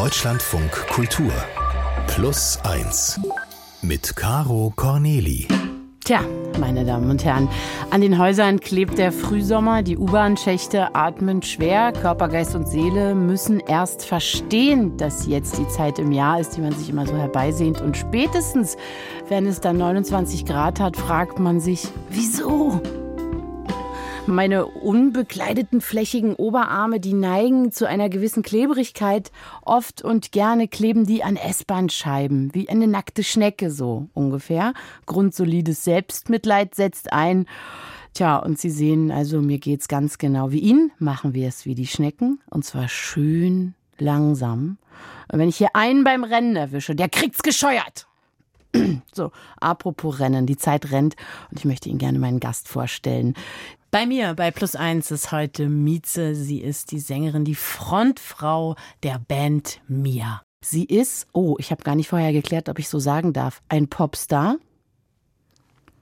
Deutschlandfunk 0.00 0.70
Kultur 0.88 1.30
Plus 2.06 2.58
1 2.62 3.20
mit 3.82 4.16
Caro 4.16 4.72
Corneli. 4.74 5.46
Tja, 6.02 6.20
meine 6.58 6.86
Damen 6.86 7.10
und 7.10 7.22
Herren, 7.22 7.50
an 7.90 8.00
den 8.00 8.18
Häusern 8.18 8.60
klebt 8.60 8.96
der 8.96 9.12
Frühsommer, 9.12 9.82
die 9.82 9.98
U-Bahn-Schächte 9.98 10.94
atmen 10.94 11.42
schwer, 11.42 11.92
Körper, 11.92 12.28
Geist 12.28 12.54
und 12.54 12.66
Seele 12.66 13.14
müssen 13.14 13.60
erst 13.60 14.06
verstehen, 14.06 14.96
dass 14.96 15.26
jetzt 15.26 15.58
die 15.58 15.68
Zeit 15.68 15.98
im 15.98 16.12
Jahr 16.12 16.40
ist, 16.40 16.56
die 16.56 16.62
man 16.62 16.72
sich 16.72 16.88
immer 16.88 17.06
so 17.06 17.14
herbeisehnt. 17.14 17.82
Und 17.82 17.98
spätestens, 17.98 18.78
wenn 19.28 19.44
es 19.44 19.60
dann 19.60 19.76
29 19.76 20.46
Grad 20.46 20.80
hat, 20.80 20.96
fragt 20.96 21.38
man 21.38 21.60
sich, 21.60 21.86
wieso? 22.08 22.80
Meine 24.30 24.66
unbekleideten 24.66 25.80
flächigen 25.80 26.36
Oberarme, 26.36 27.00
die 27.00 27.14
neigen 27.14 27.72
zu 27.72 27.88
einer 27.88 28.08
gewissen 28.08 28.44
Klebrigkeit. 28.44 29.32
Oft 29.62 30.02
und 30.02 30.30
gerne 30.30 30.68
kleben 30.68 31.04
die 31.04 31.24
an 31.24 31.34
S-Bahn-Scheiben, 31.34 32.54
wie 32.54 32.68
eine 32.68 32.86
nackte 32.86 33.24
Schnecke 33.24 33.72
so 33.72 34.06
ungefähr. 34.14 34.72
Grundsolides 35.06 35.82
Selbstmitleid 35.82 36.76
setzt 36.76 37.12
ein. 37.12 37.46
Tja, 38.14 38.36
und 38.36 38.60
Sie 38.60 38.70
sehen, 38.70 39.10
also 39.10 39.40
mir 39.40 39.58
geht's 39.58 39.88
ganz 39.88 40.16
genau 40.16 40.52
wie 40.52 40.60
Ihnen. 40.60 40.92
Machen 41.00 41.34
wir 41.34 41.48
es 41.48 41.66
wie 41.66 41.74
die 41.74 41.88
Schnecken 41.88 42.40
und 42.50 42.64
zwar 42.64 42.88
schön 42.88 43.74
langsam. 43.98 44.78
Und 45.32 45.40
wenn 45.40 45.48
ich 45.48 45.56
hier 45.56 45.74
einen 45.74 46.04
beim 46.04 46.22
Rennen 46.22 46.54
erwische, 46.54 46.94
der 46.94 47.08
kriegt's 47.08 47.42
gescheuert. 47.42 48.06
So, 49.12 49.32
apropos 49.60 50.20
Rennen, 50.20 50.46
die 50.46 50.56
Zeit 50.56 50.92
rennt 50.92 51.16
und 51.50 51.58
ich 51.58 51.64
möchte 51.64 51.88
Ihnen 51.88 51.98
gerne 51.98 52.20
meinen 52.20 52.38
Gast 52.38 52.68
vorstellen. 52.68 53.34
Bei 53.92 54.06
mir 54.06 54.34
bei 54.34 54.52
Plus 54.52 54.76
Eins 54.76 55.10
ist 55.10 55.32
heute 55.32 55.68
Mieze. 55.68 56.36
Sie 56.36 56.60
ist 56.60 56.92
die 56.92 57.00
Sängerin, 57.00 57.44
die 57.44 57.56
Frontfrau 57.56 58.76
der 59.02 59.18
Band 59.18 59.80
Mia. 59.88 60.42
Sie 60.64 60.84
ist, 60.84 61.26
oh, 61.32 61.56
ich 61.58 61.72
habe 61.72 61.82
gar 61.82 61.96
nicht 61.96 62.08
vorher 62.08 62.32
geklärt, 62.32 62.68
ob 62.68 62.78
ich 62.78 62.88
so 62.88 63.00
sagen 63.00 63.32
darf, 63.32 63.62
ein 63.68 63.88
Popstar. 63.88 64.58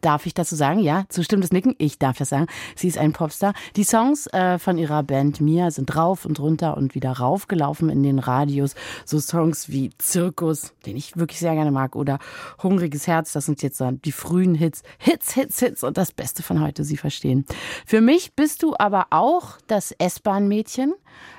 Darf 0.01 0.27
ich 0.27 0.35
so 0.37 0.57
sagen? 0.57 0.79
Ja, 0.81 1.05
zustimmendes 1.09 1.53
Nicken. 1.53 1.75
Ich 1.79 1.99
darf 1.99 2.19
das 2.19 2.29
sagen. 2.29 2.47
Sie 2.77 2.89
ist 2.89 2.99
ein 2.99 3.13
Popstar. 3.13 3.53
Die 3.77 3.85
Songs 3.85 4.27
äh, 4.29 4.59
von 4.59 4.79
ihrer 4.79 5.03
Band 5.03 5.41
Mia 5.41 5.71
sind 5.71 5.95
rauf 5.97 6.25
und 6.25 6.39
runter 6.39 6.77
und 6.77 6.95
wieder 6.95 7.13
raufgelaufen 7.13 7.91
in 7.91 8.03
den 8.03 8.19
Radios. 8.19 8.75
So 9.05 9.19
Songs 9.19 9.69
wie 9.69 9.91
Zirkus, 9.99 10.73
den 10.87 10.97
ich 10.97 11.17
wirklich 11.17 11.41
sehr 11.41 11.55
gerne 11.55 11.73
mag, 11.73 11.97
oder 11.97 12.19
Hungriges 12.63 13.07
Herz. 13.07 13.33
Das 13.33 13.47
sind 13.47 13.63
jetzt 13.63 13.83
die 14.05 14.13
frühen 14.13 14.55
Hits. 14.55 14.83
Hits, 14.99 15.35
Hits, 15.35 15.59
Hits 15.59 15.83
und 15.83 15.97
das 15.99 16.13
Beste 16.13 16.43
von 16.43 16.61
heute. 16.61 16.85
Sie 16.85 16.97
verstehen. 16.97 17.45
Für 17.87 18.01
mich 18.01 18.35
bist 18.35 18.63
du 18.63 18.75
aber 18.79 19.09
auch 19.11 19.59
das 19.67 19.93
S-Bahn-Mädchen. 19.93 20.95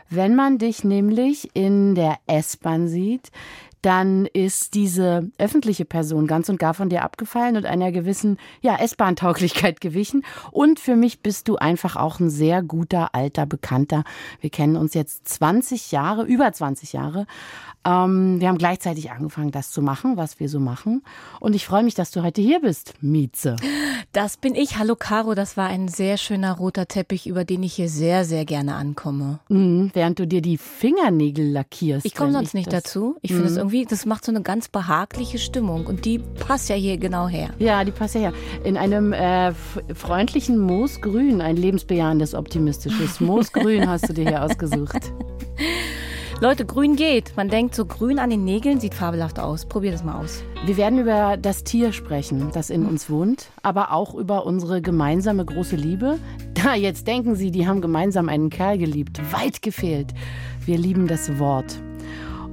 Wenn 0.10 0.36
man 0.36 0.58
dich 0.58 0.84
nämlich 0.84 1.52
in 1.54 1.94
der 1.94 2.18
S-Bahn 2.26 2.88
sieht, 2.88 3.30
dann 3.82 4.26
ist 4.26 4.74
diese 4.74 5.30
öffentliche 5.38 5.86
Person 5.86 6.28
ganz 6.28 6.50
und 6.50 6.60
gar 6.60 6.74
von 6.74 6.90
dir 6.90 7.04
abgefallen 7.04 7.58
und 7.58 7.66
einer 7.66 7.92
gewissen 7.92 8.38
ja, 8.62 8.76
S-Bahn-Tauglichkeit 8.76 9.82
gewichen. 9.82 10.26
Und 10.52 10.80
für 10.80 10.96
mich 10.96 11.22
bist 11.22 11.48
du 11.48 11.56
einfach 11.56 11.96
auch 11.96 12.20
ein 12.20 12.30
sehr 12.30 12.62
guter 12.62 13.16
alter 13.16 13.46
Bekannter. 13.46 14.04
Wir 14.42 14.50
kennen 14.50 14.76
uns 14.76 14.94
jetzt 14.94 15.28
20 15.28 15.92
Jahre, 15.92 16.24
über 16.24 16.52
20 16.52 16.94
Jahre. 16.94 17.26
Ähm, 17.86 18.42
wir 18.42 18.50
haben 18.50 18.58
gleichzeitig 18.58 19.12
angefangen, 19.12 19.52
das 19.52 19.72
zu 19.72 19.82
machen, 19.82 20.18
was 20.18 20.40
wir 20.40 20.50
so 20.50 20.60
machen. 20.60 21.02
Und 21.40 21.56
ich 21.56 21.66
freue 21.66 21.84
mich, 21.84 21.96
dass 21.96 22.12
du 22.12 22.24
heute 22.24 22.42
hier 22.42 22.60
bist, 22.60 22.94
Mieze. 23.02 23.56
Das 24.12 24.38
bin 24.38 24.56
ich. 24.56 24.78
Hallo 24.78 24.96
Caro, 24.96 25.34
das 25.36 25.56
war 25.56 25.68
ein 25.68 25.88
sehr 25.88 26.18
schöner 26.18 26.54
roter 26.58 26.88
Teppich, 26.88 27.28
über 27.28 27.46
den 27.46 27.64
ich 27.64 27.74
hier 27.74 27.90
sehr, 27.90 28.26
sehr 28.26 28.44
gerne 28.44 28.76
ankomme. 28.76 29.40
Mhm, 29.48 29.92
während 29.94 30.20
du 30.20 30.28
dir 30.28 30.42
die 30.42 30.58
Fingernägel 30.58 31.50
lackierst. 31.52 32.06
Ich 32.06 32.16
komme 32.16 32.34
sonst 32.34 32.54
nicht 32.54 32.74
dazu. 32.74 33.16
Ich 33.22 33.32
mhm. 33.32 33.36
finde 33.36 33.52
es 33.52 33.58
irgendwie, 33.58 33.69
das 33.90 34.06
macht 34.06 34.26
so 34.26 34.32
eine 34.32 34.42
ganz 34.42 34.68
behagliche 34.68 35.38
Stimmung 35.38 35.86
und 35.86 36.06
die 36.06 36.20
passt 36.20 36.70
ja 36.70 36.76
hier 36.76 36.98
genau 36.98 37.28
her. 37.28 37.50
Ja, 37.60 37.84
die 37.84 37.92
passt 37.92 38.16
ja 38.16 38.22
her. 38.22 38.34
In 38.64 38.78
einem 38.78 39.14
äh, 39.14 39.54
freundlichen 39.94 40.58
Moosgrün, 40.58 41.42
ein 41.42 41.56
lebensbejahendes, 41.56 42.34
optimistisches 42.36 43.20
Moosgrün 43.20 43.90
hast 43.90 44.10
du 44.10 44.14
dir 44.14 44.28
hier 44.28 44.44
ausgesucht. 44.44 45.12
Leute, 46.42 46.66
grün 46.66 46.96
geht. 46.96 47.36
Man 47.36 47.50
denkt 47.50 47.76
so 47.76 47.86
grün 47.86 48.18
an 48.18 48.30
den 48.30 48.46
Nägeln, 48.46 48.80
sieht 48.80 48.94
fabelhaft 48.94 49.40
aus. 49.40 49.66
Probier 49.66 49.92
das 49.92 50.06
mal 50.06 50.22
aus. 50.22 50.42
Wir 50.66 50.78
werden 50.78 51.00
über 51.00 51.36
das 51.36 51.66
Tier 51.66 51.92
sprechen, 51.92 52.52
das 52.54 52.70
in 52.70 52.86
uns 52.86 53.10
wohnt, 53.10 53.48
aber 53.62 53.92
auch 53.92 54.16
über 54.16 54.46
unsere 54.46 54.82
gemeinsame 54.82 55.44
große 55.44 55.76
Liebe. 55.76 56.18
Da, 56.54 56.76
jetzt 56.76 57.08
denken 57.08 57.36
Sie, 57.36 57.52
die 57.52 57.68
haben 57.68 57.82
gemeinsam 57.82 58.30
einen 58.30 58.50
Kerl 58.50 58.78
geliebt. 58.78 59.20
Weit 59.34 59.62
gefehlt. 59.62 60.14
Wir 60.66 60.78
lieben 60.78 61.08
das 61.08 61.40
Wort. 61.40 61.82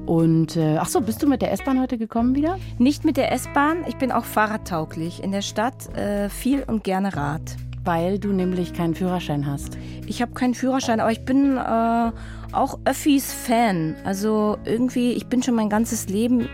Und 0.07 0.57
äh, 0.57 0.77
ach 0.79 0.89
so, 0.89 1.01
bist 1.01 1.23
du 1.23 1.27
mit 1.27 1.43
der 1.43 1.53
S-Bahn 1.53 1.81
heute 1.81 1.99
gekommen 1.99 2.35
wieder? 2.37 2.59
Nicht 2.79 3.05
mit 3.05 3.17
der 3.17 3.33
S-Bahn, 3.33 3.85
ich 3.89 3.97
bin 3.97 4.13
auch 4.13 4.25
fahrradtauglich. 4.25 5.23
In 5.23 5.33
der 5.33 5.43
Stadt 5.43 5.95
äh, 5.97 6.29
viel 6.29 6.63
und 6.63 6.85
gerne 6.85 7.15
Rad. 7.17 7.57
Weil 7.85 8.19
du 8.19 8.33
nämlich 8.33 8.73
keinen 8.73 8.95
Führerschein 8.95 9.47
hast. 9.47 9.77
Ich 10.07 10.23
habe 10.23 10.33
keinen 10.33 10.55
Führerschein, 10.55 11.01
aber 11.01 11.11
ich 11.11 11.25
bin 11.25 11.57
äh, 11.57 12.13
auch 12.53 12.79
Öffis-Fan. 12.85 13.97
Also 14.05 14.59
irgendwie, 14.65 15.13
ich 15.13 15.27
bin 15.27 15.43
schon 15.43 15.55
mein 15.55 15.69
ganzes 15.69 16.09
Leben 16.09 16.49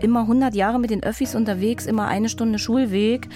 immer 0.00 0.22
100 0.22 0.54
Jahre 0.54 0.78
mit 0.78 0.90
den 0.90 1.02
Öffis 1.02 1.34
unterwegs, 1.34 1.86
immer 1.86 2.08
eine 2.08 2.28
Stunde 2.28 2.58
Schulweg. 2.58 3.28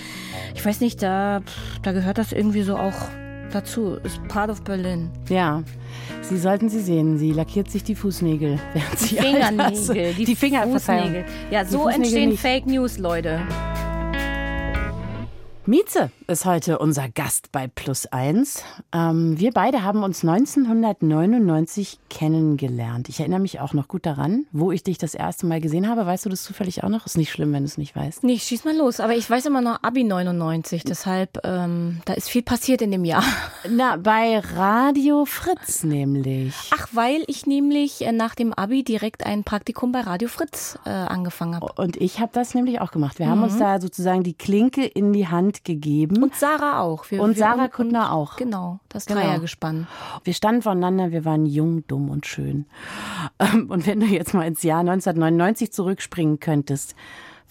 Ich 0.55 0.65
weiß 0.65 0.81
nicht, 0.81 1.03
da, 1.03 1.43
da 1.83 1.93
gehört 1.93 2.19
das 2.19 2.33
irgendwie 2.33 2.63
so 2.63 2.77
auch 2.77 3.09
dazu. 3.51 3.99
Ist 4.03 4.23
part 4.29 4.51
of 4.51 4.63
Berlin. 4.63 5.11
Ja. 5.29 5.63
Sie 6.23 6.39
sollten 6.39 6.69
sie 6.69 6.81
sehen, 6.81 7.19
sie 7.19 7.33
lackiert 7.33 7.71
sich 7.71 7.83
die 7.83 7.95
Fußnägel, 7.95 8.59
während 8.73 8.99
sie 8.99 9.17
die 9.17 9.23
Fingernägel, 9.23 10.15
die, 10.15 10.25
die 10.25 10.37
Finger, 10.37 10.67
Fußnägel. 10.67 11.25
Ja, 11.51 11.65
so 11.65 11.89
entstehen 11.89 12.31
nicht. 12.31 12.41
Fake 12.41 12.67
News, 12.67 12.99
Leute. 12.99 13.41
Mieze 15.67 16.11
ist 16.31 16.45
heute 16.45 16.79
unser 16.79 17.09
Gast 17.09 17.51
bei 17.51 17.67
Plus 17.67 18.07
Eins. 18.07 18.63
Ähm, 18.93 19.41
wir 19.41 19.51
beide 19.51 19.83
haben 19.83 20.05
uns 20.05 20.23
1999 20.23 21.99
kennengelernt. 22.09 23.09
Ich 23.09 23.19
erinnere 23.19 23.41
mich 23.41 23.59
auch 23.59 23.73
noch 23.73 23.89
gut 23.89 24.07
daran, 24.07 24.47
wo 24.53 24.71
ich 24.71 24.85
dich 24.85 24.97
das 24.97 25.15
erste 25.15 25.47
Mal 25.47 25.61
gesehen 25.61 25.89
habe. 25.89 26.07
Weißt 26.07 26.25
du 26.25 26.31
das 26.31 26.45
zufällig 26.45 26.85
auch 26.85 26.89
noch? 26.89 27.05
Ist 27.05 27.17
nicht 27.17 27.33
schlimm, 27.33 27.53
wenn 27.53 27.65
du 27.65 27.67
es 27.67 27.79
nicht 27.79 27.97
weißt. 27.97 28.23
Nee, 28.23 28.39
schieß 28.39 28.65
mal 28.65 28.77
los. 28.77 29.01
Aber 29.01 29.17
ich 29.17 29.29
weiß 29.29 29.47
immer 29.47 29.61
noch 29.61 29.83
Abi 29.83 30.05
99. 30.05 30.85
Deshalb, 30.85 31.41
ähm, 31.43 32.01
da 32.05 32.13
ist 32.13 32.31
viel 32.31 32.43
passiert 32.43 32.81
in 32.81 32.93
dem 32.93 33.05
Jahr. 33.05 33.25
Na, 33.69 33.97
bei 33.97 34.39
Radio 34.39 35.25
Fritz 35.25 35.83
nämlich. 35.83 36.55
Ach, 36.73 36.87
weil 36.93 37.25
ich 37.27 37.47
nämlich 37.47 38.03
äh, 38.07 38.13
nach 38.13 38.37
dem 38.37 38.53
Abi 38.53 38.85
direkt 38.85 39.27
ein 39.27 39.43
Praktikum 39.43 39.91
bei 39.91 40.03
Radio 40.03 40.29
Fritz 40.29 40.79
äh, 40.87 40.91
angefangen 40.91 41.57
habe. 41.57 41.73
Und 41.75 41.97
ich 41.97 42.21
habe 42.21 42.31
das 42.33 42.55
nämlich 42.55 42.81
auch 42.81 42.93
gemacht. 42.93 43.19
Wir 43.19 43.27
mhm. 43.27 43.31
haben 43.31 43.43
uns 43.43 43.59
da 43.59 43.81
sozusagen 43.81 44.23
die 44.23 44.35
Klinke 44.35 44.87
in 44.87 45.13
die 45.13 45.27
Hand 45.27 45.65
gegeben. 45.65 46.20
Und 46.23 46.35
Sarah 46.35 46.81
auch. 46.81 47.11
Wir, 47.11 47.23
und 47.23 47.37
wir 47.37 47.41
Sarah 47.41 47.69
Kuttner 47.69 48.13
auch. 48.13 48.37
Genau, 48.37 48.81
das 48.89 49.07
genau. 49.07 49.21
Dreiergespann. 49.21 49.87
Wir 50.25 50.35
standen 50.35 50.63
voneinander, 50.63 51.13
wir 51.13 51.25
waren 51.25 51.47
jung, 51.47 51.87
dumm 51.87 52.11
und 52.11 52.27
schön. 52.27 52.67
Ähm, 53.39 53.71
und 53.71 53.87
wenn 53.87 54.01
du 54.01 54.07
jetzt 54.07 54.35
mal 54.35 54.47
ins 54.47 54.63
Jahr 54.63 54.81
1999 54.81 55.73
zurückspringen 55.73 56.41
könntest, 56.41 56.95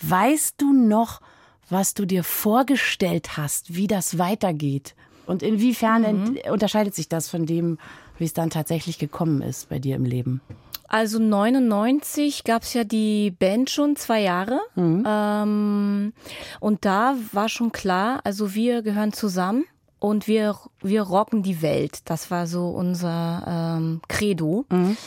weißt 0.01 0.61
du 0.61 0.73
noch, 0.73 1.21
was 1.69 1.93
du 1.93 2.05
dir 2.05 2.23
vorgestellt 2.23 3.37
hast, 3.37 3.75
wie 3.75 3.87
das 3.87 4.17
weitergeht? 4.17 4.95
Und 5.25 5.43
inwiefern 5.43 6.01
mhm. 6.23 6.39
unterscheidet 6.51 6.95
sich 6.95 7.07
das 7.07 7.29
von 7.29 7.45
dem, 7.45 7.77
wie 8.19 8.25
es 8.25 8.33
dann 8.33 8.49
tatsächlich 8.49 8.99
gekommen 8.99 9.41
ist 9.41 9.69
bei 9.69 9.79
dir 9.79 9.95
im 9.95 10.05
Leben? 10.05 10.41
Also 10.87 11.19
99 11.19 12.43
gab 12.43 12.63
es 12.63 12.73
ja 12.73 12.83
die 12.83 13.29
Band 13.31 13.69
schon 13.69 13.95
zwei 13.95 14.21
Jahre. 14.21 14.59
Mhm. 14.75 15.03
Ähm, 15.07 16.13
und 16.59 16.83
da 16.83 17.15
war 17.31 17.47
schon 17.47 17.71
klar, 17.71 18.21
also 18.23 18.55
wir 18.55 18.81
gehören 18.81 19.13
zusammen 19.13 19.65
und 19.99 20.27
wir, 20.27 20.55
wir 20.81 21.03
rocken 21.03 21.43
die 21.43 21.61
Welt. 21.61 21.99
Das 22.05 22.31
war 22.31 22.47
so 22.47 22.69
unser 22.69 23.77
ähm, 23.77 24.01
Credo. 24.07 24.65
Mhm. 24.69 24.97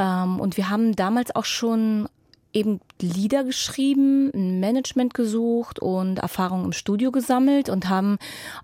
Ähm, 0.00 0.40
und 0.40 0.56
wir 0.56 0.68
haben 0.68 0.96
damals 0.96 1.34
auch 1.36 1.44
schon 1.44 2.08
eben 2.54 2.80
Lieder 3.00 3.42
geschrieben, 3.42 4.30
ein 4.32 4.60
Management 4.60 5.12
gesucht 5.14 5.80
und 5.80 6.20
Erfahrung 6.20 6.64
im 6.64 6.72
Studio 6.72 7.10
gesammelt 7.10 7.68
und 7.68 7.88
haben 7.88 8.18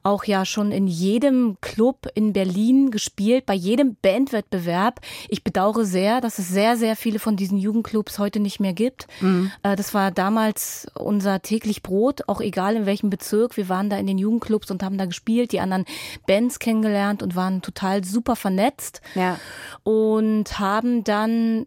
auch 0.05 0.25
ja 0.25 0.45
schon 0.45 0.71
in 0.71 0.87
jedem 0.87 1.59
Club 1.61 2.07
in 2.15 2.33
Berlin 2.33 2.93
gespielt, 2.93 3.45
bei 3.45 3.55
jedem 3.55 3.97
Bandwettbewerb. 4.01 5.01
Ich 5.29 5.43
bedauere 5.43 5.85
sehr, 5.85 6.21
dass 6.21 6.39
es 6.39 6.49
sehr, 6.49 6.77
sehr 6.77 6.95
viele 6.95 7.19
von 7.19 7.37
diesen 7.37 7.59
Jugendclubs 7.59 8.21
heute 8.21 8.39
nicht 8.39 8.61
mehr 8.61 8.73
gibt. 8.73 9.09
Mhm. 9.21 9.51
Äh, 9.65 9.75
das 9.75 9.93
war 9.93 10.13
damals 10.13 10.87
unser 10.95 11.43
täglich 11.43 11.83
Brot, 11.83 12.29
auch 12.29 12.41
egal 12.41 12.77
in 12.77 12.87
welchem 12.87 13.11
Bezirk. 13.11 13.57
Wir 13.57 13.69
waren 13.69 13.91
da 13.91 13.99
in 13.99 14.07
den 14.07 14.19
Jugendclubs 14.19 14.71
und 14.71 14.85
haben 14.85 14.97
da 14.97 15.07
gespielt, 15.07 15.51
die 15.51 15.61
anderen 15.61 15.85
Bands 16.27 16.61
kennengelernt 16.61 17.23
und 17.23 17.35
waren 17.35 17.61
total 17.63 18.05
super 18.05 18.37
vernetzt. 18.37 19.03
Ja. 19.17 19.39
Und 19.83 20.61
haben 20.61 21.03
dann 21.03 21.67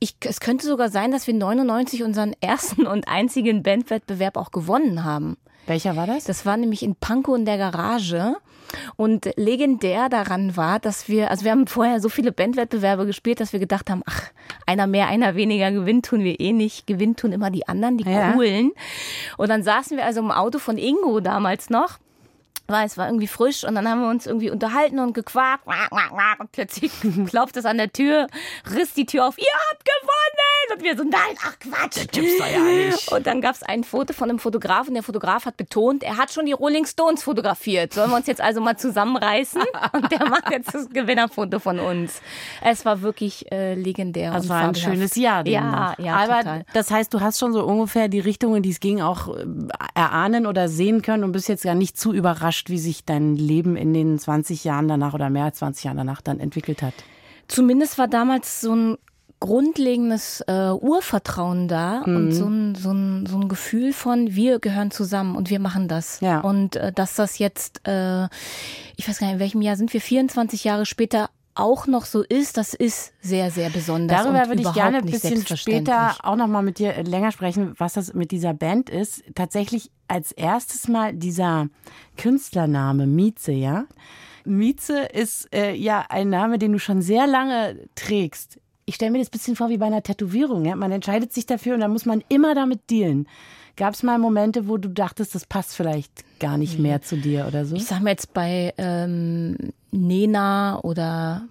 ich, 0.00 0.16
es 0.24 0.40
könnte 0.40 0.66
sogar 0.66 0.90
sein, 0.90 1.10
dass 1.12 1.26
wir 1.26 1.34
99 1.34 2.02
unseren 2.02 2.34
ersten 2.40 2.86
und 2.86 3.08
einzigen 3.08 3.62
Bandwettbewerb 3.62 4.36
auch 4.36 4.50
gewonnen 4.50 5.04
haben. 5.04 5.36
Welcher 5.66 5.96
war 5.96 6.06
das? 6.06 6.24
Das 6.24 6.44
war 6.44 6.56
nämlich 6.56 6.82
in 6.82 6.94
Pankow 6.94 7.36
in 7.36 7.46
der 7.46 7.56
Garage. 7.56 8.36
Und 8.96 9.30
legendär 9.36 10.08
daran 10.08 10.56
war, 10.56 10.80
dass 10.80 11.08
wir, 11.08 11.30
also 11.30 11.44
wir 11.44 11.52
haben 11.52 11.66
vorher 11.66 12.00
so 12.00 12.08
viele 12.08 12.32
Bandwettbewerbe 12.32 13.06
gespielt, 13.06 13.40
dass 13.40 13.52
wir 13.52 13.60
gedacht 13.60 13.88
haben, 13.88 14.02
ach, 14.04 14.22
einer 14.66 14.86
mehr, 14.86 15.06
einer 15.06 15.36
weniger 15.36 15.70
gewinnt 15.70 16.06
tun 16.06 16.24
wir 16.24 16.40
eh 16.40 16.52
nicht. 16.52 16.86
Gewinnt 16.86 17.20
tun 17.20 17.32
immer 17.32 17.50
die 17.50 17.68
anderen, 17.68 17.98
die 17.98 18.04
Ja. 18.10 18.32
coolen. 18.32 18.72
Und 19.36 19.48
dann 19.48 19.62
saßen 19.62 19.96
wir 19.96 20.04
also 20.04 20.20
im 20.20 20.30
Auto 20.32 20.58
von 20.58 20.76
Ingo 20.76 21.20
damals 21.20 21.70
noch. 21.70 21.98
War, 22.66 22.84
es 22.84 22.96
war 22.96 23.06
irgendwie 23.08 23.26
frisch 23.26 23.64
und 23.64 23.74
dann 23.74 23.88
haben 23.88 24.00
wir 24.00 24.08
uns 24.08 24.26
irgendwie 24.26 24.50
unterhalten 24.50 24.98
und 24.98 25.12
gequakt. 25.12 25.66
Und 25.66 26.52
plötzlich 26.52 26.92
klopft 27.26 27.56
es 27.56 27.66
an 27.66 27.76
der 27.76 27.92
Tür, 27.92 28.26
riss 28.74 28.94
die 28.94 29.06
Tür 29.06 29.26
auf, 29.28 29.38
ihr 29.38 29.44
habt 29.70 29.84
gewonnen! 29.84 30.53
Und 30.72 30.82
wir 30.82 30.96
so, 30.96 31.04
nein, 31.04 31.36
ach 31.44 31.58
Quatsch. 31.58 32.06
gibt's 32.12 32.38
doch 32.38 32.46
ja 32.46 32.60
nicht. 32.60 33.12
Und 33.12 33.26
dann 33.26 33.40
gab 33.40 33.54
es 33.54 33.62
ein 33.62 33.84
Foto 33.84 34.12
von 34.12 34.30
einem 34.30 34.38
Fotografen. 34.38 34.94
Der 34.94 35.02
Fotograf 35.02 35.46
hat 35.46 35.56
betont, 35.56 36.02
er 36.02 36.16
hat 36.16 36.32
schon 36.32 36.46
die 36.46 36.52
Rolling 36.52 36.86
Stones 36.86 37.22
fotografiert. 37.22 37.92
Sollen 37.94 38.10
wir 38.10 38.16
uns 38.16 38.26
jetzt 38.26 38.40
also 38.40 38.60
mal 38.60 38.76
zusammenreißen? 38.76 39.62
Und 39.92 40.10
der 40.10 40.26
macht 40.28 40.50
jetzt 40.50 40.74
das 40.74 40.88
Gewinnerfoto 40.90 41.58
von 41.58 41.78
uns. 41.78 42.20
Es 42.62 42.84
war 42.84 43.02
wirklich 43.02 43.50
äh, 43.52 43.74
legendär. 43.74 44.32
Das 44.32 44.48
war 44.48 44.58
ein 44.58 44.74
fabelhaft. 44.74 44.92
schönes 44.94 45.14
Jahr. 45.16 45.46
Ja, 45.46 45.94
ja, 45.98 46.16
Aber 46.16 46.38
total. 46.38 46.64
das 46.72 46.90
heißt, 46.90 47.12
du 47.12 47.20
hast 47.20 47.38
schon 47.38 47.52
so 47.52 47.64
ungefähr 47.64 48.08
die 48.08 48.20
Richtung, 48.20 48.56
in 48.56 48.62
die 48.62 48.70
es 48.70 48.80
ging, 48.80 49.00
auch 49.00 49.34
äh, 49.36 49.44
erahnen 49.94 50.46
oder 50.46 50.68
sehen 50.68 51.02
können 51.02 51.24
und 51.24 51.32
bist 51.32 51.48
jetzt 51.48 51.64
gar 51.64 51.74
nicht 51.74 51.98
zu 51.98 52.12
überrascht, 52.12 52.70
wie 52.70 52.78
sich 52.78 53.04
dein 53.04 53.36
Leben 53.36 53.76
in 53.76 53.94
den 53.94 54.18
20 54.18 54.64
Jahren 54.64 54.88
danach 54.88 55.14
oder 55.14 55.30
mehr 55.30 55.44
als 55.44 55.58
20 55.58 55.84
Jahren 55.84 55.96
danach 55.96 56.20
dann 56.20 56.40
entwickelt 56.40 56.82
hat. 56.82 56.94
Zumindest 57.48 57.98
war 57.98 58.08
damals 58.08 58.60
so 58.60 58.74
ein 58.74 58.98
grundlegendes 59.44 60.40
äh, 60.46 60.70
Urvertrauen 60.70 61.68
da 61.68 62.02
Mhm. 62.06 62.16
und 62.16 62.32
so 62.32 62.46
ein, 62.46 62.74
so, 62.74 62.92
ein, 62.92 63.26
so 63.26 63.36
ein 63.38 63.48
Gefühl 63.48 63.92
von, 63.92 64.34
wir 64.34 64.58
gehören 64.58 64.90
zusammen 64.90 65.36
und 65.36 65.50
wir 65.50 65.58
machen 65.60 65.86
das. 65.86 66.20
Ja. 66.20 66.40
Und 66.40 66.76
äh, 66.76 66.92
dass 66.92 67.14
das 67.14 67.38
jetzt, 67.38 67.86
äh, 67.86 68.24
ich 68.96 69.06
weiß 69.06 69.18
gar 69.18 69.26
nicht, 69.26 69.34
in 69.34 69.40
welchem 69.40 69.60
Jahr 69.60 69.76
sind 69.76 69.92
wir, 69.92 70.00
24 70.00 70.64
Jahre 70.64 70.86
später 70.86 71.28
auch 71.54 71.86
noch 71.86 72.06
so 72.06 72.22
ist, 72.22 72.56
das 72.56 72.72
ist 72.72 73.12
sehr, 73.20 73.50
sehr 73.50 73.68
besonders. 73.68 74.22
Darüber 74.22 74.48
würde 74.48 74.62
ich 74.62 74.72
gerne 74.72 74.98
ein 74.98 75.04
bisschen 75.06 75.46
später 75.56 76.16
auch 76.22 76.36
noch 76.36 76.48
mal 76.48 76.62
mit 76.62 76.78
dir 76.78 76.94
äh, 76.94 77.02
länger 77.02 77.30
sprechen, 77.30 77.74
was 77.76 77.92
das 77.92 78.14
mit 78.14 78.30
dieser 78.30 78.54
Band 78.54 78.88
ist. 78.88 79.22
Tatsächlich 79.34 79.90
als 80.08 80.32
erstes 80.32 80.88
Mal 80.88 81.12
dieser 81.12 81.68
Künstlername 82.16 83.06
Mieze, 83.06 83.52
ja. 83.52 83.84
Mieze 84.46 85.00
ist 85.04 85.54
äh, 85.54 85.74
ja 85.74 86.04
ein 86.08 86.30
Name, 86.30 86.58
den 86.58 86.72
du 86.72 86.78
schon 86.78 87.02
sehr 87.02 87.26
lange 87.26 87.78
trägst. 87.94 88.58
Ich 88.86 88.96
stelle 88.96 89.10
mir 89.10 89.18
das 89.18 89.28
ein 89.28 89.32
bisschen 89.32 89.56
vor 89.56 89.70
wie 89.70 89.78
bei 89.78 89.86
einer 89.86 90.02
Tätowierung. 90.02 90.64
Ja? 90.64 90.76
Man 90.76 90.92
entscheidet 90.92 91.32
sich 91.32 91.46
dafür 91.46 91.74
und 91.74 91.80
dann 91.80 91.92
muss 91.92 92.06
man 92.06 92.22
immer 92.28 92.54
damit 92.54 92.90
dealen. 92.90 93.26
Gab 93.76 93.94
es 93.94 94.02
mal 94.02 94.18
Momente, 94.18 94.68
wo 94.68 94.76
du 94.76 94.88
dachtest, 94.88 95.34
das 95.34 95.46
passt 95.46 95.74
vielleicht 95.74 96.24
gar 96.38 96.58
nicht 96.58 96.78
mehr 96.78 97.02
zu 97.02 97.16
dir 97.16 97.46
oder 97.48 97.64
so? 97.64 97.74
Ich 97.74 97.86
sag 97.86 98.00
mal 98.00 98.10
jetzt 98.10 98.32
bei 98.32 98.72
ähm, 98.78 99.56
Nena 99.90 100.78
oder 100.82 101.42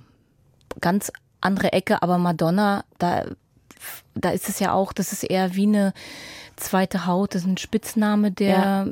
ganz 0.79 1.11
andere 1.41 1.73
Ecke, 1.73 2.01
aber 2.01 2.17
Madonna, 2.17 2.85
da, 2.97 3.25
da 4.15 4.29
ist 4.29 4.47
es 4.47 4.59
ja 4.59 4.71
auch, 4.73 4.93
das 4.93 5.11
ist 5.11 5.23
eher 5.23 5.55
wie 5.55 5.67
eine 5.67 5.93
zweite 6.55 7.05
Haut, 7.05 7.35
das 7.35 7.41
ist 7.41 7.47
ein 7.47 7.57
Spitzname, 7.57 8.31
der, 8.31 8.87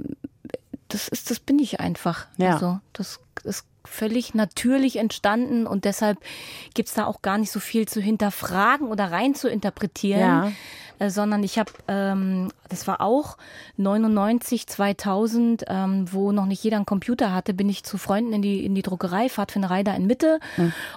das 0.90 1.08
ist, 1.08 1.32
das 1.32 1.40
bin 1.40 1.60
ich 1.60 1.80
einfach. 1.80 2.28
Ja. 2.38 2.56
Also, 2.56 2.80
das 2.92 3.20
ist 3.44 3.66
völlig 3.86 4.33
natürlich 4.33 4.98
entstanden 4.98 5.68
und 5.68 5.86
deshalb 5.86 6.18
gibt's 6.74 6.94
da 6.94 7.06
auch 7.06 7.22
gar 7.22 7.38
nicht 7.38 7.51
so 7.51 7.60
viel 7.60 7.88
zu 7.88 8.01
hinterfragen 8.01 8.88
oder 8.88 9.12
rein 9.12 9.36
zu 9.36 9.50
interpretieren. 9.50 10.19
Ja. 10.19 10.51
Äh, 11.01 11.09
sondern 11.09 11.42
ich 11.42 11.57
habe, 11.57 11.71
ähm, 11.88 12.50
das 12.69 12.86
war 12.86 13.01
auch 13.01 13.38
99, 13.77 14.68
2000, 14.68 15.63
ähm, 15.68 16.06
wo 16.12 16.31
noch 16.31 16.45
nicht 16.45 16.63
jeder 16.63 16.75
einen 16.77 16.86
Computer 16.86 17.33
hatte, 17.33 17.56
bin 17.56 17.68
ich 17.69 17.83
zu 17.83 17.98
Freunden 17.98 18.33
in 18.33 18.42
die 18.44 18.63
in 18.63 18.75
die 18.75 18.83
Druckerei, 18.83 19.27
Pfadfinderei 19.27 19.81
da 19.83 19.95
in 19.95 20.06
Mitte 20.06 20.39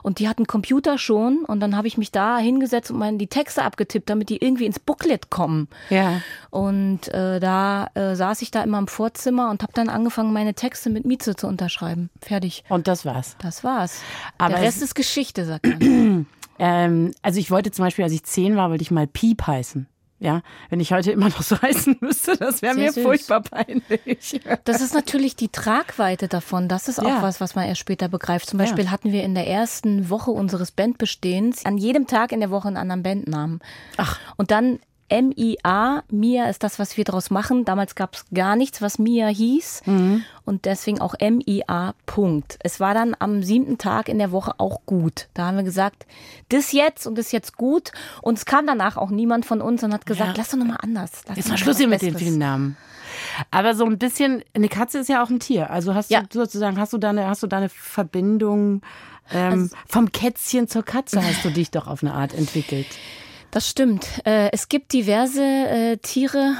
und 0.02 0.18
die 0.18 0.28
hatten 0.28 0.46
Computer 0.46 0.98
schon 0.98 1.38
und 1.46 1.60
dann 1.60 1.74
habe 1.74 1.88
ich 1.88 1.96
mich 1.96 2.12
da 2.12 2.36
hingesetzt 2.36 2.90
und 2.90 2.98
mal 2.98 3.16
die 3.16 3.28
Texte 3.28 3.62
abgetippt, 3.62 4.10
damit 4.10 4.28
die 4.28 4.44
irgendwie 4.44 4.66
ins 4.66 4.78
Booklet 4.78 5.30
kommen. 5.30 5.68
Ja. 5.88 6.20
Und 6.50 7.08
äh, 7.08 7.40
da 7.40 7.86
äh, 7.94 8.14
saß 8.14 8.42
ich 8.42 8.50
da 8.50 8.62
immer 8.62 8.78
im 8.78 8.88
Vorzimmer 8.88 9.50
und 9.50 9.62
habe 9.62 9.72
dann 9.72 9.88
angefangen, 9.88 10.34
meine 10.34 10.52
Texte 10.54 10.90
mit 10.90 11.06
Mieze 11.06 11.34
zu 11.34 11.46
unterschreiben. 11.46 12.10
Fertig. 12.20 12.62
Und 12.68 12.88
das 12.88 13.06
war's. 13.06 13.36
Das 13.40 13.64
war's. 13.64 14.02
Aber 14.36 14.50
Der 14.50 14.58
es- 14.58 14.66
Rest 14.66 14.82
ist 14.82 14.94
Geschichte, 14.94 15.46
sagt 15.46 15.66
man. 15.66 16.26
Ähm, 16.56 17.10
also 17.20 17.40
ich 17.40 17.50
wollte 17.50 17.72
zum 17.72 17.84
Beispiel, 17.84 18.04
als 18.04 18.12
ich 18.12 18.22
zehn 18.22 18.54
war, 18.54 18.70
wollte 18.70 18.82
ich 18.82 18.92
mal 18.92 19.08
Piep 19.08 19.44
heißen. 19.44 19.88
Ja, 20.24 20.40
wenn 20.70 20.80
ich 20.80 20.90
heute 20.90 21.12
immer 21.12 21.28
noch 21.28 21.42
so 21.42 21.60
heißen 21.62 21.98
müsste, 22.00 22.36
das 22.38 22.62
wäre 22.62 22.74
mir 22.74 22.90
süß. 22.92 23.02
furchtbar 23.02 23.42
peinlich. 23.42 24.40
Das 24.64 24.80
ist 24.80 24.94
natürlich 24.94 25.36
die 25.36 25.48
Tragweite 25.50 26.28
davon. 26.28 26.68
Das 26.68 26.88
ist 26.88 26.98
auch 26.98 27.04
Ja. 27.06 27.22
was, 27.22 27.40
was 27.42 27.54
man 27.54 27.66
erst 27.68 27.80
später 27.82 28.08
begreift. 28.08 28.48
Zum 28.48 28.58
Beispiel 28.58 28.90
hatten 28.90 29.12
wir 29.12 29.22
in 29.22 29.34
der 29.34 29.46
ersten 29.46 30.08
Woche 30.08 30.30
unseres 30.30 30.70
Bandbestehens 30.70 31.66
an 31.66 31.76
jedem 31.76 32.06
Tag 32.06 32.32
in 32.32 32.40
der 32.40 32.50
Woche 32.50 32.68
einen 32.68 32.78
anderen 32.78 33.02
Bandnamen. 33.02 33.60
Ach. 33.98 34.18
Und 34.36 34.50
dann 34.50 34.78
MIA, 35.10 36.02
Mia 36.08 36.48
ist 36.48 36.62
das, 36.62 36.78
was 36.78 36.96
wir 36.96 37.04
daraus 37.04 37.30
machen. 37.30 37.64
Damals 37.64 37.94
gab 37.94 38.14
es 38.14 38.24
gar 38.32 38.56
nichts, 38.56 38.80
was 38.82 38.98
Mia 38.98 39.26
hieß. 39.28 39.82
Mhm. 39.86 40.24
Und 40.44 40.64
deswegen 40.64 41.00
auch 41.00 41.14
MIA, 41.20 41.94
Punkt. 42.06 42.58
Es 42.62 42.80
war 42.80 42.94
dann 42.94 43.14
am 43.18 43.42
siebten 43.42 43.78
Tag 43.78 44.08
in 44.08 44.18
der 44.18 44.32
Woche 44.32 44.54
auch 44.58 44.80
gut. 44.86 45.28
Da 45.34 45.46
haben 45.46 45.56
wir 45.56 45.64
gesagt, 45.64 46.06
das 46.48 46.72
jetzt 46.72 47.06
und 47.06 47.16
das 47.18 47.32
jetzt 47.32 47.56
gut. 47.56 47.92
Und 48.22 48.38
es 48.38 48.44
kam 48.46 48.66
danach 48.66 48.96
auch 48.96 49.10
niemand 49.10 49.46
von 49.46 49.60
uns 49.60 49.82
und 49.82 49.92
hat 49.92 50.06
gesagt, 50.06 50.30
Ja. 50.30 50.34
lass 50.36 50.50
doch 50.50 50.58
nochmal 50.58 50.78
anders. 50.82 51.10
Lass 51.28 51.36
Jetzt 51.36 51.48
mal 51.48 51.58
Schluss 51.58 51.78
hier 51.78 51.88
mit 51.88 52.02
den 52.02 52.16
vielen 52.16 52.38
Namen. 52.38 52.76
Aber 53.50 53.74
so 53.74 53.84
ein 53.84 53.98
bisschen, 53.98 54.42
eine 54.54 54.68
Katze 54.68 54.98
ist 54.98 55.08
ja 55.08 55.22
auch 55.22 55.30
ein 55.30 55.38
Tier. 55.40 55.70
Also 55.70 55.94
hast 55.94 56.10
Ja. 56.10 56.22
du 56.22 56.40
sozusagen, 56.40 56.78
hast 56.78 56.92
du 56.92 56.98
deine, 56.98 57.26
hast 57.28 57.42
du 57.42 57.46
deine 57.46 57.68
Verbindung 57.68 58.82
ähm, 59.32 59.52
Also 59.62 59.76
vom 59.86 60.12
Kätzchen 60.12 60.68
zur 60.68 60.82
Katze 60.82 61.22
hast 61.24 61.44
du 61.44 61.50
dich 61.50 61.70
doch 61.70 61.86
auf 61.86 62.02
eine 62.02 62.12
Art 62.12 62.34
entwickelt. 62.34 62.86
Das 63.54 63.68
stimmt. 63.68 64.20
Äh, 64.26 64.50
es 64.50 64.68
gibt 64.68 64.92
diverse 64.92 65.40
äh, 65.40 65.96
Tiere. 65.98 66.56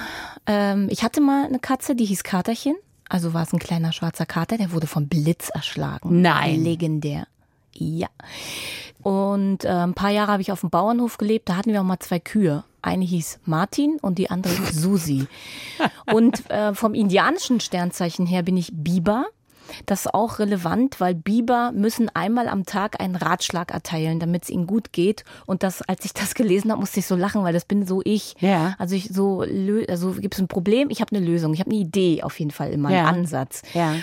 Ähm, 0.47 0.87
ich 0.93 1.03
hatte 1.03 1.21
mal 1.21 1.45
eine 1.45 1.59
Katze, 1.59 1.97
die 1.97 2.05
hieß 2.05 2.23
Katerchen. 2.23 2.77
Also 3.09 3.35
war 3.35 3.43
es 3.43 3.53
ein 3.53 3.59
kleiner 3.59 3.91
schwarzer 3.91 4.27
Kater, 4.27 4.59
der 4.59 4.71
wurde 4.71 4.87
vom 4.87 5.09
Blitz 5.09 5.49
erschlagen. 5.49 6.23
Nein. 6.23 6.63
Legendär. 6.63 7.27
Ja. 7.73 8.07
Und 9.03 9.65
äh, 9.65 9.71
ein 9.71 9.95
paar 9.95 10.11
Jahre 10.11 10.31
habe 10.31 10.43
ich 10.43 10.53
auf 10.53 10.61
dem 10.61 10.71
Bauernhof 10.71 11.19
gelebt. 11.19 11.49
Da 11.49 11.57
hatten 11.57 11.73
wir 11.73 11.81
auch 11.81 11.85
mal 11.85 11.99
zwei 11.99 12.21
Kühe. 12.21 12.63
Eine 12.81 13.05
hieß 13.05 13.41
Martin 13.45 13.99
und 14.01 14.19
die 14.19 14.31
andere 14.31 14.55
Susi. 14.73 15.27
Und 16.13 16.49
äh, 16.49 16.75
vom 16.75 16.95
indianischen 16.95 17.59
Sternzeichen 17.59 18.25
her 18.25 18.45
bin 18.45 18.57
ich 18.57 18.71
Biber. 18.73 19.27
Das 19.87 20.07
ist 20.07 20.15
auch 20.15 20.39
relevant, 20.39 21.01
weil 21.01 21.15
Biber 21.15 21.73
müssen 21.73 22.11
einmal 22.15 22.49
am 22.49 22.65
Tag 22.67 23.01
einen 23.01 23.17
Ratschlag 23.17 23.73
erteilen, 23.73 24.21
damit 24.21 24.45
es 24.45 24.51
ihnen 24.51 24.67
gut 24.67 24.93
geht. 24.93 25.25
Und 25.47 25.63
das, 25.63 25.83
als 25.83 26.05
ich 26.05 26.13
das 26.13 26.35
gelesen 26.35 26.71
habe, 26.71 26.81
musste 26.81 27.01
ich 27.01 27.07
so 27.07 27.17
lachen, 27.17 27.43
weil 27.45 27.53
das 27.53 27.65
bin 27.65 27.87
so 27.87 28.01
ich. 28.05 28.35
Ja. 28.41 28.75
Also 28.79 28.95
ich 28.95 29.09
so, 29.13 29.43
lö- 29.43 29.89
also 29.89 30.13
gibt 30.13 30.35
es 30.35 30.41
ein 30.41 30.49
Problem, 30.49 30.91
ich 30.91 31.01
habe 31.01 31.15
eine 31.17 31.25
Lösung, 31.25 31.55
ich 31.55 31.61
habe 31.61 31.71
eine 31.71 31.79
Idee 31.81 32.23
auf 32.23 32.39
jeden 32.39 32.51
Fall 32.51 32.71
immer, 32.73 32.91
Ja. 32.91 33.07
einen 33.07 33.21
Ansatz. 33.21 33.63
Ja. 33.75 33.95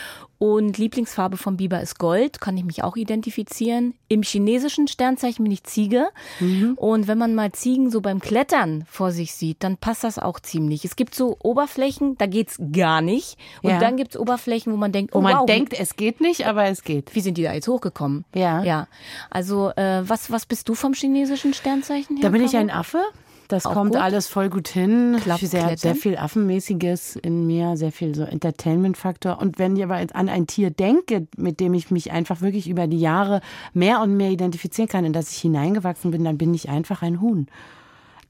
Und 0.41 0.79
Lieblingsfarbe 0.79 1.37
von 1.37 1.55
Biber 1.55 1.81
ist 1.81 1.99
Gold, 1.99 2.41
kann 2.41 2.57
ich 2.57 2.63
mich 2.63 2.83
auch 2.83 2.95
identifizieren. 2.95 3.93
Im 4.07 4.23
chinesischen 4.23 4.87
Sternzeichen 4.87 5.43
bin 5.43 5.51
ich 5.51 5.63
Ziege. 5.65 6.07
Mhm. 6.39 6.73
Und 6.77 7.07
wenn 7.07 7.19
man 7.19 7.35
mal 7.35 7.51
Ziegen 7.51 7.91
so 7.91 8.01
beim 8.01 8.19
Klettern 8.19 8.83
vor 8.89 9.11
sich 9.11 9.35
sieht, 9.35 9.57
dann 9.63 9.77
passt 9.77 10.03
das 10.03 10.17
auch 10.17 10.39
ziemlich. 10.39 10.83
Es 10.83 10.95
gibt 10.95 11.13
so 11.13 11.37
Oberflächen, 11.43 12.17
da 12.17 12.25
geht's 12.25 12.59
gar 12.73 13.01
nicht. 13.01 13.37
Und 13.61 13.69
Ja. 13.69 13.77
dann 13.79 13.97
gibt's 13.97 14.17
Oberflächen, 14.17 14.73
wo 14.73 14.77
man 14.77 14.91
denkt, 14.91 15.13
Wo 15.13 15.19
oh, 15.19 15.21
man 15.21 15.37
wow, 15.37 15.45
denkt, 15.45 15.75
es 15.79 15.95
geht 15.95 16.21
nicht, 16.21 16.47
aber 16.47 16.65
es 16.65 16.83
geht. 16.83 17.13
wie 17.13 17.21
sind 17.21 17.37
die 17.37 17.43
da 17.43 17.53
jetzt 17.53 17.67
hochgekommen? 17.67 18.25
Ja. 18.33 18.63
Ja. 18.63 18.87
Also, 19.29 19.69
äh, 19.75 20.01
was, 20.09 20.31
was 20.31 20.47
bist 20.47 20.67
du 20.67 20.73
vom 20.73 20.93
chinesischen 20.93 21.53
Sternzeichen 21.53 22.17
her? 22.17 22.23
Da 22.23 22.29
bin 22.29 22.43
ich 22.43 22.57
ein 22.57 22.71
Affe. 22.71 23.03
Das 23.51 23.63
kommt 23.63 23.91
gut. 23.91 24.01
alles 24.01 24.27
voll 24.27 24.49
gut 24.49 24.69
hin. 24.69 25.17
Klappt 25.21 25.41
sehr, 25.41 25.77
sehr 25.77 25.95
viel 25.95 26.17
Affenmäßiges 26.17 27.17
in 27.17 27.45
mir, 27.45 27.75
sehr 27.75 27.91
viel 27.91 28.15
so 28.15 28.23
Entertainment-Faktor. 28.23 29.39
Und 29.39 29.59
wenn 29.59 29.75
ich 29.75 29.83
aber 29.83 29.99
jetzt 29.99 30.15
an 30.15 30.29
ein 30.29 30.47
Tier 30.47 30.69
denke, 30.69 31.27
mit 31.35 31.59
dem 31.59 31.73
ich 31.73 31.91
mich 31.91 32.11
einfach 32.11 32.39
wirklich 32.39 32.69
über 32.69 32.87
die 32.87 32.99
Jahre 32.99 33.41
mehr 33.73 34.01
und 34.01 34.15
mehr 34.15 34.29
identifizieren 34.29 34.87
kann, 34.87 35.03
in 35.03 35.11
das 35.11 35.31
ich 35.31 35.39
hineingewachsen 35.39 36.11
bin, 36.11 36.23
dann 36.23 36.37
bin 36.37 36.53
ich 36.53 36.69
einfach 36.69 37.01
ein 37.01 37.19
Huhn. 37.19 37.47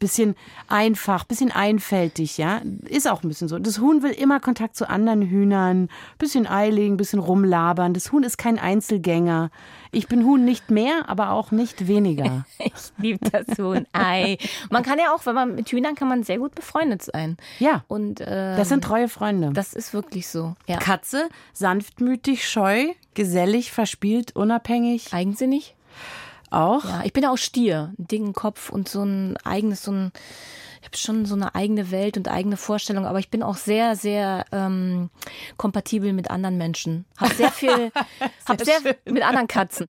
Bisschen 0.01 0.35
einfach, 0.67 1.25
bisschen 1.25 1.51
einfältig, 1.51 2.39
ja. 2.39 2.59
Ist 2.89 3.07
auch 3.07 3.21
ein 3.21 3.27
bisschen 3.27 3.47
so. 3.47 3.59
Das 3.59 3.77
Huhn 3.77 4.01
will 4.01 4.09
immer 4.11 4.39
Kontakt 4.39 4.75
zu 4.75 4.89
anderen 4.89 5.21
Hühnern, 5.21 5.89
bisschen 6.17 6.47
Ei 6.47 6.71
legen, 6.71 6.97
bisschen 6.97 7.19
rumlabern. 7.19 7.93
Das 7.93 8.11
Huhn 8.11 8.23
ist 8.23 8.39
kein 8.39 8.57
Einzelgänger. 8.57 9.51
Ich 9.91 10.07
bin 10.07 10.25
Huhn 10.25 10.43
nicht 10.43 10.71
mehr, 10.71 11.07
aber 11.07 11.29
auch 11.31 11.51
nicht 11.51 11.87
weniger. 11.87 12.45
Ich 12.63 12.73
liebe 12.97 13.29
das 13.29 13.59
ein 13.59 13.85
Ei. 13.93 14.37
Man 14.71 14.81
kann 14.81 14.97
ja 14.97 15.13
auch, 15.13 15.25
wenn 15.27 15.35
man 15.35 15.53
mit 15.55 15.69
Hühnern 15.69 15.93
kann 15.93 16.07
man 16.07 16.23
sehr 16.23 16.39
gut 16.39 16.55
befreundet 16.55 17.03
sein. 17.03 17.37
Ja. 17.59 17.83
Und 17.87 18.21
äh, 18.21 18.55
Das 18.57 18.69
sind 18.69 18.83
treue 18.83 19.07
Freunde. 19.07 19.51
das 19.53 19.73
ist 19.73 19.93
wirklich 19.93 20.27
so. 20.27 20.55
Ja. 20.67 20.77
Katze, 20.77 21.29
sanftmütig, 21.53 22.49
scheu, 22.49 22.87
gesellig, 23.13 23.71
verspielt, 23.71 24.35
unabhängig. 24.35 25.13
Eigensinnig? 25.13 25.75
Auch? 26.51 26.83
Ja, 26.83 27.01
ich 27.05 27.13
bin 27.13 27.23
ja 27.23 27.31
auch 27.31 27.37
Stier, 27.37 27.93
einen 27.97 28.07
dicken 28.07 28.33
Kopf 28.33 28.69
und 28.69 28.89
so 28.89 29.03
ein 29.03 29.37
eigenes, 29.45 29.83
so 29.83 29.93
ein, 29.93 30.11
ich 30.81 30.85
habe 30.87 30.97
schon 30.97 31.25
so 31.25 31.33
eine 31.33 31.55
eigene 31.55 31.91
Welt 31.91 32.17
und 32.17 32.27
eigene 32.27 32.57
Vorstellung, 32.57 33.05
aber 33.05 33.19
ich 33.19 33.29
bin 33.29 33.41
auch 33.41 33.55
sehr, 33.55 33.95
sehr 33.95 34.45
ähm, 34.51 35.09
kompatibel 35.55 36.11
mit 36.11 36.29
anderen 36.29 36.57
Menschen. 36.57 37.05
Hab 37.17 37.31
sehr 37.31 37.51
viel, 37.51 37.69
sehr 37.93 38.31
hab 38.45 38.61
sehr 38.61 38.81
schön. 38.81 38.95
mit 39.13 39.23
anderen 39.23 39.47
Katzen. 39.47 39.87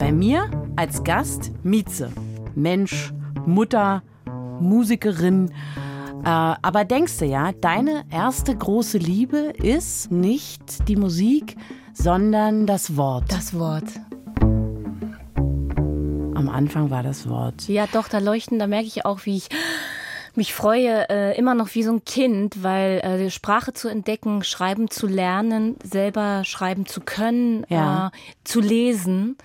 Bei 0.00 0.10
mir 0.10 0.50
als 0.74 1.04
Gast 1.04 1.52
Mieze. 1.62 2.10
Mensch, 2.56 3.12
Mutter, 3.46 4.02
Musikerin. 4.58 5.52
Äh, 6.28 6.56
aber 6.60 6.84
denkst 6.84 7.16
du 7.20 7.24
ja, 7.24 7.52
deine 7.52 8.04
erste 8.10 8.54
große 8.54 8.98
Liebe 8.98 9.54
ist 9.62 10.12
nicht 10.12 10.86
die 10.86 10.96
Musik, 10.96 11.56
sondern 11.94 12.66
das 12.66 12.98
Wort. 12.98 13.32
Das 13.32 13.58
Wort. 13.58 13.84
Am 16.34 16.50
Anfang 16.50 16.90
war 16.90 17.02
das 17.02 17.30
Wort. 17.30 17.66
Ja, 17.68 17.86
doch, 17.90 18.08
da 18.08 18.18
leuchten, 18.18 18.58
da 18.58 18.66
merke 18.66 18.86
ich 18.86 19.06
auch, 19.06 19.24
wie 19.24 19.38
ich 19.38 19.48
mich 20.34 20.52
freue, 20.52 21.08
äh, 21.08 21.38
immer 21.38 21.54
noch 21.54 21.74
wie 21.74 21.82
so 21.82 21.92
ein 21.92 22.04
Kind, 22.04 22.62
weil 22.62 22.98
äh, 22.98 23.30
Sprache 23.30 23.72
zu 23.72 23.88
entdecken, 23.88 24.44
schreiben 24.44 24.90
zu 24.90 25.06
lernen, 25.06 25.76
selber 25.82 26.44
schreiben 26.44 26.84
zu 26.84 27.00
können, 27.00 27.64
ja. 27.70 28.08
äh, 28.08 28.10
zu 28.44 28.60
lesen 28.60 29.38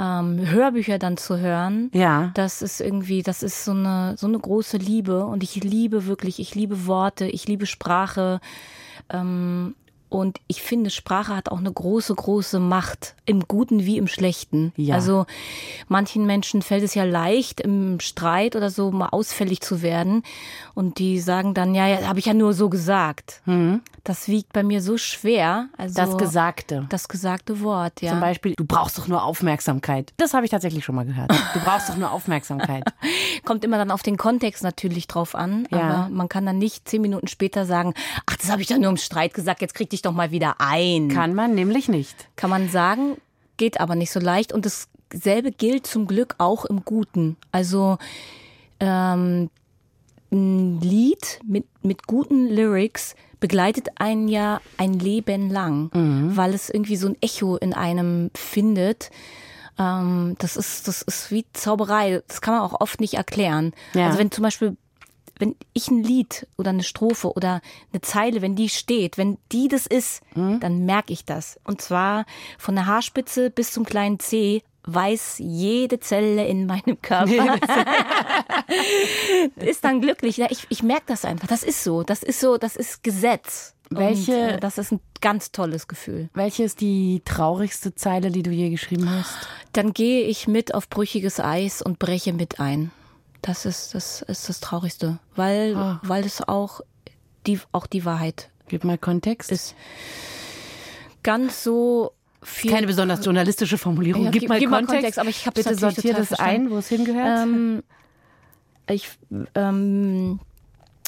ähm, 0.00 0.50
Hörbücher 0.50 0.98
dann 0.98 1.16
zu 1.16 1.38
hören, 1.38 1.90
ja. 1.92 2.30
das 2.34 2.62
ist 2.62 2.80
irgendwie, 2.80 3.22
das 3.22 3.42
ist 3.42 3.64
so 3.64 3.72
eine, 3.72 4.14
so 4.16 4.26
eine 4.26 4.38
große 4.38 4.78
Liebe. 4.78 5.24
Und 5.26 5.42
ich 5.42 5.62
liebe 5.62 6.06
wirklich, 6.06 6.40
ich 6.40 6.54
liebe 6.54 6.86
Worte, 6.86 7.26
ich 7.26 7.46
liebe 7.46 7.66
Sprache. 7.66 8.40
Ähm, 9.10 9.74
und 10.10 10.40
ich 10.48 10.60
finde, 10.60 10.90
Sprache 10.90 11.34
hat 11.34 11.50
auch 11.50 11.58
eine 11.58 11.72
große, 11.72 12.14
große 12.14 12.58
Macht, 12.58 13.14
im 13.26 13.46
Guten 13.46 13.86
wie 13.86 13.96
im 13.96 14.08
Schlechten. 14.08 14.72
Ja. 14.76 14.96
Also 14.96 15.24
manchen 15.86 16.26
Menschen 16.26 16.62
fällt 16.62 16.82
es 16.82 16.94
ja 16.94 17.04
leicht, 17.04 17.60
im 17.60 18.00
Streit 18.00 18.56
oder 18.56 18.70
so 18.70 18.90
mal 18.90 19.10
ausfällig 19.10 19.60
zu 19.60 19.82
werden. 19.82 20.24
Und 20.74 20.98
die 20.98 21.20
sagen 21.20 21.54
dann, 21.54 21.76
ja, 21.76 21.86
ja 21.86 22.08
habe 22.08 22.18
ich 22.18 22.26
ja 22.26 22.34
nur 22.34 22.52
so 22.54 22.68
gesagt. 22.68 23.40
Mhm. 23.46 23.82
Das 24.02 24.28
wiegt 24.28 24.52
bei 24.52 24.62
mir 24.62 24.82
so 24.82 24.96
schwer. 24.96 25.68
Also 25.76 25.94
das 25.94 26.16
Gesagte. 26.16 26.86
Das 26.88 27.08
gesagte 27.08 27.60
Wort, 27.60 28.00
ja. 28.02 28.10
Zum 28.10 28.20
Beispiel, 28.20 28.54
du 28.56 28.64
brauchst 28.64 28.98
doch 28.98 29.06
nur 29.06 29.22
Aufmerksamkeit. 29.22 30.12
Das 30.16 30.34
habe 30.34 30.44
ich 30.44 30.50
tatsächlich 30.50 30.84
schon 30.84 30.94
mal 30.94 31.04
gehört. 31.04 31.30
Du 31.54 31.60
brauchst 31.60 31.88
doch 31.88 31.96
nur 31.96 32.10
Aufmerksamkeit. 32.10 32.82
Kommt 33.44 33.64
immer 33.64 33.78
dann 33.78 33.90
auf 33.90 34.02
den 34.02 34.16
Kontext 34.16 34.64
natürlich 34.64 35.06
drauf 35.06 35.34
an. 35.34 35.68
Ja. 35.70 35.80
Aber 35.80 36.08
man 36.08 36.28
kann 36.28 36.46
dann 36.46 36.58
nicht 36.58 36.88
zehn 36.88 37.02
Minuten 37.02 37.28
später 37.28 37.66
sagen, 37.66 37.94
ach, 38.26 38.36
das 38.36 38.50
habe 38.50 38.62
ich 38.62 38.70
ja 38.70 38.78
nur 38.78 38.90
im 38.90 38.96
Streit 38.96 39.34
gesagt, 39.34 39.60
jetzt 39.60 39.74
krieg 39.74 39.90
dich 39.90 39.99
doch 40.02 40.12
mal 40.12 40.30
wieder 40.30 40.56
ein. 40.58 41.08
Kann 41.08 41.34
man 41.34 41.54
nämlich 41.54 41.88
nicht. 41.88 42.28
Kann 42.36 42.50
man 42.50 42.68
sagen, 42.68 43.16
geht 43.56 43.80
aber 43.80 43.94
nicht 43.94 44.10
so 44.10 44.20
leicht. 44.20 44.52
Und 44.52 44.66
dasselbe 44.66 45.52
gilt 45.52 45.86
zum 45.86 46.06
Glück 46.06 46.34
auch 46.38 46.64
im 46.64 46.84
Guten. 46.84 47.36
Also 47.52 47.98
ähm, 48.80 49.50
ein 50.32 50.80
Lied 50.80 51.40
mit, 51.44 51.66
mit 51.82 52.06
guten 52.06 52.48
Lyrics 52.48 53.14
begleitet 53.40 53.88
einen 53.96 54.28
ja 54.28 54.60
ein 54.76 54.94
Leben 54.94 55.50
lang, 55.50 55.90
mhm. 55.92 56.36
weil 56.36 56.54
es 56.54 56.70
irgendwie 56.70 56.96
so 56.96 57.08
ein 57.08 57.16
Echo 57.20 57.56
in 57.56 57.72
einem 57.72 58.30
findet. 58.34 59.10
Ähm, 59.78 60.36
das 60.38 60.56
ist, 60.56 60.86
das 60.88 61.02
ist 61.02 61.30
wie 61.30 61.46
Zauberei. 61.52 62.22
Das 62.28 62.40
kann 62.40 62.54
man 62.54 62.62
auch 62.62 62.80
oft 62.80 63.00
nicht 63.00 63.14
erklären. 63.14 63.72
Ja. 63.94 64.06
Also 64.06 64.18
wenn 64.18 64.30
zum 64.30 64.42
Beispiel 64.42 64.76
wenn 65.40 65.56
ich 65.72 65.90
ein 65.90 66.02
Lied 66.02 66.46
oder 66.56 66.70
eine 66.70 66.82
Strophe 66.82 67.32
oder 67.32 67.60
eine 67.92 68.00
Zeile, 68.02 68.42
wenn 68.42 68.54
die 68.54 68.68
steht, 68.68 69.18
wenn 69.18 69.38
die 69.52 69.68
das 69.68 69.86
ist, 69.86 70.22
mhm. 70.34 70.60
dann 70.60 70.84
merke 70.84 71.12
ich 71.12 71.24
das. 71.24 71.58
Und 71.64 71.80
zwar 71.80 72.26
von 72.58 72.74
der 72.74 72.86
Haarspitze 72.86 73.50
bis 73.50 73.72
zum 73.72 73.84
kleinen 73.84 74.20
C 74.20 74.62
weiß 74.84 75.36
jede 75.38 76.00
Zelle 76.00 76.46
in 76.46 76.66
meinem 76.66 77.00
Körper. 77.02 77.58
ist 79.56 79.84
dann 79.84 80.00
glücklich. 80.00 80.36
Ja, 80.36 80.46
ich, 80.50 80.66
ich 80.68 80.82
merke 80.82 81.04
das 81.06 81.24
einfach. 81.24 81.48
Das 81.48 81.62
ist 81.62 81.84
so. 81.84 82.02
Das 82.02 82.22
ist 82.22 82.40
so, 82.40 82.56
das 82.56 82.76
ist 82.76 83.02
Gesetz. 83.02 83.74
Welche, 83.90 84.32
Und, 84.32 84.38
äh, 84.38 84.60
das 84.60 84.78
ist 84.78 84.92
ein 84.92 85.00
ganz 85.20 85.50
tolles 85.50 85.88
Gefühl. 85.88 86.28
Welche 86.32 86.62
ist 86.62 86.80
die 86.80 87.22
traurigste 87.24 87.94
Zeile, 87.94 88.30
die 88.30 88.44
du 88.44 88.50
je 88.50 88.70
geschrieben 88.70 89.10
hast? 89.10 89.34
Dann 89.72 89.92
gehe 89.92 90.22
ich 90.22 90.46
mit 90.46 90.74
auf 90.74 90.88
brüchiges 90.88 91.40
Eis 91.40 91.82
und 91.82 91.98
breche 91.98 92.32
mit 92.32 92.60
ein. 92.60 92.92
Das 93.42 93.64
ist 93.64 93.94
das, 93.94 94.22
ist 94.22 94.48
das 94.48 94.60
Traurigste, 94.60 95.18
weil, 95.34 95.74
oh. 95.76 96.06
weil 96.06 96.24
es 96.24 96.46
auch 96.46 96.80
die, 97.46 97.58
auch 97.72 97.86
die 97.86 98.04
Wahrheit 98.04 98.50
Gib 98.70 98.84
mal 98.84 98.98
Kontext. 98.98 99.50
Ist 99.50 99.74
ganz 101.24 101.64
so 101.64 102.12
viel, 102.40 102.70
Keine 102.70 102.86
besonders 102.86 103.24
journalistische 103.24 103.78
Formulierung. 103.78 104.24
Ja, 104.24 104.30
gib, 104.30 104.42
gib, 104.42 104.48
mal, 104.48 104.60
gib 104.60 104.70
Kontext. 104.70 104.92
Kontext. 104.92 105.18
Aber 105.18 105.28
ich 105.28 105.44
habe 105.44 105.60
bitte 105.60 105.74
sortiert 105.74 106.18
das 106.18 106.32
ein, 106.34 106.70
wo 106.70 106.78
es 106.78 106.88
hingehört. 106.88 107.48
Ähm, 107.48 107.82
ich 108.88 109.08
ähm, 109.56 110.38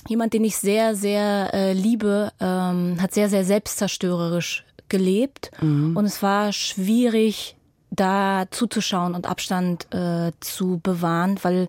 jemand, 0.09 0.33
den 0.35 0.43
ich 0.43 0.57
sehr, 0.57 0.97
sehr 0.97 1.55
äh, 1.55 1.73
liebe, 1.73 2.33
ähm, 2.41 3.01
hat 3.01 3.15
sehr, 3.15 3.29
sehr 3.29 3.45
selbstzerstörerisch 3.45 4.65
gelebt 4.89 5.53
mhm. 5.61 5.97
und 5.97 6.05
es 6.05 6.21
war 6.21 6.53
schwierig, 6.53 7.57
da 7.93 8.47
zuzuschauen 8.51 9.15
und 9.15 9.27
Abstand 9.27 9.87
äh, 9.95 10.33
zu 10.41 10.81
bewahren, 10.83 11.39
weil 11.43 11.69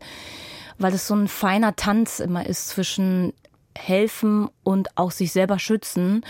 weil 0.80 0.94
es 0.94 1.08
so 1.08 1.16
ein 1.16 1.28
feiner 1.28 1.76
Tanz 1.76 2.20
immer 2.20 2.46
ist 2.46 2.70
zwischen 2.70 3.34
helfen 3.78 4.50
und 4.64 4.98
auch 4.98 5.12
sich 5.12 5.32
selber 5.32 5.60
schützen. 5.60 6.26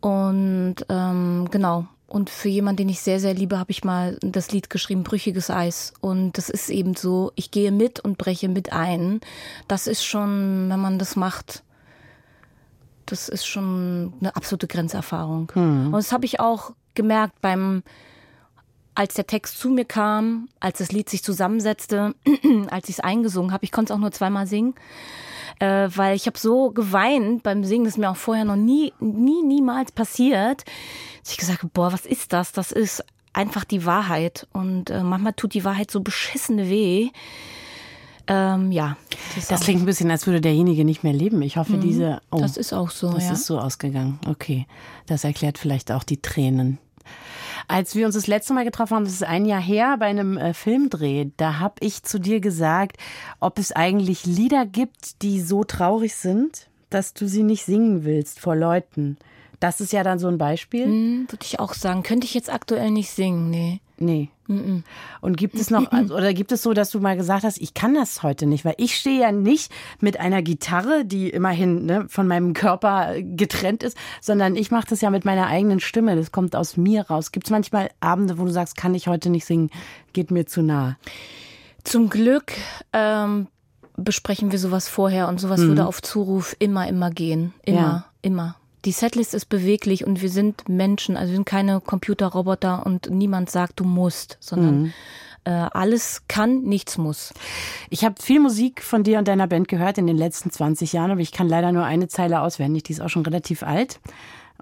Und 0.00 0.76
ähm, 0.88 1.48
genau, 1.50 1.86
und 2.06 2.30
für 2.30 2.48
jemanden, 2.48 2.78
den 2.78 2.88
ich 2.88 3.00
sehr, 3.00 3.18
sehr 3.18 3.34
liebe, 3.34 3.58
habe 3.58 3.72
ich 3.72 3.82
mal 3.82 4.18
das 4.22 4.52
Lied 4.52 4.70
geschrieben, 4.70 5.02
Brüchiges 5.02 5.50
Eis. 5.50 5.92
Und 6.00 6.38
das 6.38 6.48
ist 6.48 6.70
eben 6.70 6.94
so, 6.94 7.32
ich 7.34 7.50
gehe 7.50 7.72
mit 7.72 7.98
und 8.00 8.18
breche 8.18 8.48
mit 8.48 8.72
ein. 8.72 9.20
Das 9.66 9.86
ist 9.86 10.04
schon, 10.04 10.68
wenn 10.70 10.80
man 10.80 10.98
das 10.98 11.16
macht, 11.16 11.64
das 13.06 13.28
ist 13.28 13.46
schon 13.46 14.12
eine 14.20 14.36
absolute 14.36 14.66
Grenzerfahrung. 14.66 15.50
Mhm. 15.54 15.86
Und 15.86 15.92
das 15.92 16.12
habe 16.12 16.26
ich 16.26 16.38
auch 16.38 16.72
gemerkt 16.94 17.40
beim, 17.40 17.82
als 18.96 19.14
der 19.14 19.28
Text 19.28 19.58
zu 19.58 19.70
mir 19.70 19.84
kam, 19.84 20.48
als 20.58 20.78
das 20.78 20.90
Lied 20.90 21.08
sich 21.08 21.22
zusammensetzte, 21.22 22.14
als 22.70 22.88
ich 22.88 22.96
es 22.96 23.00
eingesungen 23.00 23.52
habe. 23.52 23.64
Ich 23.64 23.70
konnte 23.70 23.92
es 23.92 23.96
auch 23.96 24.00
nur 24.00 24.10
zweimal 24.10 24.46
singen 24.48 24.74
äh, 25.58 25.88
weil 25.94 26.16
ich 26.16 26.26
habe 26.26 26.38
so 26.38 26.70
geweint 26.70 27.42
beim 27.42 27.64
Singen, 27.64 27.84
das 27.84 27.94
ist 27.94 27.98
mir 27.98 28.10
auch 28.10 28.16
vorher 28.16 28.44
noch 28.44 28.56
nie, 28.56 28.92
nie, 29.00 29.42
niemals 29.42 29.92
passiert. 29.92 30.64
Dass 31.22 31.32
ich 31.32 31.38
gesagt 31.38 31.62
habe, 31.62 31.70
boah, 31.72 31.92
was 31.92 32.06
ist 32.06 32.32
das? 32.32 32.52
Das 32.52 32.72
ist 32.72 33.04
einfach 33.32 33.64
die 33.64 33.84
Wahrheit. 33.84 34.46
Und 34.52 34.90
äh, 34.90 35.02
manchmal 35.02 35.32
tut 35.32 35.54
die 35.54 35.64
Wahrheit 35.64 35.90
so 35.90 36.00
beschissene 36.00 36.68
weh. 36.68 37.08
Ähm, 38.26 38.72
ja. 38.72 38.96
Das, 39.34 39.48
das 39.48 39.60
klingt 39.60 39.82
ein 39.82 39.86
bisschen, 39.86 40.10
als 40.10 40.26
würde 40.26 40.40
derjenige 40.40 40.84
nicht 40.84 41.04
mehr 41.04 41.12
leben. 41.12 41.40
Ich 41.42 41.56
hoffe, 41.56 41.74
mhm, 41.74 41.80
diese. 41.80 42.20
Oh, 42.30 42.38
das 42.38 42.56
ist 42.56 42.72
auch 42.72 42.90
so. 42.90 43.12
Das 43.12 43.24
ja. 43.24 43.32
ist 43.32 43.46
so 43.46 43.58
ausgegangen. 43.58 44.18
Okay. 44.26 44.66
Das 45.06 45.24
erklärt 45.24 45.58
vielleicht 45.58 45.92
auch 45.92 46.02
die 46.02 46.20
Tränen. 46.20 46.78
Als 47.68 47.94
wir 47.94 48.06
uns 48.06 48.14
das 48.14 48.26
letzte 48.26 48.54
Mal 48.54 48.64
getroffen 48.64 48.96
haben, 48.96 49.04
das 49.04 49.14
ist 49.14 49.24
ein 49.24 49.44
Jahr 49.44 49.60
her, 49.60 49.96
bei 49.98 50.06
einem 50.06 50.36
äh, 50.36 50.54
Filmdreh, 50.54 51.26
da 51.36 51.58
habe 51.58 51.74
ich 51.80 52.02
zu 52.02 52.20
dir 52.20 52.40
gesagt, 52.40 52.96
ob 53.40 53.58
es 53.58 53.72
eigentlich 53.72 54.24
Lieder 54.24 54.66
gibt, 54.66 55.22
die 55.22 55.40
so 55.40 55.64
traurig 55.64 56.14
sind, 56.14 56.68
dass 56.90 57.12
du 57.14 57.26
sie 57.26 57.42
nicht 57.42 57.64
singen 57.64 58.04
willst 58.04 58.38
vor 58.38 58.54
Leuten. 58.54 59.16
Das 59.58 59.80
ist 59.80 59.92
ja 59.92 60.02
dann 60.04 60.18
so 60.18 60.28
ein 60.28 60.38
Beispiel. 60.38 60.86
Mhm, 60.86 61.26
Würde 61.30 61.44
ich 61.44 61.58
auch 61.58 61.74
sagen. 61.74 62.02
Könnte 62.02 62.26
ich 62.26 62.34
jetzt 62.34 62.52
aktuell 62.52 62.90
nicht 62.90 63.10
singen, 63.10 63.50
nee. 63.50 63.80
Nee. 63.98 64.28
Mm 64.48 64.78
Und 65.20 65.36
gibt 65.36 65.56
es 65.56 65.70
noch, 65.70 65.90
also, 65.92 66.14
oder 66.14 66.32
gibt 66.34 66.52
es 66.52 66.62
so, 66.62 66.72
dass 66.72 66.90
du 66.90 67.00
mal 67.00 67.16
gesagt 67.16 67.44
hast, 67.44 67.58
ich 67.58 67.74
kann 67.74 67.94
das 67.94 68.22
heute 68.22 68.46
nicht, 68.46 68.64
weil 68.64 68.74
ich 68.78 68.96
stehe 68.96 69.20
ja 69.20 69.32
nicht 69.32 69.72
mit 70.00 70.20
einer 70.20 70.42
Gitarre, 70.42 71.04
die 71.04 71.30
immerhin 71.30 71.86
ne, 71.86 72.06
von 72.08 72.26
meinem 72.26 72.52
Körper 72.52 73.14
getrennt 73.20 73.82
ist, 73.82 73.96
sondern 74.20 74.56
ich 74.56 74.70
mache 74.70 74.86
das 74.88 75.00
ja 75.00 75.10
mit 75.10 75.24
meiner 75.24 75.46
eigenen 75.46 75.80
Stimme. 75.80 76.16
Das 76.16 76.32
kommt 76.32 76.54
aus 76.54 76.76
mir 76.76 77.02
raus. 77.02 77.32
Gibt 77.32 77.46
es 77.46 77.50
manchmal 77.50 77.90
Abende, 78.00 78.38
wo 78.38 78.44
du 78.44 78.50
sagst, 78.50 78.76
kann 78.76 78.94
ich 78.94 79.08
heute 79.08 79.30
nicht 79.30 79.44
singen, 79.44 79.70
geht 80.12 80.30
mir 80.30 80.46
zu 80.46 80.62
nah? 80.62 80.96
Zum 81.84 82.08
Glück 82.08 82.52
ähm, 82.92 83.48
besprechen 83.96 84.52
wir 84.52 84.58
sowas 84.58 84.88
vorher 84.88 85.28
und 85.28 85.40
sowas 85.40 85.60
mhm. 85.60 85.68
würde 85.68 85.86
auf 85.86 86.02
Zuruf 86.02 86.56
immer, 86.58 86.88
immer 86.88 87.10
gehen. 87.10 87.52
Immer, 87.64 87.78
ja. 87.78 88.06
immer 88.22 88.56
die 88.86 88.92
Setlist 88.92 89.34
ist 89.34 89.46
beweglich 89.46 90.06
und 90.06 90.22
wir 90.22 90.30
sind 90.30 90.68
Menschen, 90.68 91.16
also 91.16 91.32
wir 91.32 91.36
sind 91.36 91.44
keine 91.44 91.80
Computerroboter 91.80 92.86
und 92.86 93.10
niemand 93.10 93.50
sagt, 93.50 93.80
du 93.80 93.84
musst, 93.84 94.38
sondern 94.38 94.82
mhm. 94.82 94.92
äh, 95.44 95.50
alles 95.50 96.22
kann, 96.28 96.62
nichts 96.62 96.96
muss. 96.96 97.34
Ich 97.90 98.04
habe 98.04 98.14
viel 98.22 98.38
Musik 98.38 98.82
von 98.82 99.02
dir 99.02 99.18
und 99.18 99.26
deiner 99.26 99.48
Band 99.48 99.66
gehört 99.66 99.98
in 99.98 100.06
den 100.06 100.16
letzten 100.16 100.52
20 100.52 100.92
Jahren, 100.92 101.10
aber 101.10 101.20
ich 101.20 101.32
kann 101.32 101.48
leider 101.48 101.72
nur 101.72 101.84
eine 101.84 102.06
Zeile 102.06 102.40
auswendig, 102.40 102.84
die 102.84 102.92
ist 102.92 103.00
auch 103.00 103.10
schon 103.10 103.24
relativ 103.24 103.64
alt. 103.64 103.98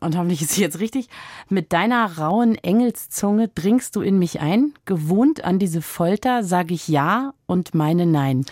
Und 0.00 0.16
hoffentlich 0.16 0.42
ist 0.42 0.52
sie 0.52 0.62
jetzt 0.62 0.80
richtig. 0.80 1.08
Mit 1.48 1.72
deiner 1.72 2.18
rauen 2.18 2.56
Engelszunge 2.56 3.48
dringst 3.48 3.94
du 3.94 4.00
in 4.00 4.18
mich 4.18 4.40
ein. 4.40 4.74
Gewohnt 4.86 5.44
an 5.44 5.58
diese 5.58 5.82
Folter 5.82 6.42
sage 6.42 6.74
ich 6.74 6.88
ja 6.88 7.32
und 7.46 7.74
meine 7.74 8.04
nein. 8.04 8.44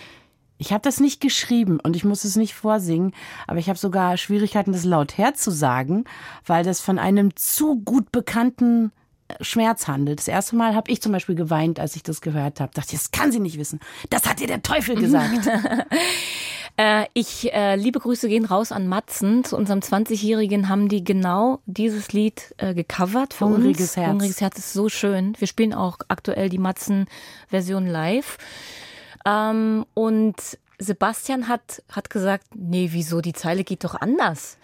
Ich 0.63 0.71
habe 0.71 0.81
das 0.81 1.01
nicht 1.01 1.19
geschrieben 1.19 1.81
und 1.81 1.97
ich 1.97 2.05
muss 2.05 2.23
es 2.23 2.37
nicht 2.37 2.53
vorsingen, 2.53 3.11
aber 3.47 3.59
ich 3.59 3.67
habe 3.67 3.77
sogar 3.77 4.15
Schwierigkeiten, 4.15 4.71
das 4.71 4.85
laut 4.85 5.17
herzusagen, 5.17 6.05
weil 6.45 6.63
das 6.63 6.79
von 6.79 6.99
einem 6.99 7.35
zu 7.35 7.81
gut 7.81 8.13
bekannten 8.13 8.93
äh, 9.27 9.43
Schmerz 9.43 9.89
handelt. 9.89 10.19
Das 10.19 10.29
erste 10.29 10.55
Mal 10.55 10.73
habe 10.73 10.89
ich 10.89 11.01
zum 11.01 11.11
Beispiel 11.11 11.35
geweint, 11.35 11.81
als 11.81 11.97
ich 11.97 12.03
das 12.03 12.21
gehört 12.21 12.61
habe. 12.61 12.71
Dachte, 12.73 12.93
das 12.93 13.11
kann 13.11 13.33
sie 13.33 13.41
nicht 13.41 13.59
wissen. 13.59 13.81
Das 14.09 14.25
hat 14.25 14.39
ihr 14.39 14.47
der 14.47 14.63
Teufel 14.63 14.95
gesagt. 14.95 15.49
äh, 16.77 17.07
ich 17.13 17.51
äh, 17.51 17.75
liebe 17.75 17.99
Grüße 17.99 18.29
gehen 18.29 18.45
raus 18.45 18.71
an 18.71 18.87
Matzen. 18.87 19.43
Zu 19.43 19.57
unserem 19.57 19.81
20-Jährigen 19.81 20.69
haben 20.69 20.87
die 20.87 21.03
genau 21.03 21.59
dieses 21.65 22.13
Lied 22.13 22.55
äh, 22.55 22.73
gecovert 22.73 23.33
für 23.33 23.47
Hungriges 23.47 23.81
uns. 23.81 23.97
Herz. 23.97 24.11
Hungriges 24.11 24.39
Herz 24.39 24.59
ist 24.59 24.71
so 24.71 24.87
schön. 24.87 25.35
Wir 25.39 25.47
spielen 25.47 25.73
auch 25.73 25.97
aktuell 26.07 26.47
die 26.47 26.57
Matzen-Version 26.57 27.85
live. 27.85 28.37
Ähm, 29.25 29.85
und 29.93 30.35
Sebastian 30.79 31.47
hat, 31.47 31.83
hat 31.91 32.09
gesagt, 32.09 32.47
nee, 32.55 32.89
wieso, 32.91 33.21
die 33.21 33.33
Zeile 33.33 33.63
geht 33.63 33.83
doch 33.83 33.95
anders. 33.95 34.57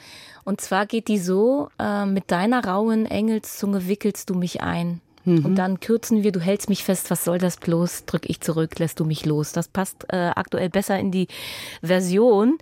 Und 0.44 0.62
zwar 0.62 0.86
geht 0.86 1.08
die 1.08 1.20
so, 1.20 1.70
äh, 1.80 2.06
mit 2.06 2.32
deiner 2.32 2.66
rauen 2.66 3.06
Engelszunge 3.06 3.88
wickelst 3.88 4.30
du 4.30 4.36
mich 4.36 4.62
ein. 4.62 5.01
Mhm. 5.38 5.45
Und 5.45 5.55
dann 5.55 5.79
kürzen 5.79 6.24
wir, 6.24 6.31
du 6.31 6.39
hältst 6.39 6.69
mich 6.69 6.83
fest, 6.83 7.12
was 7.12 7.24
soll 7.24 7.38
das 7.38 7.57
bloß? 7.57 8.05
Drück 8.05 8.29
ich 8.29 8.41
zurück, 8.41 8.79
lässt 8.79 9.00
du 9.00 9.05
mich 9.05 9.25
los. 9.25 9.51
Das 9.51 9.67
passt 9.67 10.05
äh, 10.09 10.31
aktuell 10.36 10.69
besser 10.69 10.98
in 11.00 11.12
die 11.12 11.27
Version. 11.81 12.57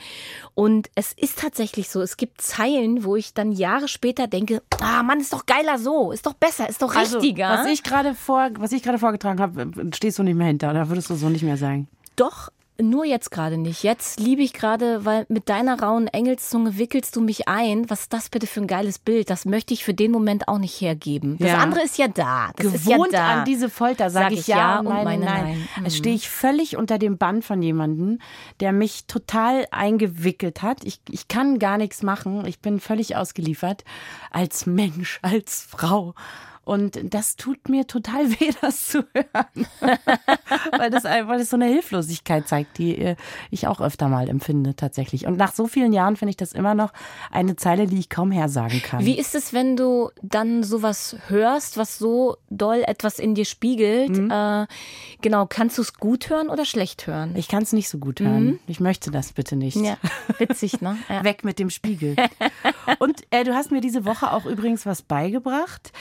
Und 0.54 0.90
es 0.96 1.14
ist 1.14 1.40
tatsächlich 1.40 1.90
so, 1.90 2.02
es 2.02 2.18
gibt 2.18 2.42
Zeilen, 2.42 3.04
wo 3.04 3.16
ich 3.16 3.34
dann 3.34 3.52
Jahre 3.52 3.88
später 3.88 4.28
denke, 4.28 4.62
ah 4.82 5.04
Mann, 5.04 5.20
ist 5.20 5.34
doch 5.34 5.46
geiler 5.46 5.78
so, 5.78 6.12
ist 6.12 6.26
doch 6.26 6.34
besser, 6.34 6.68
ist 6.70 6.82
doch 6.82 6.96
Also, 6.96 7.20
richtiger. 7.20 7.50
was 7.50 7.68
ich 7.68 7.84
gerade 7.84 8.14
vor, 8.14 8.50
was 8.58 8.72
ich 8.72 8.84
gerade 8.84 9.00
vorgetragen 9.00 9.40
habe, 9.40 9.72
stehst 9.96 10.20
du 10.20 10.24
nicht 10.24 10.36
mehr 10.36 10.48
hinter, 10.48 10.70
oder 10.72 10.90
würdest 10.90 11.10
du 11.10 11.16
so 11.16 11.30
nicht 11.30 11.44
mehr 11.44 11.58
sagen? 11.58 11.88
Doch, 12.16 12.50
nur 12.82 13.06
jetzt 13.06 13.32
gerade 13.32 13.58
nicht. 13.58 13.84
Jetzt 13.84 14.20
liebe 14.20 14.42
ich 14.42 14.54
gerade, 14.54 15.06
weil 15.06 15.26
mit 15.30 15.50
deiner 15.50 15.82
rauen 15.82 16.08
Engelszunge 16.08 16.78
wickelst 16.78 17.16
du 17.16 17.22
mich 17.22 17.48
ein. 17.48 17.90
Was 17.90 18.02
ist 18.02 18.14
das 18.14 18.30
bitte 18.30 18.48
für 18.48 18.62
ein 18.62 18.68
geiles 18.68 19.00
Bild? 19.00 19.30
Das 19.30 19.46
möchte 19.46 19.74
ich 19.74 19.84
für 19.84 19.94
den 19.94 20.12
Moment 20.12 20.48
auch 20.48 20.58
nicht 20.58 20.80
hergeben. 20.82 21.38
Das 21.40 21.50
Ja. 21.50 21.58
andere 21.58 21.82
ist 21.84 21.98
ja 21.98 22.08
da. 22.08 22.52
Das 22.56 22.68
ist 22.74 22.86
Gewohnt 22.86 23.12
ja 23.14 23.20
da. 23.20 23.40
an 23.40 23.46
diese 23.46 23.70
Folter, 23.70 24.10
sage 24.10 24.26
Sag 24.26 24.34
ich, 24.34 24.40
ich 24.42 24.48
ja, 24.48 24.58
ja 24.58 24.80
und 24.80 24.86
nein, 24.90 25.04
meine 25.04 25.26
nein. 25.26 25.44
nein. 25.44 25.68
Mhm. 25.80 25.86
Es 25.86 25.98
stehe 25.98 26.16
ich 26.16 26.30
völlig 26.30 26.78
unter 26.78 26.98
dem 26.98 27.18
Bann 27.18 27.42
von 27.42 27.62
jemandem, 27.62 28.20
der 28.60 28.72
mich 28.72 29.06
total 29.08 29.68
eingewickelt 29.72 30.62
hat. 30.62 30.84
Ich, 30.84 31.00
ich 31.10 31.28
kann 31.28 31.60
gar 31.60 31.78
nichts 31.78 32.04
machen. 32.04 32.46
Ich 32.46 32.60
bin 32.60 32.80
völlig 32.80 33.16
ausgeliefert 33.16 33.84
als 34.32 34.66
Mensch, 34.66 35.20
als 35.22 35.66
Frau. 35.70 36.14
Und 36.68 37.00
das 37.14 37.38
tut 37.38 37.70
mir 37.70 37.88
total 37.88 38.30
weh, 38.40 38.52
das 38.60 38.88
zu 38.88 39.06
hören. 39.14 39.68
weil, 40.78 40.90
das 40.90 41.06
weil 41.06 41.38
das 41.38 41.50
so 41.50 41.56
eine 41.56 41.68
Hilflosigkeit 41.68 42.46
zeigt, 42.46 42.78
die 42.78 42.98
äh, 42.98 43.16
ich 43.52 43.68
auch 43.68 43.80
öfter 43.80 44.10
mal 44.10 44.28
empfinde 44.28 44.76
tatsächlich. 44.76 45.28
Und 45.28 45.38
nach 45.38 45.54
so 45.54 45.68
vielen 45.68 45.94
Jahren 45.94 46.18
finde 46.18 46.32
ich 46.32 46.36
das 46.36 46.52
immer 46.52 46.76
noch 46.76 46.92
eine 47.32 47.56
Zeile, 47.56 47.88
die 47.88 47.98
ich 47.98 48.10
kaum 48.10 48.32
hersagen 48.32 48.82
kann. 48.82 49.06
Wie 49.06 49.18
ist 49.18 49.34
es, 49.34 49.54
wenn 49.54 49.78
du 49.78 50.10
dann 50.22 50.62
sowas 50.62 51.16
hörst, 51.30 51.78
was 51.78 51.98
so 51.98 52.36
doll 52.50 52.84
etwas 52.86 53.18
in 53.18 53.34
dir 53.34 53.46
spiegelt? 53.46 54.18
Mhm. 54.18 54.30
Äh, 54.30 54.68
genau, 55.22 55.46
kannst 55.48 55.78
du 55.78 55.84
es 55.84 55.94
gut 55.94 56.30
hören 56.30 56.50
oder 56.50 56.66
schlecht 56.66 57.08
hören? 57.08 57.34
Ich 57.38 57.48
kann 57.48 57.64
es 57.64 57.72
nicht 57.72 57.88
so 57.88 57.98
gut 57.98 58.20
hören. 58.20 58.60
Ich 58.68 58.82
möchte 58.82 59.10
das 59.10 59.32
bitte 59.32 59.56
nicht. 59.56 59.78
ja, 59.78 59.98
witzig, 60.38 60.82
ne? 60.82 60.98
Ja. 61.08 61.24
Weg 61.24 61.46
mit 61.46 61.60
dem 61.60 61.70
Spiegel. 61.70 62.18
Und 63.00 63.22
äh, 63.30 63.46
du 63.46 63.54
hast 63.54 63.72
mir 63.72 63.80
diese 63.80 64.04
Woche 64.04 64.34
auch 64.34 64.46
übrigens 64.46 64.86
was 64.86 65.02
beigebracht. 65.02 65.94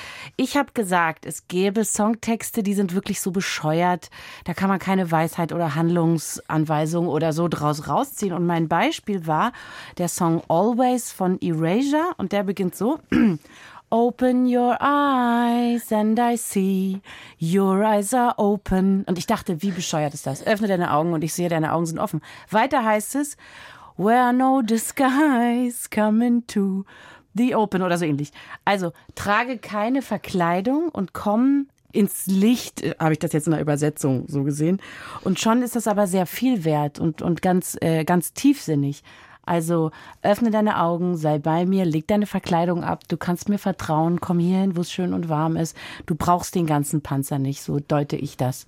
Ich 0.57 0.59
habe 0.59 0.73
gesagt, 0.73 1.27
es 1.27 1.49
gäbe 1.49 1.85
Songtexte, 1.85 2.63
die 2.63 2.73
sind 2.73 2.95
wirklich 2.95 3.21
so 3.21 3.31
bescheuert. 3.31 4.09
Da 4.45 4.55
kann 4.55 4.71
man 4.71 4.79
keine 4.79 5.11
Weisheit 5.11 5.53
oder 5.53 5.75
Handlungsanweisung 5.75 7.09
oder 7.09 7.35
so 7.35 7.47
draus 7.47 7.89
rausziehen. 7.89 8.33
Und 8.33 8.47
mein 8.47 8.67
Beispiel 8.67 9.27
war 9.27 9.53
der 9.99 10.09
Song 10.09 10.43
Always 10.49 11.13
von 11.13 11.39
Erasure. 11.43 12.15
Und 12.17 12.33
der 12.33 12.43
beginnt 12.43 12.75
so. 12.75 13.01
Open 13.91 14.47
your 14.47 14.79
eyes 14.81 15.93
and 15.93 16.19
I 16.19 16.39
see 16.39 17.03
your 17.39 17.83
eyes 17.83 18.15
are 18.15 18.39
open. 18.39 19.05
Und 19.05 19.19
ich 19.19 19.27
dachte, 19.27 19.61
wie 19.61 19.73
bescheuert 19.73 20.15
ist 20.15 20.27
das? 20.27 20.43
Öffne 20.47 20.69
deine 20.69 20.95
Augen 20.95 21.13
und 21.13 21.23
ich 21.23 21.35
sehe, 21.35 21.51
deine 21.51 21.75
Augen 21.75 21.85
sind 21.85 21.99
offen. 21.99 22.23
Weiter 22.49 22.83
heißt 22.83 23.17
es, 23.17 23.37
where 23.99 24.33
no 24.33 24.63
disguise 24.63 25.91
come 25.91 26.27
into 26.27 26.87
the 27.37 27.55
open 27.55 27.83
oder 27.83 27.99
so 27.99 28.05
ähnlich. 28.05 28.33
Also 28.65 28.93
trage 29.15 29.59
keine 29.59 30.03
Verkleidung 30.03 30.89
und 30.89 31.13
komm 31.13 31.69
ins 31.93 32.27
Licht, 32.27 32.83
äh, 32.83 32.95
habe 32.99 33.13
ich 33.13 33.19
das 33.19 33.33
jetzt 33.33 33.47
in 33.47 33.53
der 33.53 33.61
Übersetzung 33.61 34.25
so 34.29 34.43
gesehen. 34.43 34.81
Und 35.23 35.41
schon 35.41 35.63
ist 35.63 35.77
das 35.77 35.89
aber 35.89 36.07
sehr 36.07 36.27
viel 36.27 36.65
wert 36.65 36.99
und, 36.99 37.23
und 37.23 37.43
ganz, 37.43 37.77
äh, 37.81 38.05
ganz 38.05 38.33
tiefsinnig. 38.33 39.03
Also 39.47 39.93
öffne 40.23 40.51
deine 40.51 40.81
Augen, 40.81 41.17
sei 41.17 41.39
bei 41.39 41.67
mir, 41.67 41.85
leg 41.85 42.09
deine 42.09 42.27
Verkleidung 42.27 42.83
ab, 42.83 43.05
du 43.07 43.17
kannst 43.17 43.49
mir 43.49 43.59
vertrauen, 43.59 44.21
komm 44.21 44.41
hierhin, 44.41 44.77
wo 44.77 44.81
es 44.81 44.91
schön 44.91 45.15
und 45.15 45.29
warm 45.29 45.57
ist. 45.57 45.77
Du 46.05 46.17
brauchst 46.17 46.57
den 46.57 46.67
ganzen 46.67 47.01
Panzer 47.01 47.39
nicht, 47.39 47.63
so 47.63 47.79
deute 47.79 48.17
ich 48.17 48.37
das. 48.37 48.67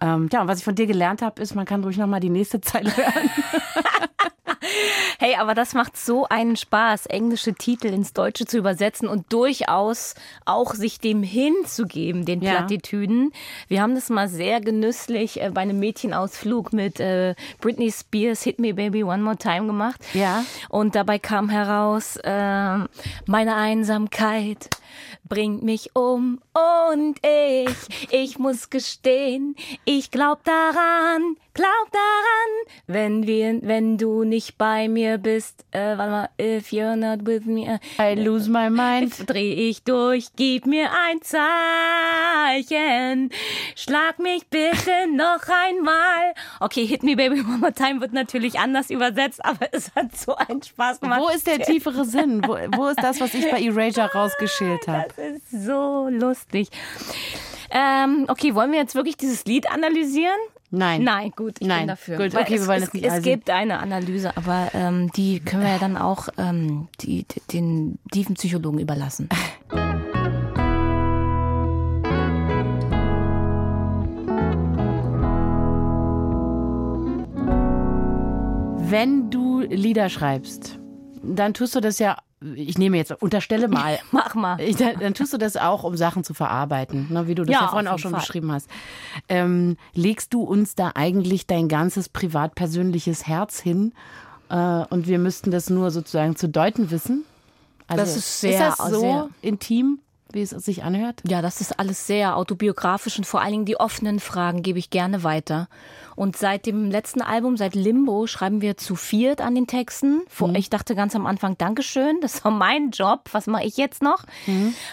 Ähm, 0.00 0.28
ja, 0.32 0.42
und 0.42 0.48
was 0.48 0.58
ich 0.58 0.64
von 0.64 0.74
dir 0.74 0.86
gelernt 0.86 1.22
habe, 1.22 1.40
ist, 1.40 1.54
man 1.54 1.66
kann 1.66 1.84
ruhig 1.84 1.96
nochmal 1.96 2.18
die 2.18 2.30
nächste 2.30 2.60
Zeile 2.60 2.90
hören. 2.96 3.30
Hey, 5.18 5.34
aber 5.36 5.54
das 5.54 5.74
macht 5.74 5.96
so 5.96 6.26
einen 6.28 6.56
Spaß, 6.56 7.06
englische 7.06 7.54
Titel 7.54 7.88
ins 7.88 8.12
Deutsche 8.12 8.46
zu 8.46 8.58
übersetzen 8.58 9.08
und 9.08 9.32
durchaus 9.32 10.14
auch 10.44 10.74
sich 10.74 10.98
dem 11.00 11.22
hinzugeben, 11.22 12.24
den 12.24 12.42
Ja. 12.42 12.52
Plattitüden. 12.52 13.32
Wir 13.68 13.82
haben 13.82 13.94
das 13.94 14.08
mal 14.08 14.28
sehr 14.28 14.60
genüsslich 14.60 15.40
äh, 15.40 15.50
bei 15.52 15.62
einem 15.62 15.78
Mädchenausflug 15.78 16.72
mit 16.72 17.00
äh, 17.00 17.34
Britney 17.60 17.90
Spears 17.92 18.42
Hit 18.42 18.58
Me 18.58 18.74
Baby 18.74 19.04
One 19.04 19.22
More 19.22 19.36
Time 19.36 19.66
gemacht. 19.66 20.00
Ja. 20.14 20.44
Und 20.68 20.94
dabei 20.94 21.18
kam 21.18 21.48
heraus, 21.48 22.18
ähm, 22.24 22.88
meine 23.26 23.54
Einsamkeit 23.56 24.68
bringt 25.28 25.62
mich 25.62 25.96
um 25.96 26.40
und 26.52 27.16
ich, 27.24 28.10
ich 28.10 28.38
muss 28.38 28.68
gestehen, 28.68 29.56
ich 29.84 30.10
glaub 30.10 30.44
daran, 30.44 31.36
glaub 31.54 31.90
daran, 31.92 32.76
wenn 32.86 33.26
wir, 33.26 33.60
wenn 33.62 33.98
du 33.98 34.24
nicht 34.24 34.58
bei 34.58 34.88
mir 34.88 35.18
bist, 35.18 35.64
äh, 35.72 35.98
warte 35.98 36.10
mal, 36.10 36.28
if 36.40 36.70
you're 36.70 36.96
not 36.96 37.26
with 37.26 37.44
me, 37.44 37.78
äh, 37.98 38.12
I 38.12 38.14
lose 38.14 38.50
my 38.50 38.70
mind. 38.70 39.12
dreh 39.28 39.52
ich 39.52 39.82
durch, 39.84 40.28
gib 40.36 40.66
mir 40.66 40.90
ein 40.90 41.20
Zeichen, 41.22 42.50
schlag 43.76 44.18
mich 44.18 44.46
bitte 44.48 45.06
noch 45.14 45.42
einmal. 45.48 46.34
Okay, 46.60 46.86
Hit 46.86 47.02
Me 47.02 47.16
Baby 47.16 47.40
One 47.40 47.58
More 47.58 47.72
Time 47.72 48.00
wird 48.00 48.12
natürlich 48.12 48.58
anders 48.58 48.90
übersetzt, 48.90 49.44
aber 49.44 49.68
es 49.72 49.94
hat 49.94 50.16
so 50.16 50.34
einen 50.34 50.62
Spaß 50.62 51.00
gemacht. 51.00 51.20
Wo 51.20 51.28
ist 51.28 51.46
der 51.46 51.58
tiefere 51.64 52.04
Sinn? 52.04 52.42
Wo, 52.46 52.56
wo 52.76 52.88
ist 52.88 53.02
das, 53.02 53.20
was 53.20 53.34
ich 53.34 53.50
bei 53.50 53.60
Erasure 53.62 54.12
rausgeschält 54.12 54.88
habe? 54.88 55.08
Das 55.16 55.26
ist 55.26 55.66
so 55.66 56.08
lustig. 56.10 56.68
Ähm, 57.70 58.26
okay, 58.28 58.54
wollen 58.54 58.70
wir 58.72 58.78
jetzt 58.78 58.94
wirklich 58.94 59.16
dieses 59.16 59.44
Lied 59.46 59.70
analysieren? 59.70 60.38
Nein. 60.74 61.04
Nein, 61.04 61.32
gut, 61.36 61.56
ich 61.60 61.66
Nein, 61.68 61.80
bin 61.80 61.88
dafür. 61.88 62.16
gut, 62.16 62.34
okay, 62.34 62.54
es, 62.54 62.62
wir 62.62 62.66
wollen 62.68 62.82
es, 62.82 62.94
nicht 62.94 63.04
es 63.04 63.12
also- 63.12 63.30
gibt 63.30 63.50
eine 63.50 63.78
Analyse, 63.78 64.34
aber 64.38 64.70
ähm, 64.72 65.12
die 65.12 65.38
können 65.40 65.62
wir 65.62 65.70
ja 65.70 65.78
dann 65.78 65.98
auch 65.98 66.30
ähm, 66.38 66.88
die, 67.02 67.26
den 67.52 67.98
tiefen 68.10 68.36
Psychologen 68.36 68.78
überlassen. 68.78 69.28
Wenn 78.90 79.30
du 79.30 79.60
Lieder 79.60 80.08
schreibst, 80.08 80.78
dann 81.22 81.54
tust 81.54 81.74
du 81.74 81.80
das 81.80 81.98
ja, 81.98 82.18
ich 82.54 82.78
nehme 82.78 82.96
jetzt, 82.96 83.10
unterstelle 83.22 83.68
mal, 83.68 83.98
Mach 84.10 84.34
mal. 84.34 84.60
Ich, 84.60 84.76
dann, 84.76 84.98
dann 85.00 85.14
tust 85.14 85.32
du 85.32 85.38
das 85.38 85.56
auch, 85.56 85.84
um 85.84 85.96
Sachen 85.96 86.24
zu 86.24 86.34
verarbeiten, 86.34 87.06
ne, 87.10 87.26
wie 87.26 87.34
du 87.34 87.44
das 87.44 87.52
Ja, 87.54 87.62
ja, 87.62 87.68
vorhin 87.68 87.88
auch 87.88 87.98
schon 87.98 88.12
Fall. 88.12 88.20
beschrieben 88.20 88.52
hast. 88.52 88.68
Ähm, 89.28 89.76
legst 89.94 90.32
du 90.34 90.42
uns 90.42 90.74
da 90.74 90.92
eigentlich 90.94 91.46
dein 91.46 91.68
ganzes 91.68 92.08
privat-persönliches 92.08 93.26
Herz 93.26 93.60
hin 93.60 93.92
äh, 94.48 94.54
und 94.90 95.06
wir 95.06 95.18
müssten 95.18 95.50
das 95.50 95.70
nur 95.70 95.90
sozusagen 95.90 96.36
zu 96.36 96.48
deuten 96.48 96.90
wissen? 96.90 97.24
Also, 97.88 98.02
Das 98.04 98.16
ist 98.16 98.40
sehr, 98.40 98.68
ist 98.70 98.78
das 98.80 98.90
so 98.90 99.00
sehr- 99.00 99.28
intim, 99.42 99.98
wie 100.34 100.42
es 100.42 100.50
sich 100.50 100.82
anhört? 100.84 101.22
Ja, 101.26 101.42
das 101.42 101.60
ist 101.60 101.78
alles 101.78 102.06
sehr 102.06 102.36
autobiografisch 102.36 103.18
und 103.18 103.24
vor 103.24 103.40
allen 103.40 103.52
Dingen 103.52 103.64
die 103.64 103.78
offenen 103.78 104.20
Fragen 104.20 104.62
gebe 104.62 104.78
ich 104.78 104.90
gerne 104.90 105.22
weiter. 105.24 105.68
Und 106.14 106.36
seit 106.36 106.66
dem 106.66 106.90
letzten 106.90 107.22
Album, 107.22 107.56
seit 107.56 107.74
Limbo, 107.74 108.26
schreiben 108.26 108.60
wir 108.60 108.76
zu 108.76 108.96
viert 108.96 109.40
an 109.40 109.54
den 109.54 109.66
Texten. 109.66 110.22
Vor- 110.28 110.54
Ich 110.54 110.68
dachte 110.68 110.94
ganz 110.94 111.14
am 111.16 111.26
Anfang, 111.26 111.56
Dankeschön, 111.56 112.20
das 112.20 112.44
war 112.44 112.52
mein 112.52 112.90
Job, 112.90 113.28
was 113.32 113.46
mache 113.46 113.64
ich 113.64 113.76
jetzt 113.78 114.02
noch? 114.02 114.24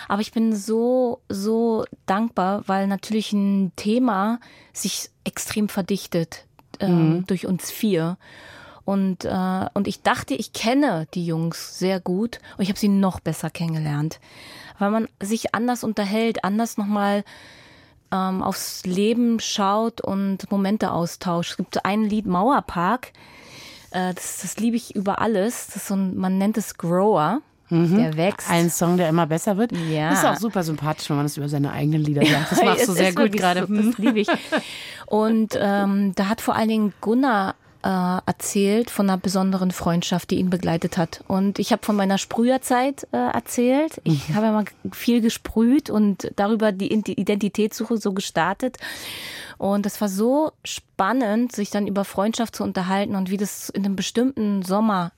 Aber 0.08 0.22
ich 0.22 0.32
bin 0.32 0.56
so, 0.56 1.22
so 1.28 1.84
dankbar, 2.06 2.64
weil 2.68 2.88
natürlich 2.88 3.34
ein 3.34 3.72
Thema 3.76 4.40
sich 4.74 5.10
extrem 5.26 5.68
verdichtet 5.70 6.46
ähm, 6.80 7.26
durch 7.28 7.46
uns 7.46 7.70
vier. 7.70 8.18
Und, 8.90 9.24
äh, 9.24 9.66
und 9.76 9.88
ich 9.88 10.02
dachte, 10.02 10.34
ich 10.34 10.52
kenne 10.52 11.06
die 11.14 11.24
Jungs 11.24 11.78
sehr 11.78 12.00
gut 12.00 12.40
und 12.58 12.64
ich 12.64 12.70
habe 12.70 12.80
sie 12.80 12.88
noch 12.88 13.20
besser 13.20 13.52
kennengelernt, 13.52 14.20
weil 14.80 14.90
man 14.90 15.08
sich 15.22 15.54
anders 15.54 15.84
unterhält, 15.84 16.44
anders 16.44 16.76
nochmal 16.76 17.24
ähm, 18.12 18.42
aufs 18.42 18.88
Leben 18.88 19.40
schaut 19.40 20.02
und 20.02 20.50
Momente 20.50 20.90
austauscht. 20.92 21.52
Es 21.52 21.58
gibt 21.58 21.86
ein 21.86 22.04
Lied 22.04 22.26
Mauerpark, 22.26 23.14
äh, 23.92 24.12
das, 24.16 24.40
das 24.42 24.58
liebe 24.58 24.76
ich 24.76 24.96
über 24.96 25.22
alles. 25.22 25.68
Das 25.68 25.76
ist 25.76 25.88
so 25.90 25.94
ein, 25.94 26.18
man 26.18 26.40
nennt 26.40 26.58
es 26.58 26.76
Grower. 26.76 27.42
Mhm. 27.70 27.96
Der 27.96 28.18
wächst. 28.18 28.50
Ein 28.50 28.72
Song, 28.72 28.98
der 28.98 29.08
immer 29.08 29.28
besser 29.28 29.58
wird. 29.58 29.72
Ja. 29.72 30.10
Das 30.10 30.24
ist 30.24 30.26
auch 30.26 30.38
super 30.38 30.64
sympathisch, 30.64 31.08
wenn 31.12 31.18
man 31.18 31.28
das 31.28 31.38
über 31.38 31.48
seine 31.48 31.74
eigenen 31.74 32.02
Lieder 32.02 32.26
sagt. 32.26 32.54
Das 32.54 32.64
machst 32.64 32.88
du 32.88 32.94
sehr 32.94 33.14
gut 33.14 33.34
gerade. 33.34 33.68
So, 33.68 33.76
das 33.76 34.00
liebe 34.00 34.22
ich. 34.22 34.28
Und 35.06 35.56
ähm, 35.62 36.14
da 36.16 36.28
hat 36.28 36.42
vor 36.42 36.56
allen 36.56 36.70
Dingen 36.70 36.94
Gunnar 37.02 37.54
äh, 37.84 37.88
erzählt 38.26 38.90
von 38.90 39.10
einer 39.10 39.18
besonderen 39.18 39.72
Freundschaft, 39.72 40.32
die 40.32 40.36
ihn 40.36 40.50
begleitet 40.50 40.98
hat. 40.98 41.24
Und 41.28 41.60
ich 41.60 41.72
habe 41.72 41.86
von 41.86 41.96
meiner 41.96 42.18
Sprüherzeit 42.18 43.08
äh, 43.12 43.18
erzählt. 43.18 44.02
Ich 44.04 44.30
mhm. 44.30 44.36
habe 44.36 44.46
ja 44.48 44.52
mal 44.52 44.66
viel 44.92 45.22
gesprüht 45.22 45.90
und 45.90 46.32
darüber 46.36 46.72
die 46.72 46.92
Identitätssuche 46.92 47.98
so 47.98 48.14
gestartet. 48.14 48.78
Und 49.58 49.86
es 49.86 50.00
war 50.02 50.10
so 50.10 50.52
spannend, 50.64 51.54
sich 51.54 51.70
dann 51.70 51.88
über 51.88 52.06
Freundschaft 52.06 52.56
zu 52.56 52.64
unterhalten 52.64 53.16
und 53.16 53.30
wie 53.30 53.38
das 53.38 53.70
in 53.70 53.86
einem 53.86 53.96
bestimmten 53.96 54.62
Sommer 54.62 55.12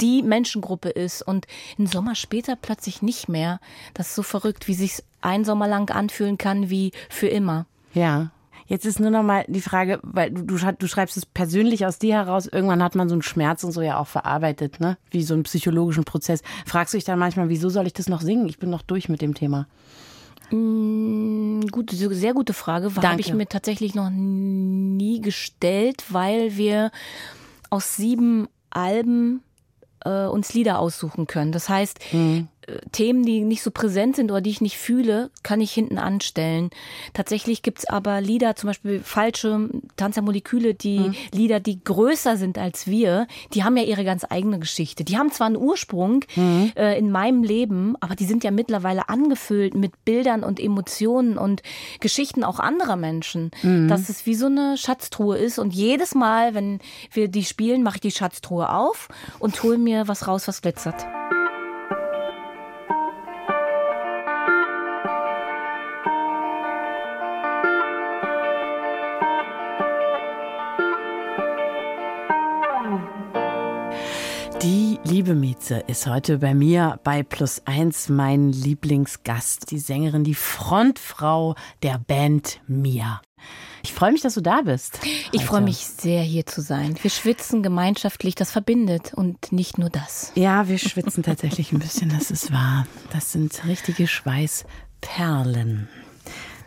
die 0.00 0.22
Menschengruppe 0.22 0.88
ist 0.88 1.22
und 1.22 1.46
im 1.78 1.86
Sommer 1.86 2.14
später 2.14 2.56
plötzlich 2.56 3.02
nicht 3.02 3.28
mehr. 3.28 3.60
Das 3.94 4.08
ist 4.08 4.14
so 4.16 4.22
verrückt, 4.22 4.66
wie 4.68 4.74
sich 4.74 5.02
ein 5.20 5.44
Sommer 5.44 5.68
lang 5.68 5.90
anfühlen 5.90 6.36
kann 6.36 6.68
wie 6.68 6.92
für 7.08 7.28
immer. 7.28 7.66
Ja. 7.94 8.30
Jetzt 8.66 8.86
ist 8.86 8.98
nur 8.98 9.10
noch 9.10 9.22
mal 9.22 9.44
die 9.48 9.60
Frage, 9.60 10.00
weil 10.02 10.30
du, 10.30 10.56
du, 10.56 10.86
schreibst 10.88 11.16
es 11.16 11.26
persönlich 11.26 11.84
aus 11.86 11.98
dir 11.98 12.14
heraus. 12.14 12.46
Irgendwann 12.46 12.82
hat 12.82 12.94
man 12.94 13.08
so 13.08 13.14
einen 13.14 13.22
Schmerz 13.22 13.62
und 13.64 13.72
so 13.72 13.82
ja 13.82 13.98
auch 13.98 14.06
verarbeitet, 14.06 14.80
ne? 14.80 14.96
Wie 15.10 15.22
so 15.22 15.34
einen 15.34 15.42
psychologischen 15.42 16.04
Prozess. 16.04 16.42
Fragst 16.64 16.94
du 16.94 16.98
dich 16.98 17.04
dann 17.04 17.18
manchmal, 17.18 17.48
wieso 17.48 17.68
soll 17.68 17.86
ich 17.86 17.92
das 17.92 18.08
noch 18.08 18.22
singen? 18.22 18.48
Ich 18.48 18.58
bin 18.58 18.70
noch 18.70 18.82
durch 18.82 19.08
mit 19.08 19.20
dem 19.20 19.34
Thema. 19.34 19.66
Mm, 20.50 21.60
gute, 21.70 21.94
sehr 21.96 22.34
gute 22.34 22.54
Frage. 22.54 22.90
Habe 23.02 23.20
ich 23.20 23.34
mir 23.34 23.46
tatsächlich 23.46 23.94
noch 23.94 24.10
nie 24.10 25.20
gestellt, 25.20 26.04
weil 26.08 26.56
wir 26.56 26.90
aus 27.70 27.96
sieben 27.96 28.48
Alben 28.70 29.42
äh, 30.04 30.26
uns 30.26 30.54
Lieder 30.54 30.78
aussuchen 30.78 31.26
können. 31.26 31.52
Das 31.52 31.68
heißt, 31.68 31.98
mhm. 32.12 32.48
Themen, 32.92 33.24
die 33.24 33.40
nicht 33.40 33.62
so 33.62 33.70
präsent 33.70 34.16
sind 34.16 34.30
oder 34.30 34.40
die 34.40 34.50
ich 34.50 34.60
nicht 34.60 34.78
fühle, 34.78 35.30
kann 35.42 35.60
ich 35.60 35.72
hinten 35.72 35.98
anstellen. 35.98 36.70
Tatsächlich 37.12 37.62
gibt's 37.62 37.86
aber 37.86 38.20
Lieder, 38.20 38.56
zum 38.56 38.68
Beispiel 38.68 39.00
falsche 39.00 39.68
Tanz 39.96 40.14
der 40.14 40.22
Moleküle, 40.22 40.74
die 40.74 41.00
mhm. 41.00 41.14
Lieder, 41.32 41.60
die 41.60 41.82
größer 41.82 42.36
sind 42.36 42.58
als 42.58 42.86
wir, 42.86 43.26
die 43.52 43.64
haben 43.64 43.76
ja 43.76 43.84
ihre 43.84 44.04
ganz 44.04 44.24
eigene 44.28 44.58
Geschichte. 44.58 45.04
Die 45.04 45.18
haben 45.18 45.30
zwar 45.30 45.48
einen 45.48 45.56
Ursprung 45.56 46.24
mhm. 46.36 46.72
äh, 46.76 46.98
in 46.98 47.10
meinem 47.10 47.42
Leben, 47.42 47.96
aber 48.00 48.14
die 48.14 48.24
sind 48.24 48.44
ja 48.44 48.50
mittlerweile 48.50 49.08
angefüllt 49.08 49.74
mit 49.74 50.04
Bildern 50.04 50.42
und 50.42 50.60
Emotionen 50.60 51.38
und 51.38 51.62
Geschichten 52.00 52.44
auch 52.44 52.58
anderer 52.58 52.96
Menschen. 52.96 53.50
Mhm. 53.62 53.88
Dass 53.88 54.08
es 54.08 54.26
wie 54.26 54.34
so 54.34 54.46
eine 54.46 54.76
Schatztruhe 54.76 55.36
ist. 55.36 55.58
Und 55.58 55.74
jedes 55.74 56.14
Mal, 56.14 56.54
wenn 56.54 56.80
wir 57.12 57.28
die 57.28 57.44
spielen, 57.44 57.82
mache 57.82 57.96
ich 57.96 58.02
die 58.02 58.10
Schatztruhe 58.10 58.70
auf 58.70 59.08
und 59.38 59.62
hole 59.62 59.78
mir 59.78 60.08
was 60.08 60.26
raus, 60.26 60.48
was 60.48 60.62
glitzert. 60.62 61.06
Liebe 75.14 75.36
Mieze 75.36 75.76
ist 75.86 76.08
heute 76.08 76.38
bei 76.38 76.54
mir 76.54 76.98
bei 77.04 77.22
Plus 77.22 77.62
Eins 77.66 78.08
mein 78.08 78.50
Lieblingsgast, 78.50 79.70
die 79.70 79.78
Sängerin, 79.78 80.24
die 80.24 80.34
Frontfrau 80.34 81.54
der 81.84 82.00
Band 82.04 82.60
Mia. 82.66 83.22
Ich 83.84 83.92
freue 83.92 84.10
mich, 84.10 84.22
dass 84.22 84.34
du 84.34 84.40
da 84.40 84.62
bist. 84.62 84.98
Ich 85.30 85.44
freue 85.44 85.60
mich 85.60 85.76
sehr, 85.76 86.20
hier 86.22 86.46
zu 86.46 86.62
sein. 86.62 86.96
Wir 87.00 87.12
schwitzen 87.12 87.62
gemeinschaftlich, 87.62 88.34
das 88.34 88.50
verbindet 88.50 89.14
und 89.14 89.52
nicht 89.52 89.78
nur 89.78 89.88
das. 89.88 90.32
Ja, 90.34 90.66
wir 90.66 90.78
schwitzen 90.78 91.22
tatsächlich 91.22 91.70
ein 91.70 91.78
bisschen, 91.78 92.08
das 92.08 92.32
ist 92.32 92.52
wahr. 92.52 92.84
Das 93.12 93.30
sind 93.30 93.64
richtige 93.68 94.08
Schweißperlen 94.08 95.88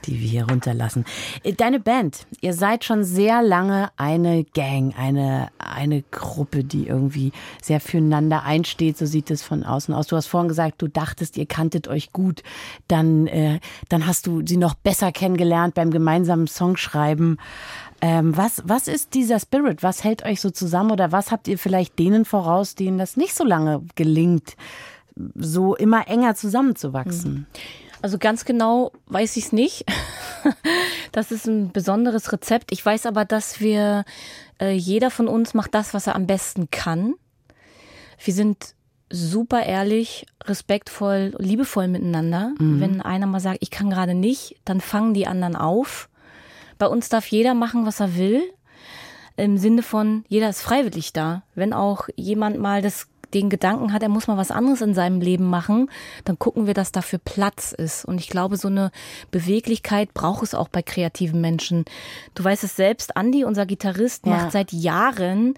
die 0.07 0.19
wir 0.19 0.27
hier 0.27 0.49
runterlassen. 0.49 1.05
Äh, 1.43 1.53
deine 1.53 1.79
Band, 1.79 2.25
ihr 2.41 2.53
seid 2.53 2.83
schon 2.83 3.03
sehr 3.03 3.41
lange 3.41 3.89
eine 3.97 4.43
Gang, 4.43 4.93
eine, 4.97 5.49
eine 5.59 6.03
Gruppe, 6.11 6.63
die 6.63 6.87
irgendwie 6.87 7.31
sehr 7.61 7.79
füreinander 7.79 8.43
einsteht, 8.43 8.97
so 8.97 9.05
sieht 9.05 9.29
es 9.29 9.43
von 9.43 9.63
außen 9.63 9.93
aus. 9.93 10.07
Du 10.07 10.15
hast 10.15 10.27
vorhin 10.27 10.47
gesagt, 10.47 10.81
du 10.81 10.87
dachtest, 10.87 11.37
ihr 11.37 11.45
kanntet 11.45 11.87
euch 11.87 12.13
gut. 12.13 12.43
Dann, 12.87 13.27
äh, 13.27 13.59
dann 13.89 14.07
hast 14.07 14.27
du 14.27 14.41
sie 14.45 14.57
noch 14.57 14.73
besser 14.73 15.11
kennengelernt 15.11 15.75
beim 15.75 15.91
gemeinsamen 15.91 16.47
Songschreiben. 16.47 17.37
Ähm, 18.01 18.37
was, 18.37 18.61
was 18.65 18.87
ist 18.87 19.13
dieser 19.13 19.39
Spirit? 19.39 19.83
Was 19.83 20.03
hält 20.03 20.23
euch 20.23 20.39
so 20.39 20.51
zusammen 20.51 20.91
oder 20.91 21.11
was 21.11 21.31
habt 21.31 21.47
ihr 21.47 21.57
vielleicht 21.57 21.97
denen 21.97 22.25
voraus, 22.25 22.75
denen 22.75 22.97
das 22.97 23.17
nicht 23.17 23.35
so 23.35 23.43
lange 23.43 23.81
gelingt, 23.95 24.55
so 25.35 25.75
immer 25.75 26.07
enger 26.07 26.35
zusammenzuwachsen? 26.35 27.33
Mhm. 27.33 27.45
Also 28.01 28.17
ganz 28.17 28.45
genau 28.45 28.91
weiß 29.07 29.37
ich 29.37 29.45
es 29.45 29.51
nicht. 29.51 29.85
das 31.11 31.31
ist 31.31 31.47
ein 31.47 31.71
besonderes 31.71 32.31
Rezept. 32.31 32.71
Ich 32.71 32.85
weiß 32.85 33.05
aber, 33.05 33.25
dass 33.25 33.59
wir, 33.59 34.05
äh, 34.59 34.71
jeder 34.71 35.11
von 35.11 35.27
uns 35.27 35.53
macht 35.53 35.73
das, 35.73 35.93
was 35.93 36.07
er 36.07 36.15
am 36.15 36.27
besten 36.27 36.69
kann. 36.69 37.15
Wir 38.23 38.33
sind 38.33 38.75
super 39.09 39.63
ehrlich, 39.63 40.25
respektvoll, 40.43 41.33
liebevoll 41.37 41.87
miteinander. 41.87 42.53
Mhm. 42.59 42.79
Wenn 42.79 43.01
einer 43.01 43.25
mal 43.25 43.39
sagt, 43.39 43.59
ich 43.61 43.71
kann 43.71 43.89
gerade 43.89 44.13
nicht, 44.13 44.57
dann 44.65 44.81
fangen 44.81 45.13
die 45.13 45.27
anderen 45.27 45.55
auf. 45.55 46.09
Bei 46.77 46.87
uns 46.87 47.09
darf 47.09 47.27
jeder 47.27 47.53
machen, 47.53 47.85
was 47.85 47.99
er 47.99 48.15
will. 48.15 48.41
Im 49.35 49.57
Sinne 49.57 49.83
von, 49.83 50.25
jeder 50.27 50.49
ist 50.49 50.61
freiwillig 50.61 51.13
da. 51.13 51.43
Wenn 51.55 51.73
auch 51.73 52.09
jemand 52.15 52.59
mal 52.59 52.81
das 52.81 53.07
den 53.33 53.49
Gedanken 53.49 53.93
hat, 53.93 54.03
er 54.03 54.09
muss 54.09 54.27
mal 54.27 54.37
was 54.37 54.51
anderes 54.51 54.81
in 54.81 54.93
seinem 54.93 55.21
Leben 55.21 55.45
machen, 55.45 55.89
dann 56.25 56.39
gucken 56.39 56.67
wir, 56.67 56.73
dass 56.73 56.91
dafür 56.91 57.19
Platz 57.19 57.71
ist. 57.71 58.05
Und 58.05 58.19
ich 58.19 58.29
glaube, 58.29 58.57
so 58.57 58.67
eine 58.67 58.91
Beweglichkeit 59.31 60.13
braucht 60.13 60.43
es 60.43 60.53
auch 60.53 60.69
bei 60.69 60.81
kreativen 60.81 61.41
Menschen. 61.41 61.85
Du 62.35 62.43
weißt 62.43 62.63
es 62.63 62.75
selbst, 62.75 63.15
Andy, 63.15 63.43
unser 63.43 63.65
Gitarrist, 63.65 64.25
ja. 64.25 64.33
macht 64.33 64.51
seit 64.51 64.71
Jahren 64.71 65.55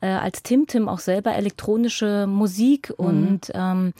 äh, 0.00 0.08
als 0.08 0.42
Tim 0.42 0.66
Tim 0.66 0.88
auch 0.88 0.98
selber 0.98 1.34
elektronische 1.34 2.26
Musik 2.26 2.92
mhm. 2.98 3.06
und 3.06 3.52
ähm, 3.54 3.92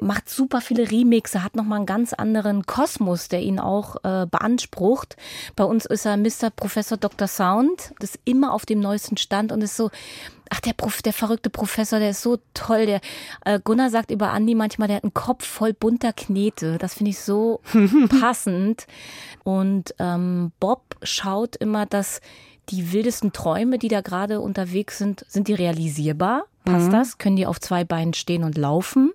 macht 0.00 0.28
super 0.28 0.60
viele 0.60 0.90
Remixe, 0.90 1.42
hat 1.42 1.56
nochmal 1.56 1.78
einen 1.78 1.86
ganz 1.86 2.12
anderen 2.12 2.66
Kosmos, 2.66 3.28
der 3.28 3.40
ihn 3.40 3.58
auch 3.58 3.96
äh, 4.04 4.26
beansprucht. 4.26 5.16
Bei 5.56 5.64
uns 5.64 5.86
ist 5.86 6.06
er 6.06 6.16
Mr. 6.16 6.50
Professor 6.54 6.98
Dr. 6.98 7.28
Sound, 7.28 7.92
das 7.98 8.14
ist 8.14 8.20
immer 8.24 8.52
auf 8.52 8.66
dem 8.66 8.80
neuesten 8.80 9.16
Stand 9.16 9.52
und 9.52 9.62
ist 9.62 9.76
so, 9.76 9.90
ach, 10.50 10.60
der, 10.60 10.72
Prof, 10.72 11.02
der 11.02 11.12
verrückte 11.12 11.50
Professor, 11.50 11.98
der 11.98 12.10
ist 12.10 12.22
so 12.22 12.38
toll. 12.54 12.86
Der 12.86 13.00
äh, 13.44 13.60
Gunnar 13.62 13.90
sagt 13.90 14.10
über 14.10 14.30
Andi 14.30 14.54
manchmal, 14.54 14.88
der 14.88 14.98
hat 14.98 15.04
einen 15.04 15.14
Kopf 15.14 15.46
voll 15.46 15.72
bunter 15.72 16.12
Knete. 16.12 16.78
Das 16.78 16.94
finde 16.94 17.10
ich 17.10 17.18
so 17.18 17.60
passend. 18.20 18.86
Und 19.44 19.94
ähm, 19.98 20.52
Bob 20.60 20.96
schaut 21.02 21.56
immer, 21.56 21.86
dass 21.86 22.20
die 22.68 22.92
wildesten 22.92 23.32
Träume, 23.32 23.78
die 23.78 23.88
da 23.88 24.00
gerade 24.00 24.40
unterwegs 24.40 24.98
sind, 24.98 25.24
sind 25.28 25.48
die 25.48 25.54
realisierbar? 25.54 26.44
Passt 26.64 26.88
mhm. 26.88 26.92
das? 26.92 27.18
Können 27.18 27.36
die 27.36 27.46
auf 27.46 27.60
zwei 27.60 27.84
Beinen 27.84 28.14
stehen 28.14 28.44
und 28.44 28.56
laufen? 28.56 29.12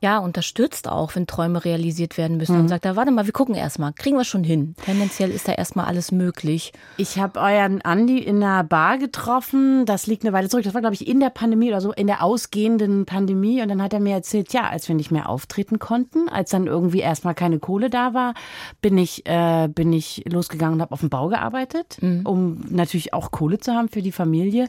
Ja, 0.00 0.18
unterstützt 0.18 0.88
auch, 0.88 1.14
wenn 1.14 1.26
Träume 1.26 1.64
realisiert 1.64 2.18
werden 2.18 2.36
müssen 2.36 2.54
mhm. 2.54 2.62
und 2.62 2.68
sagt, 2.68 2.84
da 2.84 2.96
warte 2.96 3.10
mal, 3.10 3.26
wir 3.26 3.32
gucken 3.32 3.54
erstmal, 3.54 3.92
kriegen 3.92 4.16
wir 4.16 4.24
schon 4.24 4.44
hin. 4.44 4.74
Tendenziell 4.84 5.30
ist 5.30 5.48
da 5.48 5.52
erstmal 5.52 5.86
alles 5.86 6.12
möglich. 6.12 6.72
Ich 6.96 7.18
habe 7.18 7.40
euren 7.40 7.82
Andi 7.82 8.18
in 8.18 8.42
einer 8.42 8.64
Bar 8.64 8.98
getroffen, 8.98 9.86
das 9.86 10.06
liegt 10.06 10.24
eine 10.24 10.32
Weile 10.32 10.48
zurück, 10.48 10.64
das 10.64 10.74
war 10.74 10.80
glaube 10.80 10.94
ich 10.94 11.06
in 11.06 11.20
der 11.20 11.30
Pandemie 11.30 11.68
oder 11.68 11.80
so, 11.80 11.92
in 11.92 12.06
der 12.06 12.22
ausgehenden 12.22 13.06
Pandemie 13.06 13.62
und 13.62 13.68
dann 13.68 13.82
hat 13.82 13.92
er 13.92 14.00
mir 14.00 14.14
erzählt, 14.14 14.52
ja, 14.52 14.68
als 14.68 14.88
wir 14.88 14.94
nicht 14.94 15.10
mehr 15.10 15.28
auftreten 15.28 15.78
konnten, 15.78 16.28
als 16.28 16.50
dann 16.50 16.66
irgendwie 16.66 17.00
erstmal 17.00 17.34
keine 17.34 17.58
Kohle 17.58 17.90
da 17.90 18.14
war, 18.14 18.34
bin 18.80 18.98
ich, 18.98 19.26
äh, 19.26 19.68
bin 19.68 19.92
ich 19.92 20.24
losgegangen 20.30 20.74
und 20.74 20.82
habe 20.82 20.92
auf 20.92 21.00
dem 21.00 21.10
Bau 21.10 21.28
gearbeitet, 21.28 21.98
mhm. 22.00 22.22
um 22.24 22.64
natürlich 22.70 23.14
auch 23.14 23.30
Kohle 23.30 23.58
zu 23.58 23.72
haben 23.72 23.88
für 23.88 24.02
die 24.02 24.12
Familie 24.12 24.68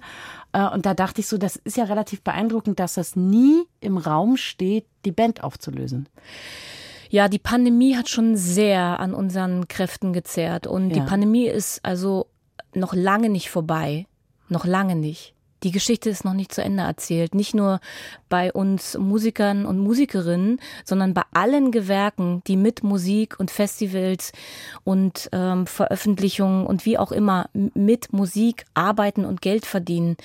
und 0.51 0.85
da 0.85 0.93
dachte 0.93 1.21
ich 1.21 1.27
so, 1.27 1.37
das 1.37 1.55
ist 1.57 1.77
ja 1.77 1.83
relativ 1.83 2.21
beeindruckend, 2.21 2.79
dass 2.79 2.95
das 2.95 3.15
nie 3.15 3.63
im 3.81 3.97
Raum 3.97 4.35
steht, 4.37 4.85
die 5.05 5.11
Band 5.11 5.43
aufzulösen. 5.43 6.09
Ja, 7.09 7.27
die 7.27 7.39
Pandemie 7.39 7.95
hat 7.95 8.09
schon 8.09 8.35
sehr 8.35 8.99
an 8.99 9.13
unseren 9.13 9.67
Kräften 9.67 10.13
gezerrt. 10.13 10.67
Und 10.67 10.89
ja. 10.89 10.95
die 10.95 11.01
Pandemie 11.01 11.47
ist 11.47 11.83
also 11.83 12.27
noch 12.73 12.93
lange 12.93 13.29
nicht 13.29 13.49
vorbei. 13.49 14.05
Noch 14.47 14.65
lange 14.65 14.95
nicht. 14.95 15.33
Die 15.63 15.71
Geschichte 15.71 16.09
ist 16.09 16.25
noch 16.25 16.33
nicht 16.33 16.53
zu 16.53 16.61
Ende 16.63 16.83
erzählt. 16.83 17.35
Nicht 17.35 17.53
nur 17.53 17.79
bei 18.29 18.53
uns 18.53 18.97
Musikern 18.97 19.65
und 19.65 19.79
Musikerinnen, 19.79 20.59
sondern 20.85 21.13
bei 21.13 21.23
allen 21.33 21.71
Gewerken, 21.71 22.41
die 22.47 22.55
mit 22.55 22.83
Musik 22.83 23.39
und 23.39 23.51
Festivals 23.51 24.31
und 24.83 25.29
ähm, 25.31 25.67
Veröffentlichungen 25.67 26.65
und 26.65 26.85
wie 26.85 26.97
auch 26.97 27.11
immer 27.11 27.49
mit 27.53 28.13
Musik 28.13 28.65
arbeiten 28.73 29.25
und 29.25 29.41
Geld 29.41 29.65
verdienen. 29.65 30.15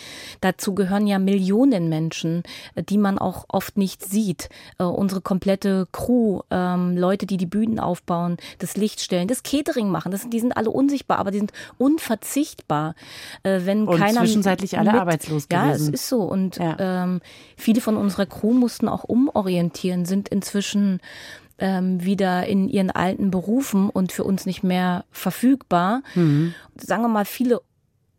Dazu 0.40 0.74
gehören 0.74 1.06
ja 1.06 1.18
Millionen 1.18 1.88
Menschen, 1.88 2.42
die 2.88 2.98
man 2.98 3.18
auch 3.18 3.46
oft 3.48 3.76
nicht 3.76 4.04
sieht. 4.04 4.48
Äh, 4.78 4.84
unsere 4.84 5.20
komplette 5.20 5.88
Crew, 5.92 6.40
ähm, 6.50 6.96
Leute, 6.96 7.26
die 7.26 7.36
die 7.36 7.46
Bühnen 7.46 7.80
aufbauen, 7.80 8.36
das 8.58 8.76
Licht 8.76 9.00
stellen, 9.00 9.28
das 9.28 9.42
Catering 9.42 9.88
machen, 9.88 10.12
das, 10.12 10.28
die 10.28 10.40
sind 10.40 10.56
alle 10.56 10.70
unsichtbar, 10.70 11.18
aber 11.18 11.30
die 11.30 11.38
sind 11.38 11.52
unverzichtbar. 11.78 12.94
Äh, 13.42 13.60
wenn 13.64 13.88
und 13.88 13.98
keiner 13.98 14.20
zwischenzeitlich 14.20 14.78
alle 14.78 15.04
mit, 15.04 15.23
arbeitslos 15.24 15.48
gewesen. 15.48 15.68
Ja, 15.68 15.74
es 15.74 15.88
ist 15.88 16.08
so. 16.08 16.22
Und 16.22 16.56
ja. 16.56 16.76
ähm, 16.78 17.20
viele 17.56 17.80
von 17.80 17.96
unserer 17.96 18.26
Crew 18.26 18.52
mussten 18.52 18.88
auch 18.88 19.04
umorientieren, 19.04 20.04
sind 20.04 20.28
inzwischen 20.28 21.00
ähm, 21.58 22.04
wieder 22.04 22.46
in 22.46 22.68
ihren 22.68 22.90
alten 22.90 23.30
Berufen 23.30 23.88
und 23.90 24.12
für 24.12 24.24
uns 24.24 24.46
nicht 24.46 24.62
mehr 24.62 25.04
verfügbar. 25.10 26.02
Mhm. 26.14 26.54
Sagen 26.76 27.02
wir 27.02 27.08
mal, 27.08 27.24
viele 27.24 27.60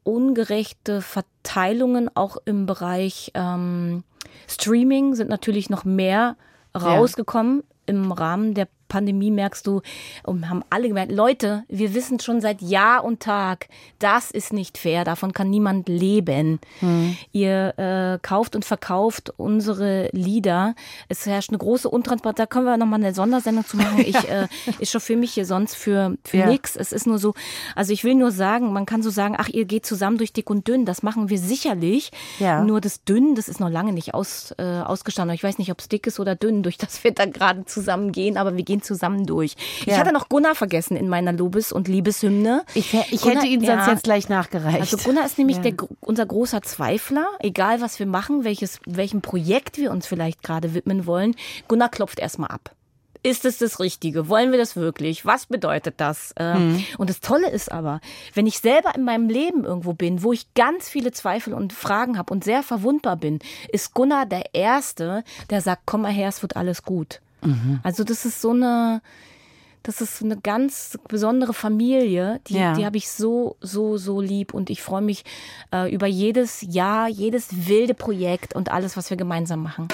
ungerechte 0.04 1.02
Verteilungen 1.02 2.10
auch 2.14 2.38
im 2.46 2.66
Bereich 2.66 3.32
ähm, 3.34 4.04
Streaming 4.48 5.16
sind 5.16 5.30
natürlich 5.30 5.70
noch 5.70 5.84
mehr 5.84 6.38
rausgekommen 6.76 7.58
ja. 7.58 7.64
im 7.88 8.12
Rahmen 8.12 8.54
der 8.54 8.68
Pandemie 8.88 9.32
merkst 9.32 9.66
du, 9.68 9.82
und 10.24 10.50
haben 10.50 10.64
alle 10.70 10.88
gemerkt, 10.88 11.12
Leute, 11.12 11.64
wir 11.68 11.94
wissen 11.94 12.20
schon 12.20 12.42
seit 12.42 12.62
Jahr 12.62 13.04
und 13.04 13.20
Tag, 13.20 13.68
das 14.00 14.32
ist 14.32 14.54
nicht 14.54 14.78
fair, 14.78 15.04
davon 15.04 15.34
kann 15.34 15.50
niemand 15.50 15.88
leben. 15.90 16.60
Hm. 16.80 17.18
Ihr 17.32 17.74
äh, 17.78 18.20
kauft 18.22 18.56
und 18.56 18.66
verkauft 18.66 19.34
unsere 19.38 20.10
Lieder. 20.12 20.76
Es 21.10 21.26
herrscht 21.26 21.50
eine 21.50 21.58
große 21.58 21.90
Untransparenz. 21.90 22.38
Da 22.38 22.46
können 22.46 22.66
wir 22.66 22.78
nochmal 22.78 23.00
eine 23.00 23.14
Sondersendung 23.14 23.66
zu 23.66 23.78
machen. 23.78 23.96
Ich, 24.06 24.30
äh, 24.30 24.48
ich 24.80 24.92
chauffiere 24.92 25.18
mich 25.18 25.34
hier 25.34 25.46
sonst 25.46 25.76
für, 25.76 26.16
für 26.24 26.38
ja. 26.38 26.48
nichts. 26.48 26.76
Es 26.76 26.92
ist 26.92 27.08
nur 27.08 27.18
so, 27.18 27.34
also 27.76 27.92
ich 27.92 28.04
will 28.04 28.14
nur 28.14 28.30
sagen, 28.30 28.72
man 28.72 28.86
kann 28.86 29.02
so 29.02 29.10
sagen, 29.10 29.36
ach, 29.38 29.50
ihr 29.50 29.66
geht 29.66 29.86
zusammen 29.86 30.18
durch 30.18 30.32
dick 30.32 30.50
und 30.50 30.68
dünn. 30.68 30.86
Das 30.86 31.02
machen 31.02 31.30
wir 31.30 31.40
sicherlich. 31.40 32.12
Ja. 32.40 32.64
Nur 32.64 32.82
das 32.82 33.04
dünn, 33.04 33.34
das 33.34 33.48
ist 33.48 33.60
noch 33.60 33.70
lange 33.70 33.94
nicht 33.94 34.14
aus, 34.14 34.54
äh, 34.58 34.64
ausgestanden. 34.64 35.34
Ich 35.34 35.44
weiß 35.44 35.58
nicht, 35.58 35.72
ob 35.72 35.80
es 35.80 35.88
dick 35.88 36.06
ist 36.06 36.20
oder 36.20 36.36
dünn, 36.36 36.62
durch 36.62 36.78
das 36.78 37.04
wir 37.04 37.14
da 37.14 37.26
gerade 37.26 37.66
zusammengehen, 37.66 38.38
aber 38.38 38.56
wir 38.58 38.64
gehen 38.64 38.75
zusammen 38.82 39.26
durch. 39.26 39.56
Ja. 39.86 39.94
Ich 39.94 40.00
hatte 40.00 40.12
noch 40.12 40.30
Gunnar 40.30 40.56
vergessen 40.56 40.96
in 40.98 41.10
meiner 41.10 41.34
Lobes- 41.34 41.72
und 41.72 41.88
Liebeshymne. 41.88 42.64
Ich, 42.74 42.94
ich 42.94 43.22
Gunnar, 43.22 43.38
hätte 43.38 43.48
ihn 43.48 43.62
sonst 43.62 43.86
ja, 43.86 43.92
jetzt 43.92 44.04
gleich 44.04 44.30
nachgereicht. 44.30 44.80
Also 44.80 44.98
Gunnar 44.98 45.26
ist 45.26 45.38
nämlich 45.38 45.58
ja. 45.58 45.64
der, 45.64 45.76
unser 46.02 46.26
großer 46.26 46.62
Zweifler, 46.62 47.28
egal 47.40 47.82
was 47.82 48.00
wir 48.00 48.06
machen, 48.06 48.44
welches, 48.44 48.80
welchem 48.86 49.22
Projekt 49.22 49.78
wir 49.78 49.92
uns 49.92 50.08
vielleicht 50.08 50.44
gerade 50.44 50.74
widmen 50.74 51.06
wollen. 51.06 51.36
Gunnar 51.68 51.90
klopft 51.90 52.20
erstmal 52.20 52.50
ab 52.50 52.76
ist 53.26 53.44
es 53.44 53.58
das 53.58 53.80
Richtige? 53.80 54.30
Wollen 54.30 54.52
wir 54.52 54.60
das 54.60 54.76
wirklich? 54.76 55.26
Was 55.26 55.48
bedeutet 55.48 55.96
das? 55.98 56.34
Mhm. 56.40 56.86
Und 57.00 57.10
das 57.10 57.22
Tolle 57.22 57.50
ist 57.50 57.72
aber, 57.72 58.00
wenn 58.36 58.46
ich 58.46 58.60
selber 58.60 58.94
in 58.96 59.04
meinem 59.04 59.30
Leben 59.30 59.66
irgendwo 59.66 59.94
bin, 59.94 60.22
wo 60.22 60.32
ich 60.32 60.54
ganz 60.54 60.88
viele 60.88 61.12
Zweifel 61.12 61.56
und 61.56 61.74
Fragen 61.74 62.20
habe 62.20 62.32
und 62.32 62.44
sehr 62.44 62.62
verwundbar 62.62 63.16
bin, 63.16 63.40
ist 63.70 63.96
Gunnar 63.96 64.28
der 64.28 64.54
Erste, 64.54 65.24
der 65.50 65.62
sagt, 65.62 65.84
komm 65.88 66.04
mal 66.04 66.12
her, 66.12 66.30
es 66.30 66.44
wird 66.44 66.56
alles 66.56 66.84
gut. 66.84 67.20
Mhm. 67.46 67.80
Also 67.84 68.04
das 68.04 68.26
ist 68.26 68.42
so 68.42 68.52
eine, 68.52 69.02
das 69.84 70.02
ist 70.02 70.24
eine 70.24 70.38
ganz 70.38 70.98
besondere 71.08 71.54
Familie, 71.54 72.42
die, 72.48 72.56
ja. 72.56 72.74
die 72.74 72.86
habe 72.86 72.98
ich 72.98 73.10
so, 73.10 73.56
so, 73.62 73.98
so 73.98 74.20
lieb 74.20 74.54
und 74.54 74.70
ich 74.70 74.82
freue 74.82 75.02
mich 75.02 75.24
äh, 75.72 75.92
über 75.94 76.08
jedes 76.08 76.62
Jahr, 76.62 77.08
jedes 77.08 77.68
wilde 77.68 77.94
Projekt 77.94 78.56
und 78.56 78.72
alles, 78.72 78.98
was 78.98 79.10
wir 79.10 79.18
gemeinsam 79.18 79.62
machen. 79.62 79.88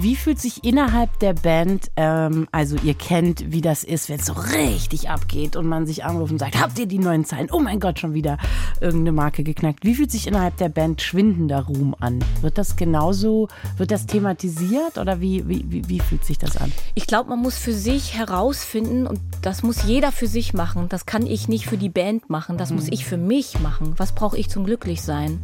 Wie 0.00 0.14
fühlt 0.14 0.38
sich 0.38 0.62
innerhalb 0.62 1.18
der 1.18 1.34
Band, 1.34 1.90
ähm, 1.96 2.46
also 2.52 2.76
ihr 2.84 2.94
kennt, 2.94 3.50
wie 3.50 3.60
das 3.60 3.82
ist, 3.82 4.08
wenn 4.08 4.20
es 4.20 4.26
so 4.26 4.32
richtig 4.32 5.10
abgeht 5.10 5.56
und 5.56 5.66
man 5.66 5.86
sich 5.86 6.04
anruft 6.04 6.30
und 6.30 6.38
sagt, 6.38 6.60
habt 6.60 6.78
ihr 6.78 6.86
die 6.86 7.00
neuen 7.00 7.24
Zahlen? 7.24 7.48
Oh 7.50 7.58
mein 7.58 7.80
Gott, 7.80 7.98
schon 7.98 8.14
wieder 8.14 8.38
irgendeine 8.80 9.10
Marke 9.10 9.42
geknackt. 9.42 9.84
Wie 9.84 9.96
fühlt 9.96 10.12
sich 10.12 10.28
innerhalb 10.28 10.56
der 10.58 10.68
Band 10.68 11.02
schwindender 11.02 11.64
Ruhm 11.66 11.96
an? 11.98 12.20
Wird 12.42 12.58
das 12.58 12.76
genauso, 12.76 13.48
wird 13.76 13.90
das 13.90 14.06
thematisiert 14.06 14.98
oder 14.98 15.20
wie, 15.20 15.48
wie, 15.48 15.64
wie, 15.68 15.88
wie 15.88 16.00
fühlt 16.00 16.24
sich 16.24 16.38
das 16.38 16.56
an? 16.56 16.70
Ich 16.94 17.08
glaube, 17.08 17.30
man 17.30 17.40
muss 17.40 17.58
für 17.58 17.72
sich 17.72 18.16
herausfinden 18.16 19.08
und 19.08 19.20
das 19.42 19.64
muss 19.64 19.82
jeder 19.82 20.12
für 20.12 20.28
sich 20.28 20.54
machen. 20.54 20.88
Das 20.90 21.06
kann 21.06 21.26
ich 21.26 21.48
nicht 21.48 21.66
für 21.66 21.76
die 21.76 21.88
Band 21.88 22.30
machen, 22.30 22.56
das 22.56 22.70
mhm. 22.70 22.76
muss 22.76 22.88
ich 22.88 23.04
für 23.04 23.16
mich 23.16 23.58
machen. 23.58 23.94
Was 23.96 24.14
brauche 24.14 24.38
ich 24.38 24.48
zum 24.48 24.64
Glücklichsein? 24.64 25.40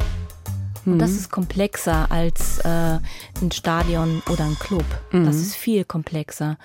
Und 0.92 0.98
das 0.98 1.12
mhm. 1.12 1.16
ist 1.16 1.30
komplexer 1.30 2.10
als 2.10 2.58
äh, 2.60 2.98
ein 3.40 3.50
Stadion 3.52 4.22
oder 4.30 4.44
ein 4.44 4.58
Club. 4.58 4.84
Mhm. 5.12 5.24
Das 5.24 5.36
ist 5.36 5.56
viel 5.56 5.84
komplexer. 5.84 6.58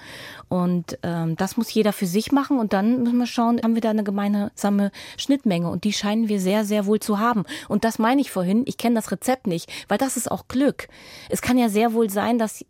Und 0.50 0.98
ähm, 1.04 1.36
das 1.36 1.58
muss 1.58 1.74
jeder 1.74 1.94
für 1.94 2.06
sich 2.06 2.32
machen. 2.32 2.60
Und 2.60 2.74
dann 2.74 3.04
müssen 3.04 3.18
wir 3.18 3.28
schauen, 3.28 3.62
haben 3.62 3.76
wir 3.76 3.82
da 3.82 3.90
eine 3.90 4.04
gemeinsame 4.04 4.92
Schnittmenge. 5.18 5.70
Und 5.70 5.84
die 5.84 5.94
scheinen 5.94 6.30
wir 6.30 6.40
sehr, 6.40 6.66
sehr 6.66 6.86
wohl 6.86 7.00
zu 7.00 7.20
haben. 7.20 7.44
Und 7.68 7.84
das 7.84 8.00
meine 8.00 8.22
ich 8.22 8.32
vorhin. 8.32 8.64
Ich 8.66 8.78
kenne 8.78 8.96
das 8.96 9.12
Rezept 9.12 9.48
nicht, 9.48 9.72
weil 9.88 9.98
das 9.98 10.18
ist 10.18 10.30
auch 10.30 10.48
Glück. 10.48 10.88
Es 11.30 11.42
kann 11.42 11.58
ja 11.58 11.70
sehr 11.70 11.94
wohl 11.94 12.10
sein, 12.10 12.38
dass 12.38 12.66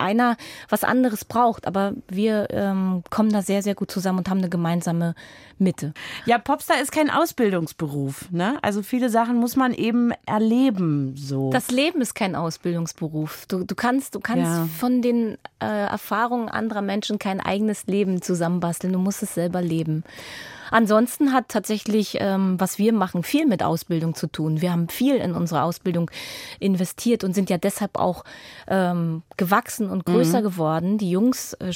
einer 0.00 0.36
was 0.68 0.84
anderes 0.84 1.24
braucht. 1.24 1.66
Aber 1.66 1.92
wir 2.08 2.48
ähm, 2.50 3.02
kommen 3.10 3.30
da 3.32 3.42
sehr, 3.42 3.62
sehr 3.62 3.74
gut 3.74 3.90
zusammen 3.90 4.18
und 4.18 4.30
haben 4.30 4.38
eine 4.38 4.48
gemeinsame 4.48 5.14
Mitte. 5.58 5.92
Ja, 6.24 6.38
Popstar 6.38 6.80
ist 6.80 6.90
kein 6.90 7.10
Ausbildungsberuf. 7.10 8.30
Ne? 8.30 8.58
Also 8.62 8.82
viele 8.82 9.10
Sachen 9.10 9.36
muss 9.36 9.56
man 9.56 9.74
eben 9.74 10.12
erleben. 10.26 11.14
So. 11.16 11.50
Das 11.50 11.70
Leben 11.70 12.00
ist 12.00 12.14
kein 12.14 12.34
Ausbildungsberuf. 12.34 13.46
Du, 13.46 13.64
du 13.64 13.74
kannst, 13.74 14.14
du 14.14 14.20
kannst 14.20 14.44
ja. 14.44 14.66
von 14.78 15.02
den 15.02 15.36
äh, 15.60 15.66
Erfahrungen 15.66 16.48
anderer 16.48 16.82
Menschen 16.82 17.18
kein 17.18 17.40
eigenes 17.40 17.86
Leben 17.86 18.22
zusammenbasteln. 18.22 18.92
Du 18.92 18.98
musst 18.98 19.22
es 19.22 19.34
selber 19.34 19.60
leben. 19.60 20.04
Ansonsten 20.70 21.32
hat 21.32 21.48
tatsächlich, 21.48 22.16
ähm, 22.20 22.58
was 22.58 22.78
wir 22.78 22.92
machen, 22.92 23.22
viel 23.22 23.46
mit 23.46 23.62
Ausbildung 23.62 24.14
zu 24.14 24.26
tun. 24.26 24.60
Wir 24.60 24.72
haben 24.72 24.88
viel 24.88 25.16
in 25.16 25.34
unsere 25.34 25.62
Ausbildung 25.62 26.10
investiert 26.58 27.24
und 27.24 27.34
sind 27.34 27.50
ja 27.50 27.58
deshalb 27.58 27.98
auch 27.98 28.24
ähm, 28.68 29.22
gewachsen 29.36 29.90
und 29.90 30.04
größer 30.04 30.40
mhm. 30.40 30.44
geworden. 30.44 30.98
Die 30.98 31.10
Jungs 31.10 31.54
äh, 31.54 31.72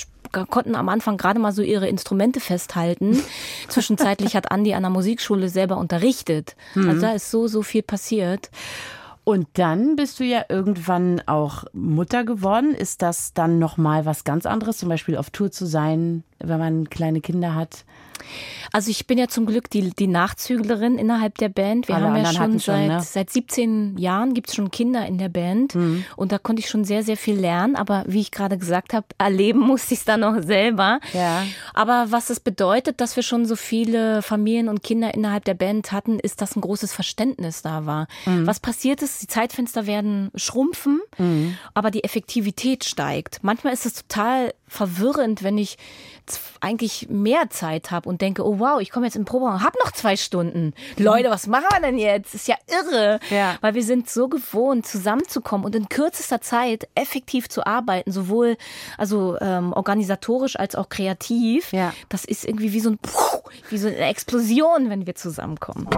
konnten 0.49 0.75
am 0.75 0.89
Anfang 0.89 1.17
gerade 1.17 1.39
mal 1.39 1.53
so 1.53 1.63
ihre 1.63 1.89
Instrumente 1.89 2.41
festhalten. 2.41 3.21
Zwischenzeitlich 3.69 4.37
hat 4.37 4.51
Andi 4.51 4.75
an 4.75 4.83
der 4.83 4.91
Musikschule 4.91 5.49
selber 5.49 5.77
unterrichtet. 5.77 6.57
Mhm. 6.75 6.89
Also 6.89 7.01
da 7.03 7.13
ist 7.13 7.31
so, 7.31 7.47
so 7.47 7.63
viel 7.63 7.83
passiert. 7.83 8.51
Und 9.25 9.49
dann 9.55 9.97
bist 9.97 10.21
du 10.21 10.25
ja 10.25 10.45
irgendwann 10.51 11.23
auch 11.27 11.65
Mutter 11.73 12.25
geworden. 12.25 12.75
Ist 12.75 13.01
das 13.01 13.33
dann 13.33 13.59
nochmal 13.59 14.05
was 14.05 14.25
ganz 14.25 14.45
anderes, 14.45 14.77
zum 14.77 14.91
Beispiel 14.91 15.17
auf 15.17 15.31
Tour 15.31 15.51
zu 15.51 15.65
sein, 15.65 16.25
wenn 16.41 16.59
man 16.59 16.91
kleine 16.91 17.23
Kinder 17.23 17.55
hat? 17.55 17.87
Also 18.73 18.91
ich 18.91 19.07
bin 19.07 19.19
ja 19.19 19.29
zum 19.29 19.47
Glück 19.47 19.71
die, 19.71 19.91
die 19.91 20.09
Nachzüglerin 20.09 20.99
innerhalb 20.99 21.39
der 21.39 21.49
Band. 21.49 21.87
Wir 21.87 21.95
Alle 21.95 22.07
haben 22.07 22.17
ja 22.17 22.33
schon, 22.33 22.59
seit, 22.59 22.89
ne? 22.89 23.01
seit 23.03 23.31
17 23.31 23.99
Jahren 23.99 24.35
gibt 24.35 24.49
es 24.49 24.57
schon 24.57 24.73
Kinder 24.73 25.07
in 25.07 25.17
der 25.17 25.29
Band 25.29 25.77
mhm. 25.77 26.05
und 26.17 26.33
da 26.33 26.39
konnte 26.39 26.61
ich 26.61 26.69
schon 26.69 26.85
sehr, 26.85 27.05
sehr 27.05 27.17
viel 27.17 27.39
lernen. 27.39 27.77
Aber 27.77 28.05
wie 28.09 28.21
ich 28.21 28.33
gerade 28.33 28.59
gesagt 28.59 28.93
habe, 28.93 29.07
erleben 29.17 29.61
musste 29.67 29.95
ich 29.95 30.01
es 30.01 30.05
dann 30.05 30.21
noch 30.21 30.43
selber. 30.43 30.99
Ja. 31.13 31.45
Aber 31.73 32.07
was 32.11 32.31
es 32.31 32.41
bedeutet, 32.41 33.01
dass 33.01 33.15
wir 33.15 33.23
schon 33.23 33.47
so 33.47 33.55
viele 33.55 34.23
Familien 34.23 34.69
und 34.69 34.83
Kinder 34.83 35.15
innerhalb 35.15 35.45
der 35.45 35.55
Band 35.55 35.93
hatten, 35.93 36.19
ist, 36.19 36.41
dass 36.41 36.57
ein 36.57 36.61
großes 36.61 36.93
Verständnis 36.93 37.63
da 37.63 37.87
war. 37.87 38.09
Mhm. 38.27 38.47
Was 38.47 38.59
passiert 38.59 39.03
ist, 39.03 39.23
die 39.23 39.29
Zeitfenster 39.29 39.87
werden 39.87 40.31
schrumpfen, 40.35 41.01
mhm. 41.19 41.57
aber 41.75 41.91
die 41.91 42.03
Effektivität 42.03 42.85
steigt. 42.85 43.39
Manchmal 43.43 43.73
ist 43.73 43.87
es 43.87 43.95
total 43.95 44.53
verwirrend, 44.67 45.43
wenn 45.45 45.59
ich 45.59 45.77
eigentlich 46.61 47.09
mehr 47.11 47.51
Zeit 47.51 47.91
habe 47.91 48.04
und 48.07 48.21
denke, 48.21 48.47
oh 48.47 48.59
wow, 48.59 48.81
ich 48.81 48.91
komme 48.91 49.07
jetzt 49.07 49.17
im 49.17 49.25
Proberaum, 49.25 49.63
habe 49.63 49.77
noch 49.85 49.93
zwei 49.93 50.17
Stunden. 50.17 50.75
Leute, 50.97 51.31
was 51.31 51.47
machen 51.47 51.67
wir 51.71 51.81
denn 51.81 51.99
jetzt? 51.99 52.35
Ist 52.35 52.49
ja 52.49 52.57
irre. 52.69 53.21
Ja. 53.31 53.57
Weil 53.61 53.75
wir 53.75 53.83
sind 53.83 54.09
so 54.09 54.29
gewohnt, 54.29 54.87
zusammenzukommen 54.87 55.65
und 55.65 55.75
in 55.75 55.89
kürzester 55.89 56.41
Zeit 56.41 56.89
effektiv 56.95 57.49
zu 57.49 57.67
arbeiten, 57.67 58.11
sowohl 58.11 58.57
also 58.99 59.39
ähm, 59.41 59.73
organisatorisch 59.73 60.57
als 60.57 60.75
auch 60.75 60.89
kreativ. 60.89 61.73
Ja. 61.73 61.93
Das 62.09 62.25
ist 62.25 62.45
irgendwie 62.45 62.73
wie 62.73 62.81
so, 62.81 62.91
ein, 62.91 62.99
wie 63.71 63.79
so 63.79 63.89
eine 63.89 63.97
Explosion, 63.97 64.91
wenn 64.91 65.07
wir 65.07 65.15
zusammenkommen. 65.15 65.89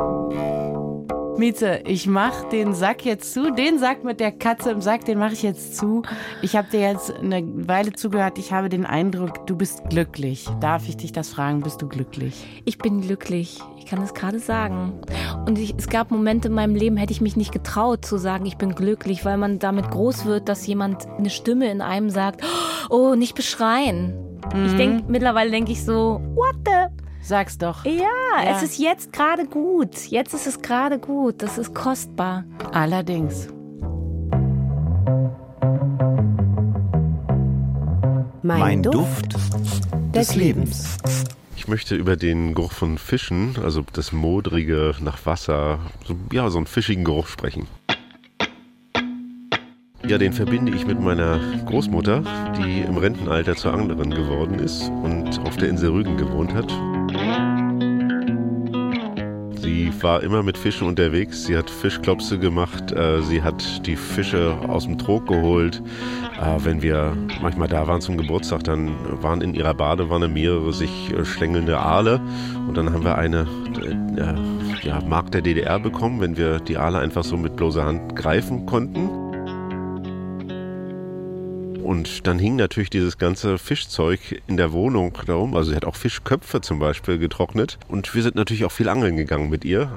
Mieze, 1.38 1.80
ich 1.86 2.06
mach 2.06 2.44
den 2.48 2.72
Sack 2.72 3.04
jetzt 3.04 3.34
zu. 3.34 3.52
Den 3.52 3.78
Sack 3.78 4.04
mit 4.04 4.20
der 4.20 4.32
Katze 4.32 4.70
im 4.70 4.80
Sack, 4.80 5.04
den 5.04 5.18
mache 5.18 5.34
ich 5.34 5.42
jetzt 5.42 5.76
zu. 5.76 6.02
Ich 6.40 6.56
habe 6.56 6.68
dir 6.70 6.80
jetzt 6.80 7.12
eine 7.12 7.42
Weile 7.68 7.92
zugehört. 7.92 8.38
Ich 8.38 8.52
habe 8.52 8.70
den 8.70 8.86
Eindruck, 8.86 9.46
du 9.46 9.54
bist 9.54 9.82
glücklich. 9.90 10.48
Darf 10.60 10.88
ich 10.88 10.96
dich 10.96 11.12
das 11.12 11.28
fragen? 11.28 11.60
Bist 11.60 11.82
du 11.82 11.88
glücklich? 11.88 12.62
Ich 12.64 12.78
bin 12.78 13.02
glücklich. 13.02 13.58
Ich 13.76 13.84
kann 13.84 14.02
es 14.02 14.14
gerade 14.14 14.38
sagen. 14.38 14.94
Und 15.46 15.58
ich, 15.58 15.74
es 15.76 15.88
gab 15.88 16.10
Momente 16.10 16.48
in 16.48 16.54
meinem 16.54 16.74
Leben, 16.74 16.96
hätte 16.96 17.12
ich 17.12 17.20
mich 17.20 17.36
nicht 17.36 17.52
getraut 17.52 18.04
zu 18.04 18.16
sagen, 18.16 18.46
ich 18.46 18.56
bin 18.56 18.74
glücklich, 18.74 19.24
weil 19.26 19.36
man 19.36 19.58
damit 19.58 19.90
groß 19.90 20.24
wird, 20.24 20.48
dass 20.48 20.66
jemand 20.66 21.06
eine 21.18 21.30
Stimme 21.30 21.70
in 21.70 21.82
einem 21.82 22.08
sagt, 22.08 22.42
oh, 22.88 23.14
nicht 23.14 23.34
beschreien. 23.34 24.40
Mhm. 24.54 24.66
Ich 24.66 24.74
denke, 24.74 25.04
mittlerweile 25.08 25.50
denke 25.50 25.72
ich 25.72 25.84
so, 25.84 26.20
what 26.34 26.56
the? 26.64 27.05
Sag's 27.26 27.58
doch. 27.58 27.84
Ja, 27.84 27.92
ja. 27.92 28.54
es 28.54 28.62
ist 28.62 28.78
jetzt 28.78 29.12
gerade 29.12 29.46
gut. 29.46 29.96
Jetzt 30.10 30.32
ist 30.32 30.46
es 30.46 30.62
gerade 30.62 31.00
gut. 31.00 31.42
Das 31.42 31.58
ist 31.58 31.74
kostbar. 31.74 32.44
Allerdings. 32.70 33.48
Mein, 38.42 38.60
mein 38.60 38.82
Duft, 38.84 39.34
Duft 39.34 40.14
des 40.14 40.36
Lebens. 40.36 40.98
Ich 41.56 41.66
möchte 41.66 41.96
über 41.96 42.14
den 42.14 42.54
Geruch 42.54 42.70
von 42.70 42.96
Fischen, 42.96 43.56
also 43.60 43.82
das 43.92 44.12
Modrige 44.12 44.94
nach 45.00 45.26
Wasser, 45.26 45.80
so, 46.06 46.14
ja, 46.30 46.48
so 46.48 46.58
einen 46.58 46.68
fischigen 46.68 47.02
Geruch 47.02 47.26
sprechen. 47.26 47.66
Ja, 50.06 50.18
den 50.18 50.32
verbinde 50.32 50.70
ich 50.70 50.86
mit 50.86 51.00
meiner 51.00 51.40
Großmutter, 51.64 52.22
die 52.56 52.82
im 52.82 52.96
Rentenalter 52.96 53.56
zur 53.56 53.74
Anglerin 53.74 54.10
geworden 54.10 54.60
ist 54.60 54.88
und 55.02 55.40
auf 55.40 55.56
der 55.56 55.70
Insel 55.70 55.90
Rügen 55.90 56.16
gewohnt 56.16 56.54
hat. 56.54 56.72
War 60.06 60.22
immer 60.22 60.44
mit 60.44 60.56
Fischen 60.56 60.86
unterwegs. 60.86 61.46
Sie 61.46 61.56
hat 61.56 61.68
Fischklopse 61.68 62.38
gemacht. 62.38 62.92
Äh, 62.92 63.22
sie 63.22 63.42
hat 63.42 63.84
die 63.88 63.96
Fische 63.96 64.56
aus 64.68 64.84
dem 64.84 64.98
Trog 64.98 65.26
geholt. 65.26 65.82
Äh, 66.40 66.64
wenn 66.64 66.80
wir 66.80 67.16
manchmal 67.42 67.66
da 67.66 67.88
waren 67.88 68.00
zum 68.00 68.16
Geburtstag, 68.16 68.62
dann 68.62 68.94
waren 69.20 69.40
in 69.40 69.52
ihrer 69.52 69.74
Badewanne 69.74 70.28
mehrere 70.28 70.72
sich 70.72 71.12
äh, 71.12 71.24
schlängelnde 71.24 71.78
Aale. 71.78 72.20
Und 72.68 72.76
dann 72.76 72.92
haben 72.92 73.02
wir 73.02 73.18
eine 73.18 73.48
ja, 74.84 75.00
Mark 75.00 75.32
der 75.32 75.42
DDR 75.42 75.80
bekommen, 75.80 76.20
wenn 76.20 76.36
wir 76.36 76.60
die 76.60 76.76
Aale 76.76 77.00
einfach 77.00 77.24
so 77.24 77.36
mit 77.36 77.56
bloßer 77.56 77.84
Hand 77.84 78.14
greifen 78.14 78.64
konnten. 78.64 79.25
Und 81.86 82.26
dann 82.26 82.40
hing 82.40 82.56
natürlich 82.56 82.90
dieses 82.90 83.16
ganze 83.16 83.58
Fischzeug 83.58 84.42
in 84.48 84.56
der 84.56 84.72
Wohnung 84.72 85.16
darum. 85.24 85.54
Also 85.54 85.70
sie 85.70 85.76
hat 85.76 85.84
auch 85.84 85.94
Fischköpfe 85.94 86.60
zum 86.60 86.80
Beispiel 86.80 87.16
getrocknet. 87.16 87.78
Und 87.86 88.12
wir 88.12 88.24
sind 88.24 88.34
natürlich 88.34 88.64
auch 88.64 88.72
viel 88.72 88.88
angeln 88.88 89.16
gegangen 89.16 89.48
mit 89.50 89.64
ihr. 89.64 89.96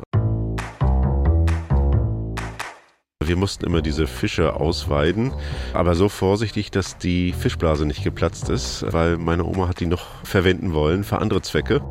Wir 3.26 3.36
mussten 3.36 3.66
immer 3.66 3.82
diese 3.82 4.06
Fische 4.06 4.54
ausweiden, 4.54 5.32
aber 5.74 5.96
so 5.96 6.10
vorsichtig, 6.10 6.70
dass 6.70 7.00
die 7.00 7.32
Fischblase 7.32 7.88
nicht 7.88 8.04
geplatzt 8.04 8.50
ist, 8.50 8.86
weil 8.92 9.18
meine 9.18 9.44
Oma 9.44 9.68
hat 9.68 9.80
die 9.80 9.88
noch 9.88 10.24
verwenden 10.24 10.74
wollen 10.74 11.04
für 11.04 11.18
andere 11.18 11.42
Zwecke. 11.42 11.82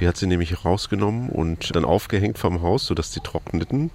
Die 0.00 0.08
hat 0.08 0.16
sie 0.16 0.26
nämlich 0.26 0.64
rausgenommen 0.64 1.28
und 1.28 1.76
dann 1.76 1.84
aufgehängt 1.84 2.38
vom 2.38 2.62
Haus, 2.62 2.86
sodass 2.86 3.10
die 3.10 3.20
trockneten. 3.20 3.90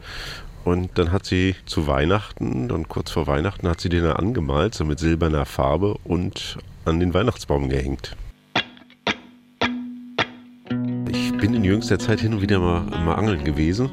Und 0.66 0.98
dann 0.98 1.12
hat 1.12 1.26
sie 1.26 1.56
zu 1.68 1.86
Weihnachten, 1.86 2.68
dann 2.70 2.90
kurz 2.90 3.12
vor 3.12 3.28
Weihnachten, 3.28 3.68
hat 3.68 3.80
sie 3.80 3.90
den 3.90 4.04
angemalt, 4.04 4.74
so 4.74 4.84
mit 4.84 4.98
silberner 4.98 5.46
Farbe 5.46 5.96
und 6.04 6.58
an 6.86 7.00
den 7.00 7.14
Weihnachtsbaum 7.14 7.70
gehängt. 7.70 8.18
Ich 11.08 11.38
bin 11.38 11.54
in 11.54 11.64
jüngster 11.64 12.00
Zeit 12.00 12.20
hin 12.20 12.34
und 12.34 12.42
wieder 12.42 12.60
mal, 12.60 12.82
mal 12.82 13.14
angeln 13.14 13.44
gewesen 13.44 13.92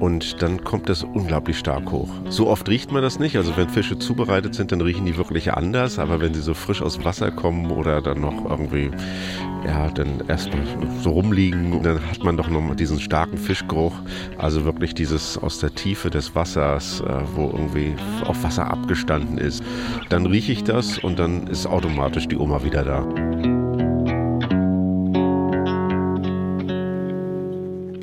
und 0.00 0.42
dann 0.42 0.62
kommt 0.64 0.88
das 0.88 1.02
unglaublich 1.02 1.58
stark 1.58 1.90
hoch. 1.90 2.08
So 2.28 2.48
oft 2.48 2.68
riecht 2.68 2.92
man 2.92 3.02
das 3.02 3.18
nicht. 3.18 3.36
Also 3.36 3.56
wenn 3.56 3.68
Fische 3.68 3.98
zubereitet 3.98 4.54
sind, 4.54 4.72
dann 4.72 4.80
riechen 4.80 5.06
die 5.06 5.16
wirklich 5.16 5.52
anders. 5.52 5.98
Aber 5.98 6.20
wenn 6.20 6.34
sie 6.34 6.40
so 6.40 6.54
frisch 6.54 6.82
aus 6.82 7.04
Wasser 7.04 7.30
kommen 7.30 7.70
oder 7.70 8.00
dann 8.00 8.20
noch 8.20 8.44
irgendwie, 8.48 8.90
ja, 9.66 9.88
dann 9.90 10.22
erstmal 10.28 10.62
so 11.02 11.10
rumliegen, 11.10 11.82
dann 11.82 12.00
hat 12.06 12.22
man 12.22 12.36
doch 12.36 12.48
nochmal 12.48 12.76
diesen 12.76 13.00
starken 13.00 13.38
Fischgeruch. 13.38 13.94
Also 14.36 14.64
wirklich 14.64 14.94
dieses 14.94 15.36
aus 15.36 15.58
der 15.58 15.74
Tiefe 15.74 16.10
des 16.10 16.34
Wassers, 16.34 17.00
äh, 17.00 17.20
wo 17.34 17.46
irgendwie 17.46 17.94
auf 18.24 18.42
Wasser 18.42 18.70
abgestanden 18.70 19.38
ist. 19.38 19.62
Dann 20.08 20.26
rieche 20.26 20.52
ich 20.52 20.64
das 20.64 20.98
und 20.98 21.18
dann 21.18 21.46
ist 21.48 21.66
automatisch 21.66 22.28
die 22.28 22.36
Oma 22.36 22.62
wieder 22.62 22.84
da. 22.84 23.06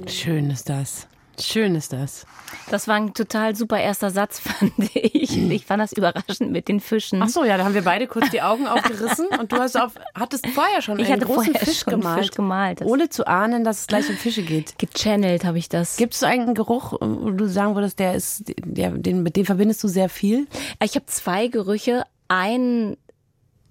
Schön 0.08 0.50
ist 0.50 0.70
das. 0.70 1.08
Schön 1.42 1.76
ist 1.76 1.94
das. 1.94 2.26
Das 2.70 2.88
war 2.88 2.96
ein 2.96 3.14
total 3.14 3.56
super 3.56 3.80
erster 3.80 4.10
Satz, 4.10 4.40
fand 4.40 4.74
ich. 4.94 5.38
Ich 5.38 5.66
fand 5.66 5.82
das 5.82 5.94
überraschend 5.94 6.52
mit 6.52 6.68
den 6.68 6.80
Fischen. 6.80 7.22
Ach 7.22 7.30
so, 7.30 7.44
ja, 7.44 7.58
da 7.58 7.66
haben 7.66 7.74
wir 7.74 7.84
beide 7.84 8.08
kurz 8.08 8.30
die 8.30 8.42
Augen 8.42 8.68
aufgerissen 8.68 9.28
und 9.40 9.52
du 9.52 9.58
hast 9.58 9.80
auf, 9.80 9.94
hattest 10.14 10.48
vorher 10.48 10.82
schon 10.82 11.00
ich 11.00 11.12
einen 11.12 11.22
großen 11.22 11.54
Fisch 11.56 11.86
gemalt, 11.86 12.26
Fisch 12.26 12.32
gemalt. 12.32 12.82
ohne 12.82 13.10
zu 13.10 13.28
ahnen, 13.28 13.64
dass 13.64 13.82
es 13.82 13.88
gleich 13.88 14.10
um 14.10 14.16
Fische 14.16 14.44
geht. 14.44 14.78
Gechannelt 14.80 15.46
habe 15.46 15.58
ich 15.58 15.70
das. 15.70 15.98
Gibt 15.98 16.14
es 16.14 16.24
einen 16.24 16.54
Geruch, 16.54 16.94
wo 17.00 17.30
du 17.32 17.48
sagen 17.48 17.76
würdest, 17.76 18.00
der 18.00 18.16
ist, 18.16 18.44
der, 18.64 18.92
den, 18.92 19.24
mit 19.24 19.36
dem 19.36 19.46
verbindest 19.46 19.84
du 19.84 19.88
sehr 19.88 20.10
viel? 20.10 20.48
Ich 20.84 20.96
habe 20.96 21.06
zwei 21.06 21.48
Gerüche. 21.48 22.04
Einen 22.28 22.98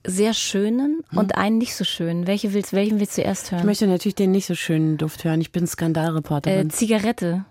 sehr 0.06 0.34
schönen 0.34 1.02
hm. 1.08 1.18
und 1.18 1.36
einen 1.36 1.58
nicht 1.58 1.74
so 1.74 1.84
schönen. 1.84 2.26
Welche 2.26 2.52
willst, 2.52 2.72
welchen 2.72 3.00
willst 3.00 3.18
du 3.18 3.22
erst 3.22 3.50
hören? 3.50 3.60
Ich 3.60 3.66
möchte 3.66 3.86
natürlich 3.86 4.14
den 4.14 4.30
nicht 4.30 4.46
so 4.46 4.54
schönen 4.54 4.96
Duft 4.96 5.24
hören. 5.24 5.40
Ich 5.40 5.50
bin 5.50 5.66
Skandalreporterin. 5.66 6.68
Äh, 6.68 6.70
Zigarette. 6.70 7.44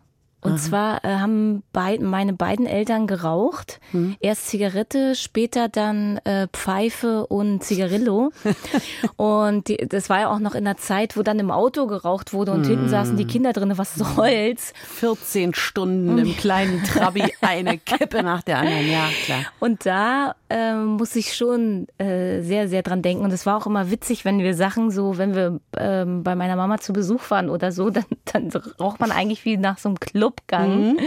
Und 0.43 0.53
Aha. 0.53 0.59
zwar 0.59 1.05
äh, 1.05 1.15
haben 1.15 1.63
beid, 1.71 2.01
meine 2.01 2.33
beiden 2.33 2.65
Eltern 2.65 3.07
geraucht. 3.07 3.79
Mhm. 3.93 4.17
Erst 4.19 4.47
Zigarette, 4.47 5.15
später 5.15 5.69
dann 5.69 6.17
äh, 6.25 6.47
Pfeife 6.51 7.25
und 7.27 7.63
Zigarillo. 7.63 8.31
und 9.15 9.69
die, 9.69 9.77
das 9.77 10.09
war 10.09 10.19
ja 10.19 10.29
auch 10.29 10.39
noch 10.39 10.53
in 10.53 10.65
der 10.65 10.77
Zeit, 10.77 11.15
wo 11.15 11.23
dann 11.23 11.39
im 11.39 11.49
Auto 11.49 11.87
geraucht 11.87 12.33
wurde 12.33 12.51
und 12.51 12.65
mhm. 12.65 12.69
hinten 12.69 12.89
saßen 12.89 13.15
die 13.15 13.25
Kinder 13.25 13.53
drin. 13.53 13.71
Was 13.77 13.95
soll's? 13.95 14.73
14 14.95 15.53
Stunden 15.53 16.17
im 16.17 16.35
kleinen 16.37 16.83
Trabi, 16.83 17.23
eine 17.41 17.77
Kippe 17.77 18.21
nach 18.21 18.43
der 18.43 18.59
anderen. 18.59 18.91
Ja, 18.91 19.07
klar. 19.25 19.45
Und 19.59 19.85
da 19.85 20.35
äh, 20.49 20.75
muss 20.75 21.15
ich 21.15 21.35
schon 21.35 21.87
äh, 21.97 22.41
sehr, 22.41 22.67
sehr 22.67 22.83
dran 22.83 23.01
denken. 23.01 23.23
Und 23.23 23.31
es 23.31 23.45
war 23.45 23.57
auch 23.57 23.65
immer 23.65 23.91
witzig, 23.91 24.25
wenn 24.25 24.39
wir 24.39 24.55
Sachen 24.55 24.91
so, 24.91 25.17
wenn 25.17 25.35
wir 25.35 25.59
ähm, 25.77 26.23
bei 26.23 26.35
meiner 26.35 26.55
Mama 26.55 26.79
zu 26.79 26.91
Besuch 26.91 27.31
waren 27.31 27.49
oder 27.49 27.71
so, 27.71 27.89
dann, 27.89 28.05
dann 28.25 28.51
raucht 28.79 28.99
man 28.99 29.11
eigentlich 29.11 29.45
wie 29.45 29.57
nach 29.57 29.77
so 29.77 29.89
einem 29.89 29.99
Club 29.99 30.32
Clubgang. 30.33 30.93
Mhm. 30.93 30.99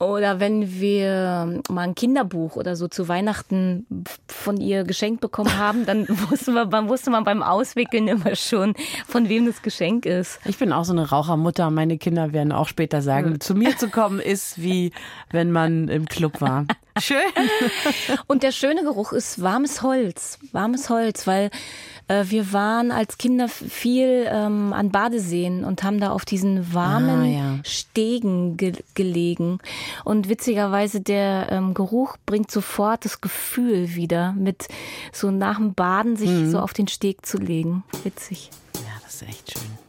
Oder 0.00 0.40
wenn 0.40 0.80
wir 0.80 1.62
mal 1.70 1.82
ein 1.82 1.94
Kinderbuch 1.94 2.56
oder 2.56 2.74
so 2.74 2.88
zu 2.88 3.06
Weihnachten 3.06 3.86
von 4.26 4.60
ihr 4.60 4.82
geschenkt 4.84 5.20
bekommen 5.20 5.56
haben, 5.58 5.86
dann 5.86 6.06
wusste 6.08 6.50
man, 6.50 6.68
man 6.68 6.88
wusste 6.88 7.10
man 7.10 7.24
beim 7.24 7.42
Auswickeln 7.42 8.08
immer 8.08 8.34
schon, 8.34 8.74
von 9.06 9.28
wem 9.28 9.46
das 9.46 9.62
Geschenk 9.62 10.04
ist. 10.04 10.40
Ich 10.44 10.58
bin 10.58 10.72
auch 10.72 10.84
so 10.84 10.92
eine 10.92 11.08
Rauchermutter. 11.08 11.70
Meine 11.70 11.96
Kinder 11.96 12.32
werden 12.32 12.52
auch 12.52 12.68
später 12.68 13.02
sagen, 13.02 13.40
zu 13.40 13.54
mir 13.54 13.76
zu 13.76 13.88
kommen 13.88 14.20
ist 14.20 14.60
wie 14.60 14.92
wenn 15.30 15.52
man 15.52 15.88
im 15.88 16.06
Club 16.06 16.40
war. 16.40 16.66
Schön. 16.98 17.18
Und 18.26 18.42
der 18.42 18.52
schöne 18.52 18.82
Geruch 18.82 19.12
ist 19.12 19.42
warmes 19.42 19.82
Holz. 19.82 20.38
Warmes 20.52 20.90
Holz, 20.90 21.26
weil 21.26 21.50
äh, 22.06 22.24
wir 22.28 22.52
waren 22.52 22.92
als 22.92 23.18
Kinder 23.18 23.48
viel 23.48 24.28
ähm, 24.30 24.72
an 24.72 24.90
Badeseen 24.90 25.64
und 25.64 25.82
haben 25.82 25.98
da 25.98 26.10
auf 26.10 26.24
diesen 26.24 26.72
warmen 26.72 27.22
ah, 27.22 27.24
ja. 27.24 27.58
Stegen 27.64 28.56
ge 28.56 28.74
gelegen. 28.94 29.58
Und 30.04 30.28
witzigerweise 30.28 31.00
der 31.00 31.50
ähm, 31.50 31.74
Geruch 31.74 32.16
bringt 32.26 32.50
sofort 32.50 33.04
das 33.04 33.20
Gefühl 33.20 33.94
wieder, 33.94 34.32
mit 34.32 34.68
so 35.12 35.30
nach 35.30 35.56
dem 35.56 35.74
Baden 35.74 36.16
sich 36.16 36.30
mhm. 36.30 36.50
so 36.50 36.60
auf 36.60 36.72
den 36.72 36.88
Steg 36.88 37.26
zu 37.26 37.38
legen. 37.38 37.82
Witzig. 38.04 38.50
Ja, 38.76 39.00
das 39.02 39.14
ist 39.14 39.22
echt 39.22 39.52
schön. 39.52 39.83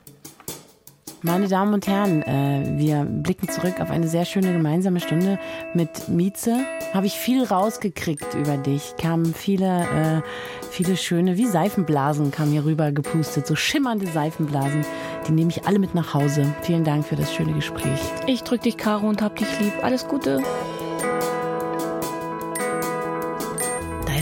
Meine 1.26 1.48
Damen 1.48 1.74
und 1.74 1.88
Herren, 1.88 2.22
äh, 2.22 2.78
wir 2.78 3.04
blicken 3.04 3.50
zurück 3.50 3.82
auf 3.82 3.90
eine 3.90 4.08
sehr 4.08 4.26
schöne 4.26 4.54
gemeinsame 4.54 5.00
Stunde 5.00 5.40
mit 5.74 6.08
Mieze. 6.08 6.60
Habe 6.94 7.08
ich 7.08 7.14
viel 7.14 7.44
rausgekriegt 7.44 8.36
über 8.36 8.58
dich. 8.58 8.94
Kamen 9.02 9.34
viele, 9.34 9.66
äh, 9.66 10.22
viele 10.70 10.96
schöne, 10.96 11.36
wie 11.36 11.48
Seifenblasen 11.48 12.30
kamen 12.30 12.52
hier 12.52 12.64
rüber 12.64 12.92
gepustet. 12.92 13.48
So 13.48 13.56
schimmernde 13.56 14.06
Seifenblasen. 14.06 14.86
Die 15.28 15.32
nehme 15.32 15.50
ich 15.50 15.66
alle 15.66 15.80
mit 15.80 15.96
nach 15.96 16.14
Hause. 16.14 16.46
Vielen 16.62 16.84
Dank 16.84 17.08
für 17.08 17.16
das 17.16 17.34
schöne 17.34 17.54
Gespräch. 17.54 18.02
Ich 18.28 18.44
drück 18.44 18.62
dich, 18.62 18.78
Caro, 18.78 19.08
und 19.08 19.24
hab 19.24 19.36
dich 19.36 19.48
lieb. 19.60 19.74
Alles 19.82 20.08
Gute. 20.08 20.44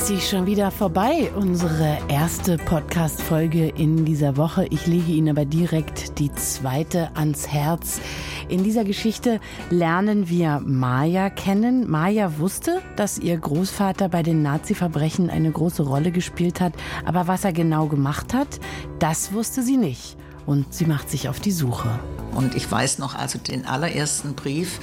Ist 0.09 0.29
schon 0.29 0.45
wieder 0.45 0.69
vorbei, 0.69 1.31
unsere 1.35 1.97
erste 2.09 2.57
Podcast-Folge 2.57 3.69
in 3.69 4.03
dieser 4.03 4.35
Woche. 4.35 4.65
Ich 4.69 4.85
lege 4.85 5.13
Ihnen 5.13 5.29
aber 5.29 5.45
direkt 5.45 6.19
die 6.19 6.29
zweite 6.33 7.15
ans 7.15 7.47
Herz. 7.47 8.01
In 8.49 8.65
dieser 8.65 8.83
Geschichte 8.83 9.39
lernen 9.69 10.27
wir 10.27 10.59
Maya 10.65 11.29
kennen. 11.29 11.89
Maya 11.89 12.37
wusste, 12.37 12.81
dass 12.97 13.17
ihr 13.17 13.37
Großvater 13.37 14.09
bei 14.09 14.23
den 14.23 14.41
Nazi-Verbrechen 14.41 15.29
eine 15.29 15.51
große 15.51 15.83
Rolle 15.83 16.11
gespielt 16.11 16.59
hat, 16.59 16.73
aber 17.05 17.27
was 17.27 17.45
er 17.45 17.53
genau 17.53 17.87
gemacht 17.87 18.33
hat, 18.33 18.59
das 18.99 19.31
wusste 19.31 19.61
sie 19.61 19.77
nicht 19.77 20.17
und 20.45 20.73
sie 20.73 20.85
macht 20.85 21.09
sich 21.09 21.29
auf 21.29 21.39
die 21.39 21.51
Suche. 21.51 21.99
Und 22.35 22.55
ich 22.55 22.69
weiß 22.69 22.99
noch, 22.99 23.15
also 23.15 23.37
den 23.39 23.65
allerersten 23.65 24.35
Brief, 24.35 24.79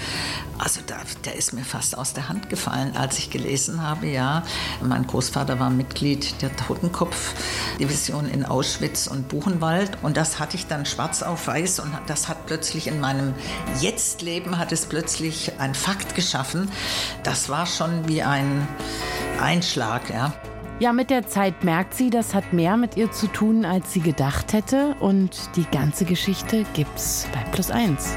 also 0.59 0.81
da, 0.87 0.97
der 1.25 1.37
ist 1.37 1.53
mir 1.53 1.65
fast 1.65 1.97
aus 1.97 2.13
der 2.13 2.29
Hand 2.29 2.51
gefallen, 2.51 2.97
als 2.97 3.19
ich 3.19 3.31
gelesen 3.31 3.83
habe, 3.83 4.07
ja, 4.07 4.43
mein 4.83 5.07
Großvater 5.07 5.59
war 5.59 5.71
Mitglied 5.71 6.43
der 6.43 6.55
Totenkopf-Division 6.55 8.29
in 8.29 8.45
Auschwitz 8.45 9.07
und 9.07 9.29
Buchenwald 9.29 9.99
und 10.03 10.17
das 10.17 10.39
hatte 10.39 10.57
ich 10.57 10.67
dann 10.67 10.85
schwarz 10.85 11.23
auf 11.23 11.47
weiß 11.47 11.81
und 11.81 11.93
das 12.07 12.29
hat 12.29 12.47
plötzlich 12.47 12.87
in 12.87 13.01
meinem 13.01 13.35
Jetzt-Leben 13.81 14.59
hat 14.59 14.73
es 14.73 14.87
plötzlich 14.87 15.53
ein 15.59 15.75
Fakt 15.75 16.15
geschaffen. 16.15 16.71
Das 17.23 17.49
war 17.49 17.67
schon 17.67 18.07
wie 18.09 18.23
ein 18.23 18.69
Einschlag, 19.41 20.11
ja. 20.11 20.35
Ja, 20.81 20.95
mit 20.95 21.11
der 21.11 21.27
Zeit 21.27 21.63
merkt 21.63 21.93
sie, 21.93 22.09
das 22.09 22.35
hat 22.35 22.55
mehr 22.55 22.79
mit 22.79 22.97
ihr 22.97 23.13
zu 23.13 23.27
tun, 23.27 23.67
als 23.67 23.93
sie 23.93 24.01
gedacht 24.01 24.55
hätte. 24.55 24.97
Und 24.99 25.55
die 25.55 25.67
ganze 25.67 26.07
Geschichte 26.07 26.65
gibt's 26.73 27.29
bei 27.35 27.41
Plus 27.51 27.71
1. 27.71 28.17